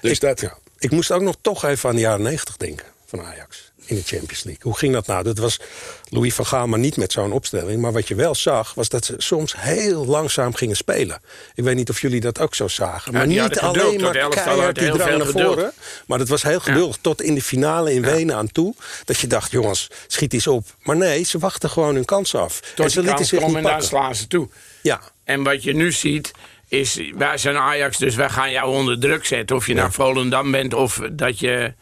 Dus 0.00 0.10
ik, 0.12 0.20
dat- 0.20 0.40
ja. 0.40 0.56
ik 0.78 0.90
moest 0.90 1.10
ook 1.10 1.22
nog 1.22 1.36
toch 1.40 1.64
even 1.64 1.88
aan 1.88 1.94
de 1.94 2.00
jaren 2.00 2.22
90 2.22 2.56
denken 2.56 2.86
van 3.06 3.22
Ajax. 3.24 3.71
In 3.92 3.98
de 3.98 4.04
Champions 4.04 4.42
League. 4.42 4.62
Hoe 4.62 4.78
ging 4.78 4.92
dat 4.92 5.06
nou? 5.06 5.22
Dat 5.24 5.38
was 5.38 5.60
Louis 6.08 6.34
van 6.34 6.46
Gaal, 6.46 6.66
maar 6.66 6.78
niet 6.78 6.96
met 6.96 7.12
zo'n 7.12 7.32
opstelling. 7.32 7.80
Maar 7.80 7.92
wat 7.92 8.08
je 8.08 8.14
wel 8.14 8.34
zag, 8.34 8.74
was 8.74 8.88
dat 8.88 9.04
ze 9.04 9.14
soms 9.16 9.54
heel 9.56 10.06
langzaam 10.06 10.54
gingen 10.54 10.76
spelen. 10.76 11.20
Ik 11.54 11.64
weet 11.64 11.76
niet 11.76 11.90
of 11.90 12.00
jullie 12.00 12.20
dat 12.20 12.40
ook 12.40 12.54
zo 12.54 12.68
zagen. 12.68 13.12
Maar 13.12 13.26
niet 13.26 13.40
geduld 13.40 13.62
alleen 13.62 14.00
maar 14.00 14.28
keihard 14.28 14.78
die 14.78 14.90
drang 14.90 15.16
naar 15.16 15.26
geduld. 15.26 15.54
voren. 15.54 15.72
Maar 16.06 16.18
dat 16.18 16.28
was 16.28 16.42
heel 16.42 16.60
geduldig 16.60 16.96
tot 17.00 17.22
in 17.22 17.34
de 17.34 17.42
finale 17.42 17.92
in 17.94 18.02
Wenen 18.02 18.36
aan 18.36 18.52
toe. 18.52 18.74
Dat 19.04 19.18
je 19.18 19.26
dacht, 19.26 19.50
jongens, 19.50 19.88
schiet 20.06 20.32
eens 20.32 20.46
op. 20.46 20.66
Maar 20.82 20.96
nee, 20.96 21.24
ze 21.24 21.38
wachten 21.38 21.70
gewoon 21.70 21.94
hun 21.94 22.04
kans 22.04 22.34
af. 22.34 22.60
Tot 22.74 22.84
en 22.84 22.90
ze 22.90 23.02
lieten 23.02 23.26
zich 23.26 23.46
niet 23.46 23.56
en 23.56 23.62
daar 23.62 23.82
slaan 23.82 24.14
ze 24.14 24.26
toe. 24.26 24.48
Ja, 24.82 25.00
En 25.24 25.42
wat 25.42 25.62
je 25.62 25.74
nu 25.74 25.92
ziet, 25.92 26.30
is 26.68 27.00
wij 27.16 27.38
zijn 27.38 27.56
Ajax, 27.56 27.98
dus 27.98 28.14
wij 28.14 28.28
gaan 28.28 28.50
jou 28.50 28.74
onder 28.74 29.00
druk 29.00 29.24
zetten. 29.24 29.56
Of 29.56 29.66
je 29.66 29.74
nou 29.74 29.92
Volendam 29.92 30.50
bent 30.50 30.74
of 30.74 31.00
dat 31.12 31.38
je 31.38 31.74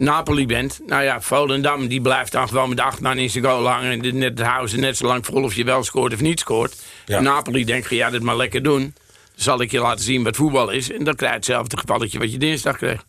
Napoli 0.00 0.46
bent. 0.46 0.80
Nou 0.86 1.02
ja, 1.02 1.20
Volendam 1.20 1.88
die 1.88 2.00
blijft 2.00 2.32
dan 2.32 2.48
gewoon 2.48 2.68
met 2.68 2.76
de 2.78 2.82
acht 2.84 3.00
man 3.00 3.18
in 3.18 3.30
zijn 3.30 3.44
goal 3.44 3.66
hangen. 3.68 4.04
En 4.04 4.18
net 4.18 4.40
houden 4.40 4.70
ze 4.70 4.76
net 4.76 4.96
zo 4.96 5.06
lang 5.06 5.26
vol 5.26 5.42
of 5.42 5.54
je 5.54 5.64
wel 5.64 5.84
scoort 5.84 6.12
of 6.14 6.20
niet 6.20 6.40
scoort. 6.40 6.76
Ja. 7.06 7.20
Napoli 7.20 7.64
denkt, 7.64 7.86
ga 7.86 7.94
jij 7.94 8.10
dit 8.10 8.22
maar 8.22 8.36
lekker 8.36 8.62
doen. 8.62 8.80
Dan 8.80 8.94
zal 9.34 9.60
ik 9.60 9.70
je 9.70 9.80
laten 9.80 10.04
zien 10.04 10.22
wat 10.22 10.36
voetbal 10.36 10.70
is. 10.70 10.92
En 10.92 11.04
dan 11.04 11.14
krijg 11.14 11.30
je 11.32 11.36
hetzelfde 11.38 11.76
gevalletje 11.78 12.18
wat 12.18 12.32
je 12.32 12.38
dinsdag 12.38 12.76
kreeg. 12.76 13.04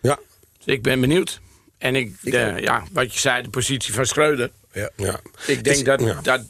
ja, 0.00 0.18
Dus 0.58 0.74
ik 0.74 0.82
ben 0.82 1.00
benieuwd. 1.00 1.40
En 1.78 1.96
ik, 1.96 2.14
de, 2.20 2.54
ja, 2.60 2.82
wat 2.92 3.14
je 3.14 3.20
zei, 3.20 3.42
de 3.42 3.48
positie 3.50 3.94
van 3.94 4.06
Schreuder. 4.06 4.50
Ja. 4.72 4.90
ja. 4.96 5.20
Ik 5.46 5.64
denk 5.64 5.76
Is- 5.76 5.84
dat, 5.84 6.00
ja. 6.00 6.18
dat 6.22 6.40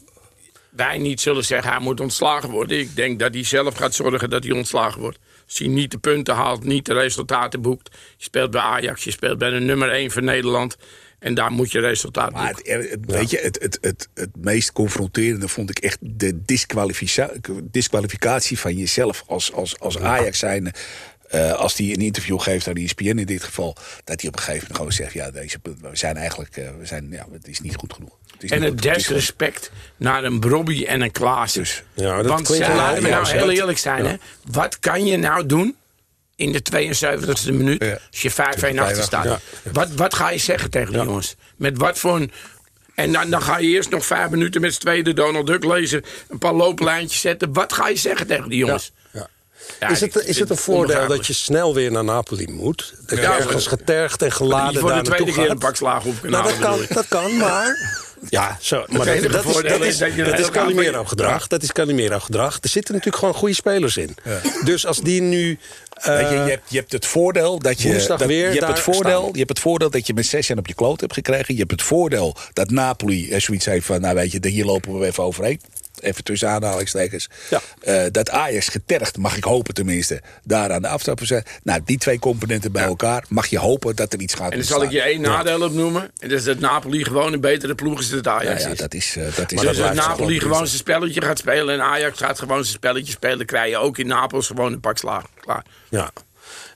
wij 0.69 0.97
niet 0.97 1.21
zullen 1.21 1.45
zeggen 1.45 1.71
hij 1.71 1.79
moet 1.79 1.99
ontslagen 1.99 2.49
worden. 2.49 2.79
Ik 2.79 2.95
denk 2.95 3.19
dat 3.19 3.33
hij 3.33 3.43
zelf 3.43 3.75
gaat 3.75 3.93
zorgen 3.93 4.29
dat 4.29 4.43
hij 4.43 4.53
ontslagen 4.53 5.01
wordt. 5.01 5.17
Als 5.47 5.57
hij 5.57 5.67
niet 5.67 5.91
de 5.91 5.97
punten 5.97 6.35
haalt, 6.35 6.63
niet 6.63 6.85
de 6.85 6.93
resultaten 6.93 7.61
boekt. 7.61 7.89
Je 8.17 8.23
speelt 8.23 8.51
bij 8.51 8.61
Ajax, 8.61 9.03
je 9.03 9.11
speelt 9.11 9.37
bij 9.37 9.49
de 9.49 9.59
nummer 9.59 9.89
1 9.91 10.11
van 10.11 10.23
Nederland. 10.23 10.77
En 11.19 11.33
daar 11.33 11.51
moet 11.51 11.71
je 11.71 11.79
resultaat 11.79 12.31
Maar 12.31 12.53
boeken. 12.53 12.79
het, 12.81 12.89
het- 12.89 13.05
weet 13.05 13.29
je, 13.29 13.37
het, 13.37 13.59
het, 13.61 13.77
het, 13.81 14.09
het 14.13 14.29
meest 14.35 14.71
confronterende 14.71 15.47
vond 15.47 15.69
ik 15.69 15.79
echt 15.79 15.97
de 16.01 16.41
disqualifica- 16.45 17.31
disqualificatie 17.63 18.59
van 18.59 18.75
jezelf 18.75 19.23
als, 19.27 19.53
als, 19.53 19.79
als 19.79 19.99
Ajax 19.99 20.39
zijnde. 20.39 20.73
Eh, 21.27 21.51
als 21.53 21.77
hij 21.77 21.85
een 21.85 22.01
interview 22.01 22.39
geeft 22.39 22.67
aan 22.67 22.73
de 22.73 22.81
ESPN 22.81 23.03
in 23.03 23.25
dit 23.25 23.43
geval, 23.43 23.75
dat 24.03 24.21
hij 24.21 24.29
op 24.29 24.35
een 24.35 24.41
gegeven 24.41 24.59
moment 24.59 24.75
gewoon 24.77 24.91
zegt: 24.91 25.13
Ja, 25.13 25.31
deze, 25.31 25.59
punten, 25.59 25.89
we 25.89 25.97
zijn 25.97 26.17
eigenlijk, 26.17 26.57
eh, 26.57 26.69
we 26.79 26.85
zijn, 26.85 27.07
ja, 27.11 27.25
het 27.31 27.47
is 27.47 27.59
niet 27.59 27.75
goed 27.75 27.93
genoeg. 27.93 28.17
Het 28.33 28.43
is 28.43 28.49
En 28.51 28.61
het 28.61 28.81
desrespect 28.81 29.71
naar 29.97 30.23
een 30.23 30.39
Brobby 30.39 30.83
en 30.85 31.01
een 31.01 31.11
Klaassen. 31.11 31.61
Dus, 31.61 31.83
Ja, 31.93 32.17
dat 32.17 32.25
Want 32.25 32.47
wel- 32.47 32.59
laten 32.59 33.03
we 33.03 33.09
ja, 33.09 33.21
nou 33.21 33.29
heel 33.37 33.49
eerlijk 33.51 33.77
zijn. 33.77 34.05
Hè? 34.05 34.15
Wat 34.51 34.79
kan 34.79 35.05
je 35.05 35.17
nou 35.17 35.45
doen 35.45 35.75
in 36.35 36.51
de 36.51 36.61
72e 36.61 37.51
minuut 37.51 37.83
Ja. 37.83 37.99
als 38.11 38.21
je 38.21 38.31
5-1 38.31 38.79
achter 38.79 39.03
staat? 39.03 39.23
Ja. 39.25 39.39
Wat, 39.71 39.89
wat 39.91 40.13
ga 40.13 40.29
je 40.29 40.37
zeggen 40.37 40.69
tegen 40.69 40.93
die 40.93 41.01
jongens? 41.03 41.35
Met 41.55 41.77
wat 41.77 41.99
voor 41.99 42.15
een... 42.15 42.31
En 42.95 43.11
dan, 43.11 43.29
dan 43.29 43.41
ga 43.41 43.57
je 43.57 43.67
eerst 43.67 43.89
nog 43.89 44.05
vijf 44.05 44.29
minuten 44.29 44.61
met 44.61 44.73
z'n 44.73 44.79
tweeën 44.79 45.03
de 45.03 45.13
Donald 45.13 45.47
Duck 45.47 45.63
lezen. 45.63 46.03
Een 46.29 46.37
paar 46.37 46.53
looplijntjes 46.53 47.21
zetten. 47.21 47.53
Wat 47.53 47.73
ga 47.73 47.87
je 47.89 47.95
zeggen 47.95 48.27
tegen 48.27 48.49
die 48.49 48.57
jongens? 48.57 48.91
Ja. 49.79 49.89
Is, 49.89 50.01
het, 50.01 50.15
is 50.15 50.39
het 50.39 50.49
een 50.49 50.57
voordeel 50.57 51.07
dat 51.07 51.27
je 51.27 51.33
snel 51.33 51.73
weer 51.73 51.91
naar 51.91 52.03
Napoli 52.03 52.47
moet? 52.47 52.93
Dat 53.05 53.17
je 53.17 53.23
Ja, 53.23 53.37
ergens 53.37 53.67
getergd 53.67 54.21
en 54.21 54.31
geladen 54.31 54.71
Die 54.71 54.79
voor 54.79 54.89
de 54.89 54.95
daar 54.95 55.03
tweede 55.03 55.25
naartoe 55.25 55.43
keer 55.43 55.51
een 55.51 55.61
gaat? 55.61 55.67
pak 55.67 55.75
slagen 55.75 56.09
op 56.09 56.15
kunnen 56.21 56.39
Nou, 56.39 56.53
dat 56.53 56.63
halen, 56.63 56.77
kan, 56.77 56.87
bedoel 56.87 57.01
ik. 57.03 57.09
dat 57.09 57.21
kan, 57.21 57.37
maar... 57.37 57.75
Ja, 58.29 58.57
zo, 58.61 58.83
maar 58.87 59.05
dat, 59.05 59.31
dat 59.31 59.45
is, 59.45 59.53
dat 59.61 59.81
is 59.81 59.97
dat 59.97 60.09
er 60.17 60.33
is 60.33 60.37
heel 60.37 60.49
Calimero-gedrag. 60.49 61.47
Dat 61.47 61.63
is 61.63 61.71
Calimero-gedrag. 61.71 62.57
Er 62.61 62.69
zitten 62.69 62.93
natuurlijk 62.93 63.23
gewoon 63.23 63.39
goede 63.39 63.53
spelers 63.53 63.97
in. 63.97 64.15
Dus 64.63 64.85
als 64.85 64.99
die 65.01 65.21
nu... 65.21 65.59
eh, 65.93 66.15
Weet 66.15 66.29
je, 66.29 66.33
je, 66.35 66.39
hebt, 66.49 66.69
je 66.69 66.77
hebt 66.77 66.91
het 66.91 67.05
voordeel 67.05 67.59
dat 67.59 67.81
je. 67.81 67.87
woensdag 67.89 68.17
dat, 68.19 68.27
weer 68.27 68.37
je, 68.39 68.45
hebt 68.47 68.59
daar 68.59 68.69
het 68.69 68.79
voordeel, 68.79 69.19
staan. 69.19 69.31
je 69.31 69.37
hebt 69.37 69.49
het 69.49 69.59
voordeel 69.59 69.89
dat 69.89 70.07
je 70.07 70.13
met 70.13 70.25
zes 70.25 70.47
jaar 70.47 70.57
op 70.57 70.67
je 70.67 70.73
kloot 70.73 70.99
hebt 71.01 71.13
gekregen. 71.13 71.53
Je 71.53 71.59
hebt 71.59 71.71
het 71.71 71.83
voordeel 71.83 72.35
dat 72.53 72.69
Napoli 72.69 73.31
eh, 73.31 73.39
zoiets 73.39 73.65
heeft 73.65 73.85
van. 73.85 74.01
Nou, 74.01 74.15
weet 74.15 74.31
je, 74.31 74.47
hier 74.47 74.65
lopen 74.65 74.99
we 74.99 75.05
even 75.05 75.23
overheen. 75.23 75.61
Even 76.01 76.23
tussen 76.23 76.49
aanhalingstekens. 76.49 77.29
Ja. 77.49 77.61
Eh, 77.81 78.03
dat 78.11 78.29
Ajax 78.29 78.67
getergd, 78.67 79.17
mag 79.17 79.37
ik 79.37 79.43
hopen 79.43 79.73
tenminste, 79.73 80.21
daar 80.43 80.71
aan 80.71 80.81
de 80.81 80.87
afstappen 80.87 81.27
zijn. 81.27 81.43
Nou, 81.63 81.81
die 81.85 81.97
twee 81.97 82.19
componenten 82.19 82.71
bij 82.71 82.83
elkaar, 82.83 83.23
mag 83.29 83.47
je 83.47 83.59
hopen 83.59 83.95
dat 83.95 84.13
er 84.13 84.19
iets 84.19 84.33
gaat 84.33 84.51
En 84.51 84.57
dan 84.57 84.67
zal 84.67 84.83
ik 84.83 84.91
je 84.91 85.01
één 85.01 85.21
nadeel 85.21 85.61
opnoemen. 85.61 86.01
En 86.19 86.29
dat 86.29 86.37
is 86.39 86.43
dat 86.43 86.59
Napoli 86.59 87.03
gewoon 87.03 87.33
een 87.33 87.41
betere 87.41 87.75
ploeg 87.75 87.99
is 87.99 88.09
dan 88.09 88.17
het 88.17 88.27
Ajax 88.27 88.63
Ja, 88.63 88.69
ja, 88.69 88.75
dat 88.75 88.93
is. 88.93 89.15
eh, 89.15 89.23
dat 89.35 89.51
is 89.51 89.59
Dus 89.59 89.67
als 89.67 89.77
blijft 89.77 89.95
Napoli 89.95 90.39
gewoon 90.39 90.67
zijn 90.67 90.79
spelletje 90.79 91.21
gaat 91.21 91.37
spelen 91.37 91.73
en 91.73 91.81
Ajax 91.81 92.17
gaat 92.17 92.39
gewoon 92.39 92.63
zijn 92.63 92.75
spelletje 92.75 93.11
spelen, 93.11 93.45
krijg 93.45 93.69
je 93.69 93.77
ook 93.77 93.97
in 93.97 94.07
Napels 94.07 94.47
gewoon 94.47 94.73
een 94.73 94.79
pak 94.79 94.97
slagen. 94.97 95.29
Klaar. 95.41 95.63
ja. 95.89 96.11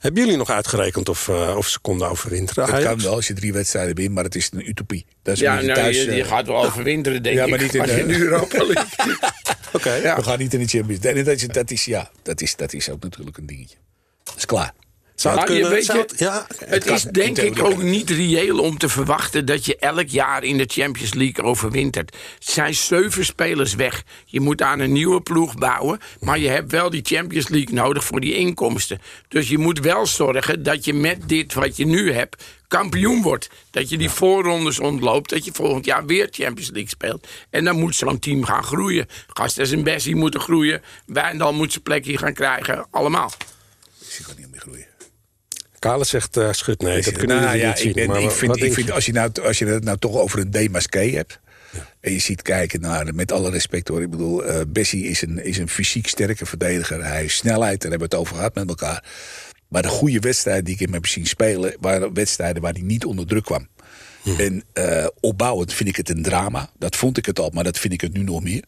Hebben 0.01 0.21
jullie 0.23 0.37
nog 0.37 0.49
uitgerekend 0.49 1.09
of, 1.09 1.27
eh, 1.27 1.55
of 1.57 1.67
ze 1.67 1.79
konden 1.79 2.09
overwinteren? 2.09 2.63
Het 2.63 2.73
Ajax? 2.73 2.87
kan 2.89 3.01
wel 3.01 3.13
als 3.13 3.27
je 3.27 3.33
drie 3.33 3.53
wedstrijden 3.53 3.95
wint, 3.95 4.13
maar 4.13 4.23
het 4.23 4.35
is 4.35 4.49
een 4.53 4.69
utopie. 4.69 5.05
Dat 5.23 5.33
is 5.33 5.39
Ja, 5.39 5.53
nou, 5.53 5.73
thuis, 5.73 6.03
je, 6.03 6.11
je 6.15 6.21
eh, 6.21 6.27
gaat 6.27 6.47
wel 6.47 6.65
overwinteren, 6.65 7.23
denk 7.23 7.35
ja, 7.35 7.43
ik. 7.43 7.49
maar 7.49 7.61
niet 7.61 7.75
in 7.75 7.83
de 8.07 8.17
Europa 8.17 8.57
League. 8.57 9.15
Oké, 9.73 9.93
Ja. 9.93 10.15
We 10.15 10.23
gaan 10.23 10.39
niet 10.39 10.53
in 10.53 10.59
de 10.59 10.67
Champions 10.67 11.03
League. 11.03 11.23
Dat 11.23 11.35
is, 11.41 11.47
dat, 11.47 11.71
is, 11.71 11.85
ja, 11.85 12.11
dat, 12.21 12.41
is, 12.41 12.55
dat 12.55 12.73
is 12.73 12.89
ook 12.89 13.03
natuurlijk 13.03 13.37
een 13.37 13.45
dingetje. 13.45 13.77
Dat 14.23 14.35
is 14.37 14.45
klaar. 14.45 14.73
Zou 15.21 15.39
het 15.39 15.47
Maar 15.47 15.57
je 15.57 15.67
weet 15.67 15.85
je- 15.85 15.91
het- 15.97 16.13
ja, 16.19 16.47
Het 16.65 16.85
is 16.85 17.03
denk 17.03 17.37
ik 17.37 17.63
ook 17.63 17.81
niet 17.83 18.09
reëel 18.09 18.59
om 18.59 18.77
te 18.77 18.89
verwachten 18.89 19.45
dat 19.45 19.65
je 19.65 19.77
elk 19.77 20.07
jaar 20.07 20.43
in 20.43 20.57
de 20.57 20.65
Champions 20.67 21.13
League 21.13 21.43
overwintert. 21.43 22.15
Het 22.39 22.49
zijn 22.49 22.75
zeven 22.75 23.25
spelers 23.25 23.75
weg. 23.75 24.03
Je 24.25 24.39
moet 24.39 24.61
aan 24.61 24.79
een 24.79 24.91
nieuwe 24.91 25.21
ploeg 25.21 25.55
bouwen, 25.55 25.99
maar 26.19 26.39
je 26.39 26.47
hebt 26.47 26.71
wel 26.71 26.89
die 26.89 27.01
Champions 27.03 27.47
League 27.47 27.73
nodig 27.73 28.03
voor 28.03 28.19
die 28.19 28.35
inkomsten. 28.35 29.01
Dus 29.27 29.49
je 29.49 29.57
moet 29.57 29.79
wel 29.79 30.05
zorgen 30.05 30.63
dat 30.63 30.85
je 30.85 30.93
met 30.93 31.29
dit 31.29 31.53
wat 31.53 31.77
je 31.77 31.85
nu 31.85 32.11
hebt 32.13 32.43
kampioen 32.67 33.21
wordt. 33.21 33.49
Dat 33.71 33.89
je 33.89 33.97
die 33.97 34.09
voorrondes 34.09 34.79
ontloopt, 34.79 35.29
dat 35.29 35.45
je 35.45 35.51
volgend 35.53 35.85
jaar 35.85 36.05
weer 36.05 36.27
Champions 36.31 36.69
League 36.69 36.89
speelt. 36.89 37.27
En 37.49 37.63
dan 37.63 37.79
moet 37.79 37.95
zo'n 37.95 38.19
team 38.19 38.43
gaan 38.43 38.63
groeien. 38.63 39.07
Gastes 39.27 39.71
en 39.71 39.83
Bessie 39.83 40.15
moeten 40.15 40.39
groeien. 40.39 40.81
Wijndal 41.05 41.53
moet 41.53 41.71
zijn 41.71 41.83
plekje 41.83 42.17
gaan 42.17 42.33
krijgen. 42.33 42.85
Allemaal. 42.91 43.31
Je 44.17 44.23
kan 44.23 44.33
niet. 44.37 44.49
Kale 45.81 46.05
zegt 46.05 46.37
uh, 46.37 46.51
schut 46.51 46.81
nee, 46.81 47.01
dat 47.01 47.17
kunnen 47.17 47.35
Nou 47.35 47.47
jullie 47.47 47.61
ja, 47.61 47.67
niet 47.67 47.79
zien. 47.79 47.89
ik, 47.89 47.95
ben, 47.95 48.07
maar 48.07 48.21
ik 48.21 48.31
vind, 48.31 48.63
ik 48.63 48.73
vind 48.73 48.91
als, 48.91 49.05
je 49.05 49.11
nou, 49.11 49.31
als 49.43 49.59
je 49.59 49.65
het 49.65 49.83
nou 49.83 49.97
toch 49.97 50.15
over 50.15 50.39
een 50.39 50.51
demasqué 50.51 51.09
hebt. 51.09 51.39
En 51.99 52.11
je 52.11 52.19
ziet 52.19 52.41
kijken 52.41 52.81
naar, 52.81 53.15
met 53.15 53.31
alle 53.31 53.49
respect 53.49 53.87
hoor. 53.87 54.01
Ik 54.01 54.09
bedoel, 54.09 54.45
eh 54.45 54.61
Bessie 54.67 55.07
is 55.07 55.21
een, 55.21 55.43
is 55.43 55.57
een 55.57 55.69
fysiek 55.69 56.07
sterke 56.07 56.45
verdediger. 56.45 57.05
Hij 57.05 57.23
is 57.23 57.35
snelheid, 57.35 57.81
daar 57.81 57.89
hebben 57.91 58.09
we 58.09 58.15
het 58.15 58.23
over 58.23 58.35
gehad 58.35 58.55
met 58.55 58.69
elkaar. 58.69 59.03
Maar 59.67 59.81
de 59.81 59.87
goede 59.87 60.19
wedstrijden 60.19 60.63
die 60.63 60.73
ik 60.73 60.79
hem 60.79 60.93
heb 60.93 61.05
zien 61.05 61.25
spelen, 61.25 61.75
waren 61.79 62.13
wedstrijden 62.13 62.61
waar 62.61 62.73
hij 62.73 62.81
niet 62.81 63.05
onder 63.05 63.27
druk 63.27 63.43
kwam. 63.43 63.67
En 64.37 64.63
eh, 64.73 65.07
opbouwend 65.19 65.73
vind 65.73 65.89
ik 65.89 65.95
het 65.95 66.09
een 66.09 66.23
drama. 66.23 66.69
Dat 66.77 66.95
vond 66.95 67.17
ik 67.17 67.25
het 67.25 67.39
al, 67.39 67.49
maar 67.53 67.63
dat 67.63 67.79
vind 67.79 67.93
ik 67.93 68.01
het 68.01 68.13
nu 68.13 68.23
nog 68.23 68.43
meer. 68.43 68.63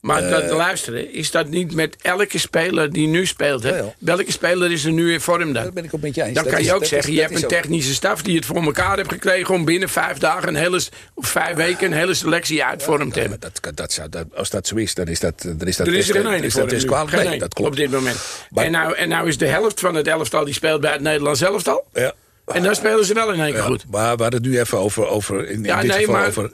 Maar 0.00 0.28
dat, 0.30 0.50
luisteren, 0.50 1.12
is 1.14 1.30
dat 1.30 1.48
niet 1.48 1.74
met 1.74 1.96
elke 2.02 2.38
speler 2.38 2.92
die 2.92 3.06
nu 3.06 3.26
speelt? 3.26 3.62
Hè? 3.62 3.80
Welke 3.98 4.32
speler 4.32 4.72
is 4.72 4.84
er 4.84 4.92
nu 4.92 5.12
in 5.12 5.20
vorm 5.20 5.52
dan? 5.52 5.64
Dat 5.64 5.74
ben 5.74 5.84
ik 5.84 5.94
ook 5.94 6.00
met 6.00 6.14
je 6.14 6.22
eens. 6.22 6.34
Dan 6.34 6.42
Dat 6.44 6.52
kan 6.52 6.60
is- 6.62 6.66
je 6.68 6.74
ook 6.74 6.84
zeggen, 6.84 7.10
is- 7.10 7.16
je 7.16 7.22
hebt 7.22 7.42
een 7.42 7.48
technische 7.48 7.94
staf 7.94 8.22
die 8.22 8.36
het 8.36 8.46
voor 8.46 8.62
elkaar 8.62 8.96
heeft 8.96 9.12
gekregen 9.12 9.54
om 9.54 9.64
binnen 9.64 9.88
vijf 9.88 10.18
dagen 10.18 10.48
een 10.48 10.54
hele, 10.54 10.80
of 11.14 11.28
vijf 11.28 11.56
weken 11.56 11.86
een 11.86 11.98
hele 11.98 12.14
selectie 12.14 12.64
uit 12.64 12.82
vorm 12.82 13.12
te 13.12 13.20
Ja, 13.20 13.28
hebben. 13.28 13.50
dat, 13.62 13.76
dat 13.76 13.92
zou, 13.92 14.08
dat, 14.08 14.26
als 14.34 14.50
dat 14.50 14.66
zo 14.66 14.76
is, 14.76 14.94
dan 14.94 15.06
is 15.06 15.20
dat, 15.20 15.34
dan 15.42 15.68
is 15.68 15.76
dat 15.76 15.86
Er 15.86 15.94
is 15.94 16.08
er 16.08 16.14
geen 16.24 16.42
is 16.44 16.52
voor 16.52 16.62
dat 16.62 16.72
is 16.72 16.84
kwalijk. 16.84 17.28
Nee, 17.28 17.38
klopt. 17.38 17.58
op 17.70 17.76
dit 17.76 17.90
moment. 17.90 18.16
Maar- 18.50 18.64
en, 18.64 18.70
nou, 18.70 18.94
en 18.94 19.08
nou 19.08 19.28
is 19.28 19.38
de 19.38 19.46
helft 19.46 19.80
van 19.80 19.94
het 19.94 20.06
elftal 20.06 20.44
die 20.44 20.54
speelt 20.54 20.80
bij 20.80 20.92
het 20.92 21.00
Nederlands 21.00 21.40
elftal. 21.40 21.84
Ja. 21.92 22.12
En 22.46 22.62
dan 22.62 22.74
spelen 22.74 23.04
ze 23.04 23.14
wel 23.14 23.32
in 23.32 23.40
één 23.40 23.48
keer 23.52 23.60
Ja, 23.60 23.66
goed. 23.66 23.84
Maar 23.90 24.16
we 24.16 24.22
hadden 24.22 24.42
het 24.42 24.50
nu 24.50 24.58
even 24.60 24.78
over, 24.78 25.06
over 25.06 25.46
in, 25.48 25.54
in 25.54 25.64
Ja, 25.64 25.80
dit 25.80 25.90
nee, 25.90 25.98
geval 25.98 26.14
maar- 26.14 26.26
over. 26.28 26.50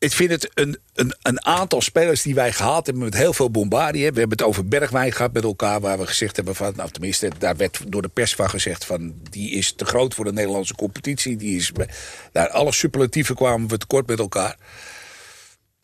Ik 0.00 0.12
vind 0.12 0.30
het 0.30 0.50
een, 0.54 0.78
een, 0.94 1.14
een 1.22 1.44
aantal 1.44 1.80
spelers 1.80 2.22
die 2.22 2.34
wij 2.34 2.52
gehaald 2.52 2.86
hebben 2.86 3.04
met 3.04 3.14
heel 3.14 3.32
veel 3.32 3.50
bombardie. 3.50 4.04
hè. 4.04 4.12
We 4.12 4.18
hebben 4.18 4.38
het 4.38 4.46
over 4.46 4.68
Bergwijn 4.68 5.12
gehad 5.12 5.32
met 5.32 5.42
elkaar, 5.42 5.80
waar 5.80 5.98
we 5.98 6.06
gezegd 6.06 6.36
hebben 6.36 6.54
van, 6.54 6.72
nou 6.76 6.90
tenminste, 6.90 7.30
daar 7.38 7.56
werd 7.56 7.80
door 7.86 8.02
de 8.02 8.08
pers 8.08 8.34
van 8.34 8.50
gezegd 8.50 8.84
van, 8.84 9.14
die 9.30 9.50
is 9.50 9.72
te 9.72 9.84
groot 9.84 10.14
voor 10.14 10.24
de 10.24 10.32
Nederlandse 10.32 10.74
competitie. 10.74 11.36
Die 11.36 11.56
is, 11.56 11.72
daar 12.32 12.48
alle 12.48 12.72
superlatieven 12.72 13.34
kwamen 13.34 13.68
we 13.68 13.78
tekort 13.78 14.06
met 14.06 14.18
elkaar. 14.18 14.56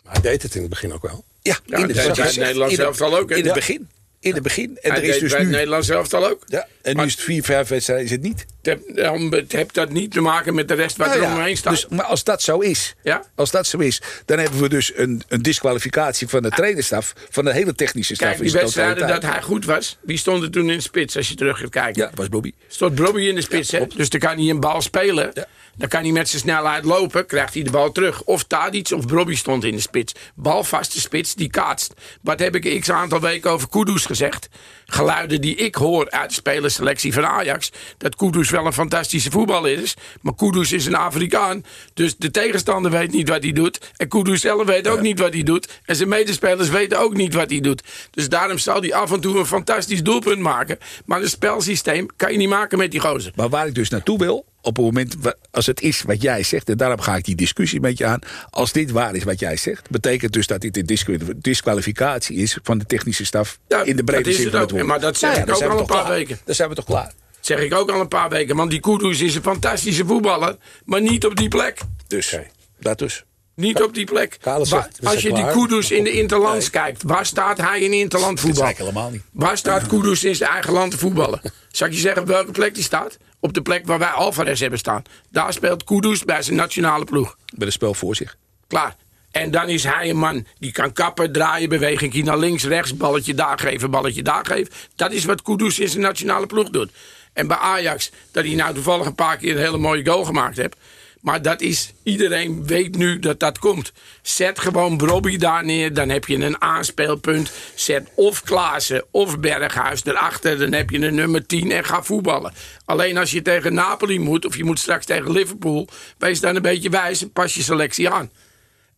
Maar 0.03 0.13
hij 0.13 0.23
deed 0.23 0.43
het 0.43 0.55
in 0.55 0.61
het 0.61 0.71
begin 0.71 0.93
ook 0.93 1.03
wel. 1.03 1.25
Ja, 1.43 1.59
Ja, 1.65 1.77
in 1.77 1.89
het, 1.89 2.37
Nederlands 2.37 2.77
elftal 2.77 3.17
ook? 3.17 3.31
In 3.31 3.45
het 3.45 3.55
begin. 3.55 3.89
In 4.21 4.35
het 4.35 4.43
begin. 4.43 4.79
En 4.83 4.91
Hij 4.91 5.01
er 5.03 5.09
is 5.09 5.19
dus 5.19 5.31
bij 5.31 5.39
het 5.41 5.49
nu. 5.49 5.55
Nederlands 5.55 5.89
elftal 5.89 6.27
ook. 6.29 6.43
Ja, 6.47 6.67
en 6.83 6.97
nu 6.97 7.05
is 7.05 7.13
het 7.13 7.21
vier, 7.21 7.43
vijf 7.43 7.69
wedstrijden, 7.69 8.05
is 8.05 8.11
het 8.11 8.23
niet. 8.23 8.47
Het 8.63 8.81
dan- 8.95 9.33
het 9.35 9.53
heeft 9.53 9.75
dat 9.75 9.91
niet 9.91 10.13
te 10.13 10.21
maken 10.21 10.55
met 10.55 10.69
de 10.69 10.75
rest 10.75 10.97
wat 10.97 11.07
Nou 11.07 11.19
er 11.21 11.27
ja, 11.27 11.35
omheen 11.35 11.57
staat. 11.57 11.73
Dus, 11.73 11.87
maar 11.89 12.05
als 12.05 12.25
dat 12.25 12.43
zo 12.43 12.59
is, 12.59 12.95
Ja. 13.03 13.23
als 13.35 13.51
dat 13.51 13.67
zo 13.67 13.79
is, 13.79 14.03
dan 14.25 14.39
hebben 14.39 14.61
we 14.61 14.69
dus 14.69 14.93
een, 14.95 15.23
een 15.29 15.43
disqualificatie 15.43 16.29
van 16.29 16.43
de 16.43 16.51
trainerstaf, 16.51 17.13
van 17.31 17.45
de 17.45 17.53
hele 17.53 17.75
technische 17.75 18.15
staf. 18.15 18.29
Kijk, 18.29 18.41
die 18.43 18.53
wedstrijden 18.53 19.09
dat 19.09 19.23
hij 19.23 19.43
goed 19.43 19.65
was, 19.65 19.97
wie 20.03 20.19
stond 20.19 20.43
er 20.43 20.51
toen 20.51 20.71
in 20.71 20.77
de 20.77 20.83
spits 20.83 21.17
als 21.17 21.29
je 21.29 21.35
terug 21.35 21.59
gaat 21.59 21.71
kijken? 21.71 22.03
Ja, 22.03 22.11
was 22.15 22.29
Bobby. 22.29 22.53
Stond 22.69 22.95
Bobby 22.95 23.21
in 23.23 23.35
de 23.35 23.41
spits, 23.41 23.71
hè? 23.71 23.87
Dus 23.97 24.09
dan 24.11 24.21
kan 24.21 24.37
hij 24.39 24.49
een 24.49 24.61
bal 24.61 24.81
spelen. 24.83 25.31
Ja. 25.35 25.47
Dan 25.79 25.89
kan 25.89 26.03
hij 26.03 26.13
met 26.13 26.29
zijn 26.29 26.43
snelheid 26.43 26.85
lopen, 26.85 27.27
krijgt 27.27 27.55
hij 27.55 27.63
de 27.63 27.71
bal 27.71 27.93
terug. 27.93 28.23
Of 28.23 28.45
Tadic 28.45 28.91
of 28.91 29.07
Bobby 29.07 29.35
stond 29.35 29.65
in 29.65 29.75
de 29.75 29.81
spits. 29.81 30.13
Balvaste 30.35 31.01
spits, 31.01 31.35
die 31.35 31.51
kaatst. 31.51 31.95
Wat 32.23 32.39
heb 32.39 32.55
ik 32.55 32.81
x 32.81 32.91
aantal 32.91 33.21
weken 33.21 33.51
over 33.51 33.69
Kudus 33.69 34.06
gezegd. 34.07 34.49
Geluiden 34.87 35.41
die 35.41 35.55
ik 35.55 35.75
hoor 35.75 36.11
uit 36.11 36.29
de 36.29 36.35
spelerselectie 36.35 37.13
van 37.13 37.27
Ajax. 37.27 37.73
Dat 37.99 38.17
Kudus 38.17 38.51
wel 38.51 38.67
een 38.67 38.73
fantastische 38.73 39.31
voetballer 39.31 39.83
is. 39.83 39.95
Maar 40.21 40.35
Kudus 40.35 40.73
is 40.73 40.87
een 40.87 40.95
Afrikaan. 40.95 41.65
Dus 41.95 42.17
de 42.17 42.31
tegenstander 42.31 42.91
weet 42.91 43.13
niet 43.13 43.29
wat 43.29 43.43
hij 43.43 43.53
doet. 43.53 43.93
En 43.97 44.09
Kudus 44.09 44.41
zelf 44.41 44.65
weet 44.65 44.89
ook 44.89 45.01
niet 45.01 45.19
wat 45.19 45.33
hij 45.33 45.43
doet. 45.43 45.81
En 45.85 45.97
zijn 45.97 46.09
medespelers 46.09 46.69
weten 46.69 46.99
ook 46.99 47.15
niet 47.15 47.35
wat 47.35 47.51
hij 47.51 47.61
doet. 47.61 47.83
Dus 48.11 48.29
daarom 48.29 48.59
zal 48.59 48.81
hij 48.81 48.95
af 48.95 49.13
en 49.13 49.21
toe 49.21 49.39
een 49.39 49.47
fantastisch 49.47 50.03
doelpunt 50.03 50.41
maken. 50.41 50.79
Maar 51.05 51.23
een 51.23 51.29
spelsysteem 51.29 52.07
kan 52.17 52.33
je 52.33 52.39
niet 52.39 52.49
maken 52.49 52.79
met 52.79 52.91
die 52.91 53.01
gozer. 53.01 53.33
Maar 53.35 53.49
waar 53.49 53.67
ik 53.67 53.75
dus 53.75 53.89
naartoe 53.89 54.19
wil, 54.19 54.45
op 54.67 54.77
het 54.77 54.85
moment 54.85 55.17
als 55.51 55.67
het 55.67 55.81
is 55.81 56.03
wat 56.03 56.23
jij 56.23 56.43
zegt, 56.43 56.69
en 56.69 56.77
daarom 56.77 57.01
ga 57.01 57.17
ik 57.17 57.25
die 57.25 57.35
discussie 57.35 57.81
met 57.81 57.99
je 57.99 58.07
aan. 58.07 58.19
Als 58.51 58.73
dit 58.73 58.91
waar 58.91 59.15
is 59.15 59.25
wat 59.25 59.41
jij 59.41 59.57
zegt, 59.57 59.91
betekent 59.91 60.33
dus 60.33 60.47
dat 60.47 60.61
dit 60.61 60.77
een 60.77 60.87
disqu- 60.87 61.33
disqualificatie 61.37 62.37
is 62.37 62.59
van 62.63 62.79
de 62.79 62.87
technische 62.87 63.25
staf 63.25 63.59
Ja, 63.69 63.83
in 63.83 63.97
de 63.97 64.05
brede 64.05 64.23
dat 64.23 64.35
zin 64.35 64.51
van 64.51 64.61
het 64.61 64.71
woord. 64.71 64.85
Maar 64.87 65.01
dat 65.01 65.17
zeg 65.17 65.37
ja, 65.37 65.43
ik 65.43 65.55
ook 65.55 65.63
al 65.63 65.79
een 65.79 65.87
paar 65.87 66.03
klaar. 66.05 66.09
weken. 66.09 66.39
Dan 66.45 66.55
zijn 66.55 66.69
we 66.69 66.75
toch 66.75 66.85
klaar. 66.85 67.13
zeg 67.41 67.59
ik 67.61 67.75
ook 67.75 67.91
al 67.91 68.01
een 68.01 68.09
paar 68.09 68.29
weken. 68.29 68.57
Want 68.57 68.71
die 68.71 68.81
Kudus 68.81 69.21
is 69.21 69.35
een 69.35 69.43
fantastische 69.43 70.05
voetballer. 70.07 70.57
Maar 70.85 71.01
niet 71.01 71.25
op 71.27 71.37
die 71.37 71.49
plek. 71.49 71.79
Dus, 72.07 72.37
dat 72.81 72.99
dus. 72.99 73.25
Niet 73.55 73.83
op 73.83 73.95
die 73.95 74.05
plek. 74.05 74.39
Waar- 74.43 74.59
als 75.03 75.23
je 75.23 75.33
die. 75.35 75.47
Kudus 75.51 75.91
in 75.91 76.05
de 76.05 76.11
Interlands 76.11 76.71
kijkt, 76.71 77.03
waar 77.03 77.27
staat 77.27 77.59
hij 77.59 77.81
in 77.81 77.93
Interland 77.93 78.33
Dat 78.33 78.41
voetbal? 78.41 78.61
zei 78.61 78.71
ik 78.71 78.79
helemaal 78.79 79.11
niet. 79.11 79.23
Waar 79.33 79.57
staat 79.59 79.87
Kudus 79.87 80.25
in 80.25 80.35
zijn 80.37 80.51
eigen 80.51 80.73
land 80.73 80.91
te 80.91 80.99
voetballen? 80.99 81.41
Zal 81.71 81.87
ik 81.87 81.93
je 81.93 81.99
zeggen 82.01 82.23
op 82.23 82.29
welke 82.29 82.51
plek 82.51 82.75
die 82.75 82.83
staat? 82.85 83.17
Op 83.41 83.53
de 83.53 83.63
plek 83.63 83.87
waar 83.87 83.99
wij 83.99 84.09
Alvarez 84.09 84.61
hebben 84.61 84.79
staan. 84.79 85.03
Daar 85.31 85.53
speelt 85.53 85.85
Kudus 85.85 86.25
bij 86.25 86.43
zijn 86.43 86.57
nationale 86.57 87.05
ploeg. 87.05 87.37
Met 87.57 87.67
een 87.67 87.73
spel 87.73 87.95
voor 87.95 88.17
zich. 88.17 88.37
Klaar. 88.67 88.97
En 89.31 89.51
dan 89.51 89.69
is 89.69 89.85
hij 89.85 90.11
een 90.11 90.17
man 90.17 90.47
die 90.59 90.73
kan 90.73 90.93
kappen, 90.93 91.33
draaien, 91.33 91.69
beweging 91.69 92.25
naar 92.25 92.39
links, 92.39 92.65
rechts, 92.65 92.97
balletje 92.97 93.35
daar 93.35 93.59
geven, 93.59 93.91
balletje 93.91 94.23
daar 94.23 94.47
geven. 94.47 94.73
Dat 94.95 95.13
is 95.13 95.25
wat 95.25 95.43
Kudus 95.43 95.79
in 95.79 95.89
zijn 95.89 96.03
nationale 96.03 96.47
ploeg 96.47 96.71
doet. 96.71 96.91
En 97.33 97.47
bij 97.47 97.57
Ajax, 97.57 98.11
dat 98.33 98.45
hij 98.45 98.55
nou 98.55 98.75
toevallig 98.75 99.07
een 99.07 99.15
paar 99.15 99.37
keer 99.37 99.57
een 99.57 99.63
hele 99.63 99.79
mooie 99.79 100.07
goal 100.07 100.25
gemaakt 100.25 100.57
heeft. 100.57 100.77
Maar 101.27 101.43
dat 101.43 101.61
is, 101.61 101.93
iedereen 102.03 102.67
weet 102.67 102.97
nu 102.97 103.19
dat 103.19 103.41
dat 103.41 103.59
komt. 103.59 103.93
Zet 104.23 104.59
gewoon 104.59 104.97
Brobby 104.97 105.37
daar 105.37 105.65
neer, 105.65 105.95
dan 105.95 106.09
heb 106.09 106.25
je 106.25 106.37
een 106.37 106.61
aanspeelpunt. 106.61 107.51
Zet 107.75 108.09
of 108.15 108.43
Klaassen 108.43 109.05
of 109.11 109.41
Berghuis 109.41 110.05
erachter, 110.05 110.59
dan 110.59 110.73
heb 110.73 110.91
je 110.91 110.99
een 110.99 111.15
nummer 111.15 111.47
10 111.47 111.73
en 111.73 111.85
ga 111.85 112.03
voetballen. 112.03 112.53
Alleen 112.85 113.19
als 113.19 113.31
je 113.31 113.43
tegen 113.43 113.75
Napoli 113.75 114.19
moet, 114.19 114.47
of 114.47 114.57
je 114.57 114.65
moet 114.65 114.79
straks 114.79 115.07
tegen 115.07 115.33
Liverpool, 115.33 115.89
wees 116.19 116.41
dan 116.41 116.57
een 116.57 116.63
beetje 116.63 116.91
wijs 116.91 117.23
en 117.23 117.33
pas 117.33 117.55
je 117.55 117.63
selectie 117.63 118.11
aan. 118.11 118.31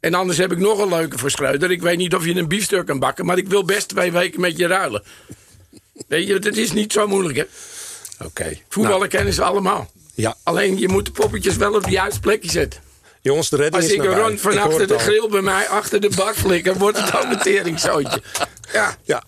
En 0.00 0.14
anders 0.14 0.38
heb 0.38 0.52
ik 0.52 0.58
nog 0.58 0.78
een 0.78 0.88
leuke 0.88 1.18
voor 1.18 1.30
Schreuder. 1.30 1.70
Ik 1.70 1.82
weet 1.82 1.98
niet 1.98 2.14
of 2.14 2.24
je 2.24 2.34
een 2.34 2.48
biefstuk 2.48 2.86
kan 2.86 2.98
bakken, 2.98 3.26
maar 3.26 3.38
ik 3.38 3.48
wil 3.48 3.64
best 3.64 3.88
twee 3.88 4.12
weken 4.12 4.40
met 4.40 4.56
je 4.56 4.66
ruilen. 4.66 5.02
Weet 6.08 6.26
je, 6.26 6.34
het 6.34 6.56
is 6.56 6.72
niet 6.72 6.92
zo 6.92 7.06
moeilijk, 7.06 7.36
hè? 7.36 7.44
Oké. 8.24 8.58
Voetballen 8.68 8.98
Nou, 8.98 9.10
kennen 9.10 9.32
ze 9.32 9.42
allemaal. 9.42 9.90
Ja. 10.20 10.36
Alleen 10.42 10.78
je 10.78 10.88
moet 10.88 11.04
de 11.04 11.10
poppetjes 11.10 11.56
wel 11.56 11.74
op 11.74 11.84
de 11.84 11.90
juiste 11.90 12.20
plekje 12.20 12.50
zetten. 12.50 12.80
Jongens, 13.20 13.48
de 13.48 13.56
redding 13.56 13.82
Als 13.82 13.92
is 13.92 13.98
ik 13.98 14.04
een 14.04 14.18
rond 14.18 14.40
van 14.40 14.58
achter 14.58 14.86
de 14.86 14.94
al. 14.94 14.98
grill 15.00 15.28
bij 15.30 15.40
mij 15.40 15.68
achter 15.68 16.00
de 16.00 16.10
bak 16.16 16.34
flikker, 16.34 16.74
wordt 16.78 17.00
het 17.00 17.16
ook 17.16 17.30
een 17.30 17.38
teringzootje. 17.38 18.22
Ja, 18.72 18.96
Ja, 19.04 19.22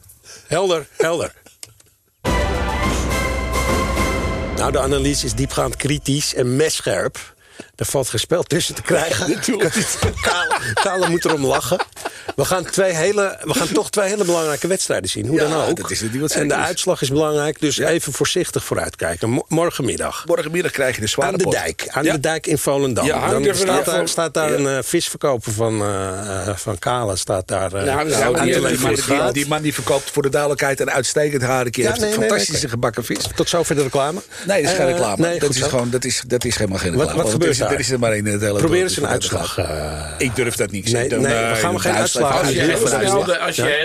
helder, 0.47 0.87
helder. 0.97 1.33
Nou, 4.57 4.73
de 4.73 4.79
analyse 4.81 5.27
is 5.27 5.35
diepgaand 5.35 5.77
kritisch 5.77 6.35
en 6.35 6.57
messcherp. 6.57 7.35
Er 7.81 7.87
valt 7.87 8.09
geen 8.09 8.21
spel 8.21 8.43
tussen 8.43 8.75
te 8.75 8.83
krijgen. 8.83 9.27
Kale, 10.23 10.61
Kale 10.75 11.09
moet 11.09 11.25
erom 11.25 11.45
lachen. 11.47 11.79
We 12.37 12.45
gaan, 12.45 12.65
twee 12.65 12.93
hele, 12.93 13.39
we 13.43 13.55
gaan 13.55 13.69
toch 13.73 13.91
twee 13.91 14.09
hele 14.09 14.25
belangrijke 14.25 14.67
wedstrijden 14.67 15.11
zien. 15.11 15.27
Hoe 15.27 15.41
Ja, 15.41 15.49
dan 15.49 15.69
ook. 15.69 15.77
dat 15.77 15.91
is 15.91 16.01
het 16.01 16.33
en 16.33 16.49
de 16.49 16.55
uitslag 16.55 17.03
is 17.03 17.09
belangrijk. 17.09 17.61
Dus 17.61 17.79
even 17.79 18.13
voorzichtig 18.13 18.65
vooruitkijken. 18.65 19.31
Mo- 19.31 19.45
Morgenmiddag. 19.49 20.25
Morgenmiddag 20.27 20.73
krijg 20.73 20.95
je 20.95 21.01
de 21.01 21.07
zware 21.07 21.33
Aan 21.33 21.39
de 21.39 21.45
pot. 21.45 21.53
dijk. 21.53 21.87
Aan 21.89 22.05
Ja. 22.05 22.13
de 22.13 22.21
dijk 22.21 22.47
in 22.47 22.59
Volendam. 22.59 23.07
Dan 23.07 23.45
er 23.45 23.57
staat 23.57 23.85
daar, 23.85 24.09
staat 24.09 24.35
daar 24.35 24.53
een 24.53 24.69
eh, 24.69 24.79
visverkoper 24.83 25.53
van, 25.53 25.81
eh, 25.83 26.57
van 26.57 26.79
Kale. 26.79 27.17
Staat 27.17 27.49
daar, 27.49 27.71
Nou, 27.73 27.89
aan 27.89 28.47
Die 28.47 28.61
man, 28.61 28.95
die, 28.95 29.33
die 29.33 29.47
man 29.49 29.63
die 29.63 29.75
verkoopt 29.75 30.11
voor 30.11 30.23
de 30.23 30.29
duidelijkheid 30.29 30.81
een 30.81 30.91
uitstekend 30.91 31.43
nee, 32.01 32.11
een 32.11 32.19
nee, 32.19 32.29
fantastische 32.29 32.61
nee, 32.63 32.71
gebakken 32.71 33.05
vis. 33.05 33.19
Tot 33.35 33.49
zover 33.49 33.75
de 33.75 33.83
reclame. 33.83 34.21
Nee, 34.47 34.63
dat 34.63 34.71
is 34.71 34.77
geen 34.77 34.87
reclame. 34.87 35.39
dat, 35.39 35.55
is 35.55 35.63
gewoon, 35.63 35.91
dat, 35.91 36.05
is, 36.05 36.23
dat 36.27 36.45
is 36.45 36.57
helemaal 36.57 36.79
geen 36.79 36.91
reclame. 36.91 37.23
wat 37.23 37.31
gebeurt 37.31 37.59
daar? 37.59 37.70
Er 37.73 37.79
is 37.79 37.91
er 37.91 37.99
maar 37.99 38.13
één 38.13 38.27
in 38.27 38.33
het 38.33 38.41
hele 38.41 38.59
Probeer 38.59 38.83
eens 38.83 38.97
een 38.97 39.07
uitslag. 39.07 39.59
eh, 39.59 40.03
Ik 40.19 40.37
durf 40.37 40.55
dat 40.57 40.71
niet. 40.71 40.93
Nee, 40.93 41.09
nee, 41.09 41.19
we 41.21 41.27
gaan 41.55 41.75
een 41.75 41.81
geen 41.81 41.93
uitslag. 41.93 42.39
als 42.41 42.51
je 42.53 42.61
heel 42.61 42.83
is 42.83 42.89
snel 42.89 43.31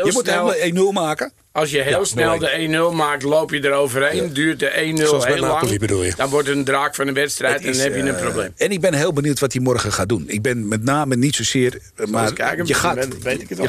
je 0.06 0.12
moet 0.12 0.30
helemaal 0.30 0.90
1-0 0.90 0.94
maken. 0.94 1.32
als 1.52 1.72
je 1.72 1.82
heel 1.82 2.00
Ja, 2.00 2.06
snel 2.06 2.40
de 2.40 2.90
1-0 2.92 2.96
maakt, 2.96 3.24
loop 3.24 3.52
je 3.52 3.66
eroverheen. 3.66 4.34
Duurt 4.34 4.60
de 4.60 4.94
1-0 4.96 5.08
Zoals 5.08 5.24
bij 5.24 5.34
heel 5.34 5.42
Napoli 5.42 5.80
lang. 5.88 6.16
Dan 6.16 6.30
wordt 6.30 6.48
het 6.48 6.58
een 6.58 6.64
draak 6.64 6.96
van 6.96 7.06
de 7.06 7.12
wedstrijd 7.12 7.56
en 7.58 7.62
dan 7.62 7.72
is, 7.72 7.82
heb 7.84 7.94
je 7.96 8.00
een 8.02 8.08
eh, 8.16 8.22
probleem. 8.22 8.54
En 8.58 8.72
ik 8.72 8.82
ben 8.82 8.94
heel 8.94 9.14
benieuwd 9.14 9.40
wat 9.40 9.54
hij 9.54 9.62
morgen 9.62 9.92
gaat 9.94 10.10
doen. 10.10 10.24
Ik 10.28 10.42
ben 10.42 10.68
met 10.68 10.84
name 10.84 11.16
niet 11.16 11.36
zozeer. 11.36 11.80
eh, 11.96 12.06
Maar 12.08 12.34
kijken, 12.34 12.66
je 12.68 12.74
gaat. 12.74 12.96
dan 13.02 13.14
weet 13.22 13.42
ik 13.42 13.50
het 13.50 13.58
je 13.58 13.66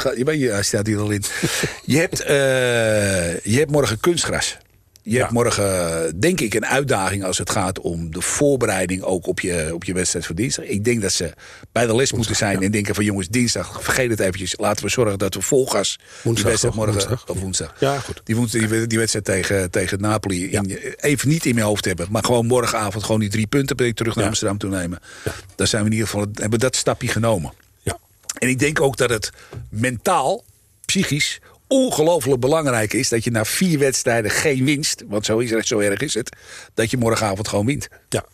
gaat 0.50 0.64
staat 0.64 0.86
hier 0.86 0.98
al 0.98 1.10
in. 1.10 1.22
je, 1.84 1.98
hebt, 1.98 2.20
eh, 2.20 3.38
je 3.52 3.58
hebt 3.58 3.70
morgen 3.70 4.00
kunstgras. 4.00 4.56
Je 5.08 5.18
hebt 5.18 5.30
morgen, 5.30 6.20
denk 6.20 6.40
ik, 6.40 6.54
een 6.54 6.66
uitdaging 6.66 7.24
als 7.24 7.38
het 7.38 7.50
gaat 7.50 7.80
om 7.80 8.12
de 8.12 8.20
voorbereiding 8.20 9.02
ook 9.02 9.26
op 9.26 9.40
je, 9.40 9.70
op 9.74 9.84
je 9.84 9.92
wedstrijd 9.92 10.26
van 10.26 10.34
dinsdag. 10.34 10.64
Ik 10.64 10.84
denk 10.84 11.02
dat 11.02 11.12
ze 11.12 11.32
bij 11.72 11.86
de 11.86 11.94
les 11.94 12.12
moeten 12.12 12.36
zijn 12.36 12.62
en 12.62 12.70
denken 12.70 12.94
van 12.94 13.04
jongens, 13.04 13.28
dinsdag, 13.28 13.82
vergeet 13.82 14.10
het 14.10 14.20
eventjes. 14.20 14.54
Laten 14.58 14.84
we 14.84 14.90
zorgen 14.90 15.18
dat 15.18 15.34
we 15.34 15.40
vol 15.42 15.66
gas 15.66 15.96
die 15.96 16.06
Woensdag 16.22 16.46
wedstrijd 16.48 16.74
morgen, 16.74 16.92
Woensdag? 16.94 17.28
of 17.28 17.40
woensdag. 17.40 17.74
Ja, 17.80 17.98
goed. 17.98 18.20
Die, 18.24 18.36
woensdag, 18.36 18.68
die, 18.68 18.86
die 18.86 18.98
wedstrijd 18.98 19.24
tegen, 19.24 19.70
tegen 19.70 20.00
Napoli 20.00 20.50
in, 20.50 20.70
even 20.96 21.28
niet 21.28 21.46
in 21.46 21.54
mijn 21.54 21.66
hoofd 21.66 21.84
hebben. 21.84 22.06
Maar 22.10 22.24
gewoon 22.24 22.46
morgenavond 22.46 23.04
gewoon 23.04 23.20
die 23.20 23.30
drie 23.30 23.46
punten 23.46 23.76
ben 23.76 23.86
ik 23.86 23.94
terug 23.96 24.14
naar 24.14 24.22
Ja. 24.24 24.30
Amsterdam 24.30 24.58
toe 24.58 24.70
nemen. 24.70 24.98
Dan 25.54 25.66
zijn 25.66 25.82
we 25.82 25.88
in 25.88 25.94
ieder 25.94 26.08
geval, 26.08 26.26
hebben 26.32 26.50
we 26.50 26.64
dat 26.64 26.76
stapje 26.76 27.08
genomen. 27.08 27.52
Ja. 27.82 27.98
En 28.38 28.48
ik 28.48 28.58
denk 28.58 28.80
ook 28.80 28.96
dat 28.96 29.10
het 29.10 29.30
mentaal, 29.70 30.44
psychisch, 30.84 31.40
ongelooflijk 31.68 32.40
belangrijk 32.40 32.92
is 32.92 33.08
dat 33.08 33.24
je 33.24 33.30
na 33.30 33.44
vier 33.44 33.78
wedstrijden 33.78 34.30
geen 34.30 34.64
winst, 34.64 35.02
want 35.06 35.24
zo, 35.24 35.38
is 35.38 35.50
het, 35.50 35.66
zo 35.66 35.78
erg 35.78 36.00
is 36.00 36.14
het, 36.14 36.36
dat 36.74 36.90
je 36.90 36.96
morgenavond 36.96 37.48
gewoon 37.48 37.66
wint. 37.66 37.88
ja. 38.08 38.24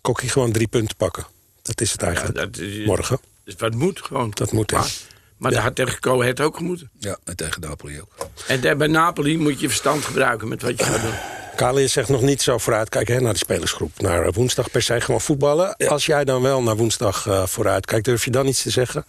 Kokkie 0.00 0.28
gewoon 0.28 0.52
drie 0.52 0.68
punten 0.68 0.96
pakken. 0.96 1.26
Dat 1.62 1.80
is 1.80 1.92
het 1.92 2.02
eigenlijk. 2.02 2.34
dat 2.36 2.56
is- 2.58 2.86
Morgen. 2.86 3.18
Dus 3.44 3.54
wat 3.58 3.74
moet 3.74 4.00
gewoon. 4.02 4.30
Dat 4.34 4.52
moet, 4.52 4.70
hè. 4.70 4.76
Maar, 4.76 4.90
maar 5.36 5.50
dat 5.50 5.60
had 5.60 5.74
tegen 5.74 6.00
Coët 6.00 6.40
ook 6.40 6.56
gemoeten. 6.56 6.90
Ja, 6.98 7.18
en 7.24 7.36
tegen 7.36 7.60
Napoli 7.60 8.00
ook. 8.00 8.28
En 8.46 8.78
bij 8.78 8.86
Napoli 8.86 9.38
moet 9.38 9.60
je 9.60 9.66
verstand 9.68 10.04
gebruiken 10.04 10.48
met 10.48 10.62
wat 10.62 10.78
je 10.78 10.84
gaat 10.84 11.02
doen. 11.02 11.14
Kale, 11.56 11.80
je 11.80 11.86
zegt 11.86 12.08
nog 12.08 12.22
niet 12.22 12.42
zo 12.42 12.58
vooruitkijken 12.58 13.14
hè, 13.14 13.20
naar 13.20 13.32
de 13.32 13.38
spelersgroep. 13.38 14.00
Naar 14.00 14.26
eh, 14.26 14.32
woensdag 14.32 14.70
per 14.70 14.82
se 14.82 15.00
gewoon 15.00 15.20
voetballen. 15.20 15.76
Als 15.76 16.06
jij 16.06 16.24
dan 16.24 16.42
wel 16.42 16.62
naar 16.62 16.76
woensdag 16.76 17.26
eh 17.26 17.46
vooruitkijkt, 17.46 18.04
durf 18.04 18.24
je 18.24 18.30
dan 18.30 18.46
iets 18.46 18.62
te 18.62 18.70
zeggen? 18.70 19.04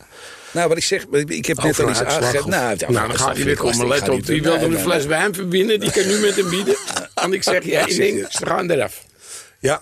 Nou, 0.51 0.67
wat 0.67 0.77
ik 0.77 0.83
zeg, 0.83 1.05
ik 1.27 1.45
heb 1.45 1.63
net 1.63 1.79
al 1.79 1.89
iets 1.89 2.03
aangegeven. 2.03 2.49
Nou, 2.49 2.75
Nou, 2.87 3.07
dan 3.07 3.17
gaat 3.19 3.35
hij 3.35 3.45
weer 3.45 3.55
komen. 3.57 3.87
Let 3.87 4.09
op, 4.09 4.15
niet 4.15 4.27
wie 4.27 4.41
doen. 4.41 4.59
wil 4.59 4.67
Nee, 4.69 4.77
een 4.77 4.83
fles 4.83 5.05
bij 5.07 5.19
hem 5.19 5.33
verbinden? 5.35 5.79
Die 5.79 5.91
kan 5.91 6.07
nu 6.07 6.19
met 6.19 6.35
hem 6.35 6.49
bieden. 6.49 6.75
En 7.15 7.33
ik 7.33 7.43
zeg 7.43 7.67
één 7.69 7.87
ding, 7.97 8.25
ze 8.29 8.45
gaan 8.45 8.71
eraf. 8.71 9.03
Ja. 9.59 9.81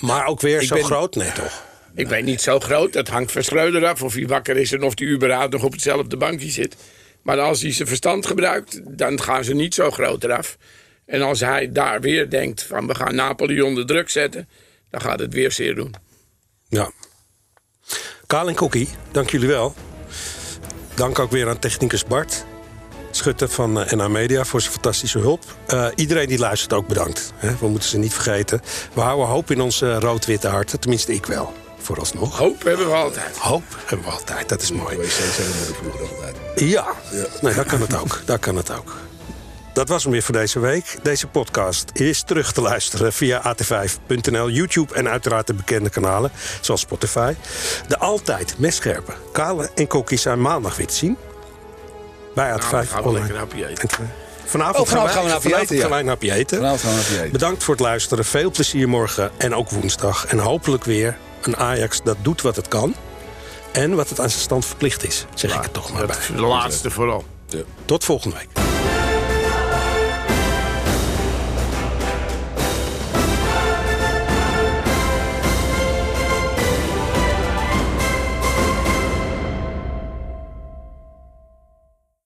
Maar 0.00 0.26
ook 0.26 0.40
weer 0.40 0.60
Ik 0.60 0.66
zo 0.66 0.74
ben- 0.74 0.84
groot? 0.84 1.14
Nee, 1.14 1.32
toch? 1.32 1.62
Ik 1.94 2.08
weet 2.08 2.24
niet 2.24 2.40
zo 2.42 2.60
groot, 2.60 2.92
dat 2.92 3.08
hangt 3.08 3.32
van 3.32 3.42
Schreuder 3.44 3.86
af. 3.86 4.02
Of 4.02 4.14
hij 4.14 4.26
wakker 4.26 4.56
is 4.56 4.72
en 4.72 4.82
of 4.82 4.92
hij 4.98 5.08
überhaupt 5.08 5.52
nog 5.52 5.62
op 5.62 5.72
hetzelfde 5.72 6.16
bankje 6.16 6.50
zit. 6.50 6.76
Maar 7.22 7.40
als 7.40 7.62
hij 7.62 7.72
zijn 7.72 7.88
verstand 7.88 8.26
gebruikt, 8.26 8.80
dan 8.84 9.22
gaan 9.22 9.44
ze 9.44 9.54
niet 9.54 9.74
zo 9.74 9.90
groot 9.90 10.24
eraf. 10.24 10.56
En 11.06 11.22
als 11.22 11.40
hij 11.40 11.72
daar 11.72 12.00
weer 12.00 12.30
denkt 12.30 12.62
van 12.62 12.86
we 12.86 12.94
gaan 12.94 13.14
Napoli 13.14 13.62
onder 13.62 13.86
druk 13.86 14.10
zetten... 14.10 14.48
dan 14.90 15.00
gaat 15.00 15.18
het 15.18 15.34
weer 15.34 15.52
zeer 15.52 15.74
doen. 15.74 15.94
Ja. 16.68 16.90
Kaal 18.26 18.48
en 18.48 18.54
Kokkie, 18.54 18.88
dank 19.12 19.30
jullie 19.30 19.48
wel. 19.48 19.74
Dank 20.94 21.18
ook 21.18 21.30
weer 21.30 21.48
aan 21.48 21.58
technicus 21.58 22.04
Bart. 22.04 22.44
Schutter 23.10 23.48
van 23.48 23.80
eh, 23.80 23.92
NA 23.92 24.08
Media 24.08 24.44
voor 24.44 24.60
zijn 24.60 24.72
fantastische 24.72 25.18
hulp. 25.18 25.44
Eh, 25.66 25.86
iedereen 25.94 26.28
die 26.28 26.38
luistert 26.38 26.72
ook 26.72 26.86
bedankt. 26.86 27.32
Hè? 27.34 27.56
We 27.60 27.68
moeten 27.68 27.88
ze 27.88 27.98
niet 27.98 28.14
vergeten. 28.14 28.60
We 28.94 29.00
houden 29.00 29.26
hoop 29.26 29.50
in 29.50 29.60
onze 29.60 29.98
rood-witte 29.98 30.48
harten. 30.48 30.80
Tenminste, 30.80 31.14
ik 31.14 31.26
wel. 31.26 31.52
Vooralsnog. 31.78 32.38
Hoop 32.38 32.62
hebben 32.62 32.86
we 32.86 32.92
altijd. 32.92 33.36
Hoop 33.36 33.62
hebben 33.86 34.06
we 34.06 34.12
altijd. 34.12 34.48
Dat 34.48 34.62
is 34.62 34.72
mooi. 34.72 34.96
WC 34.96 35.08
zijn 35.08 35.48
we 35.48 35.74
vroeger 35.74 36.00
altijd. 36.00 36.36
Ja, 36.56 36.86
Nee, 37.40 37.54
dat 37.54 37.66
kan 37.66 37.80
het 37.80 37.96
ook. 37.96 38.22
Dat 38.24 38.38
kan 38.40 38.56
het 38.56 38.70
ook. 38.70 38.96
Dat 39.74 39.88
was 39.88 40.02
hem 40.02 40.12
weer 40.12 40.22
voor 40.22 40.34
deze 40.34 40.58
week. 40.60 40.96
Deze 41.02 41.26
podcast 41.26 41.90
is 41.92 42.22
terug 42.22 42.52
te 42.52 42.60
luisteren 42.60 43.12
via 43.12 43.54
at5.nl, 43.56 44.50
YouTube 44.50 44.94
en 44.94 45.08
uiteraard 45.08 45.46
de 45.46 45.54
bekende 45.54 45.90
kanalen, 45.90 46.30
zoals 46.60 46.80
Spotify. 46.80 47.34
De 47.88 47.98
altijd 47.98 48.54
messcherpe 48.58 49.12
Kale 49.32 49.70
en 49.74 49.86
Kokkie 49.86 50.18
zijn 50.18 50.40
maandag 50.40 50.76
weer 50.76 50.86
te 50.86 50.94
zien. 50.94 51.16
Bij 52.34 52.48
Nou, 52.48 52.60
AT5 52.60 52.70
dan 52.70 52.86
gaan 52.86 53.02
we 53.02 53.08
online. 53.08 53.46
eten. 53.68 53.88
En, 53.98 54.10
Vanavond, 54.44 54.78
Oh, 54.78 54.86
vanavond 54.88 55.12
gaan 55.12 55.24
we 55.24 55.30
hapje 55.30 55.48
vanavond 55.48 55.70
eten, 55.70 55.88
ja. 55.88 55.96
gaan 55.96 56.06
hapje 56.08 56.32
eten. 56.32 56.56
Vanavond 56.56 56.80
gaan 56.80 56.90
we 56.90 56.96
een 56.96 57.02
hapje 57.02 57.18
eten. 57.20 57.32
Bedankt 57.32 57.64
voor 57.64 57.74
het 57.74 57.82
luisteren. 57.82 58.24
Veel 58.24 58.50
plezier 58.50 58.88
morgen 58.88 59.30
en 59.36 59.54
ook 59.54 59.70
woensdag. 59.70 60.26
En 60.26 60.38
hopelijk 60.38 60.84
weer 60.84 61.16
een 61.42 61.56
Ajax 61.56 62.00
dat 62.04 62.16
doet 62.22 62.42
wat 62.42 62.56
het 62.56 62.68
kan. 62.68 62.94
En 63.72 63.94
wat 63.94 64.08
het 64.08 64.20
aan 64.20 64.30
zijn 64.30 64.42
stand 64.42 64.66
verplicht 64.66 65.06
is. 65.06 65.26
Zeg 65.34 65.54
ik 65.56 65.62
het 65.62 65.72
toch 65.72 65.92
maar 65.92 66.06
bij. 66.06 66.14
Dat 66.16 66.18
is 66.18 66.36
de 66.36 66.42
laatste 66.42 66.90
vooral. 66.90 67.24
Tot 67.84 68.04
volgende 68.04 68.36
week. 68.36 68.48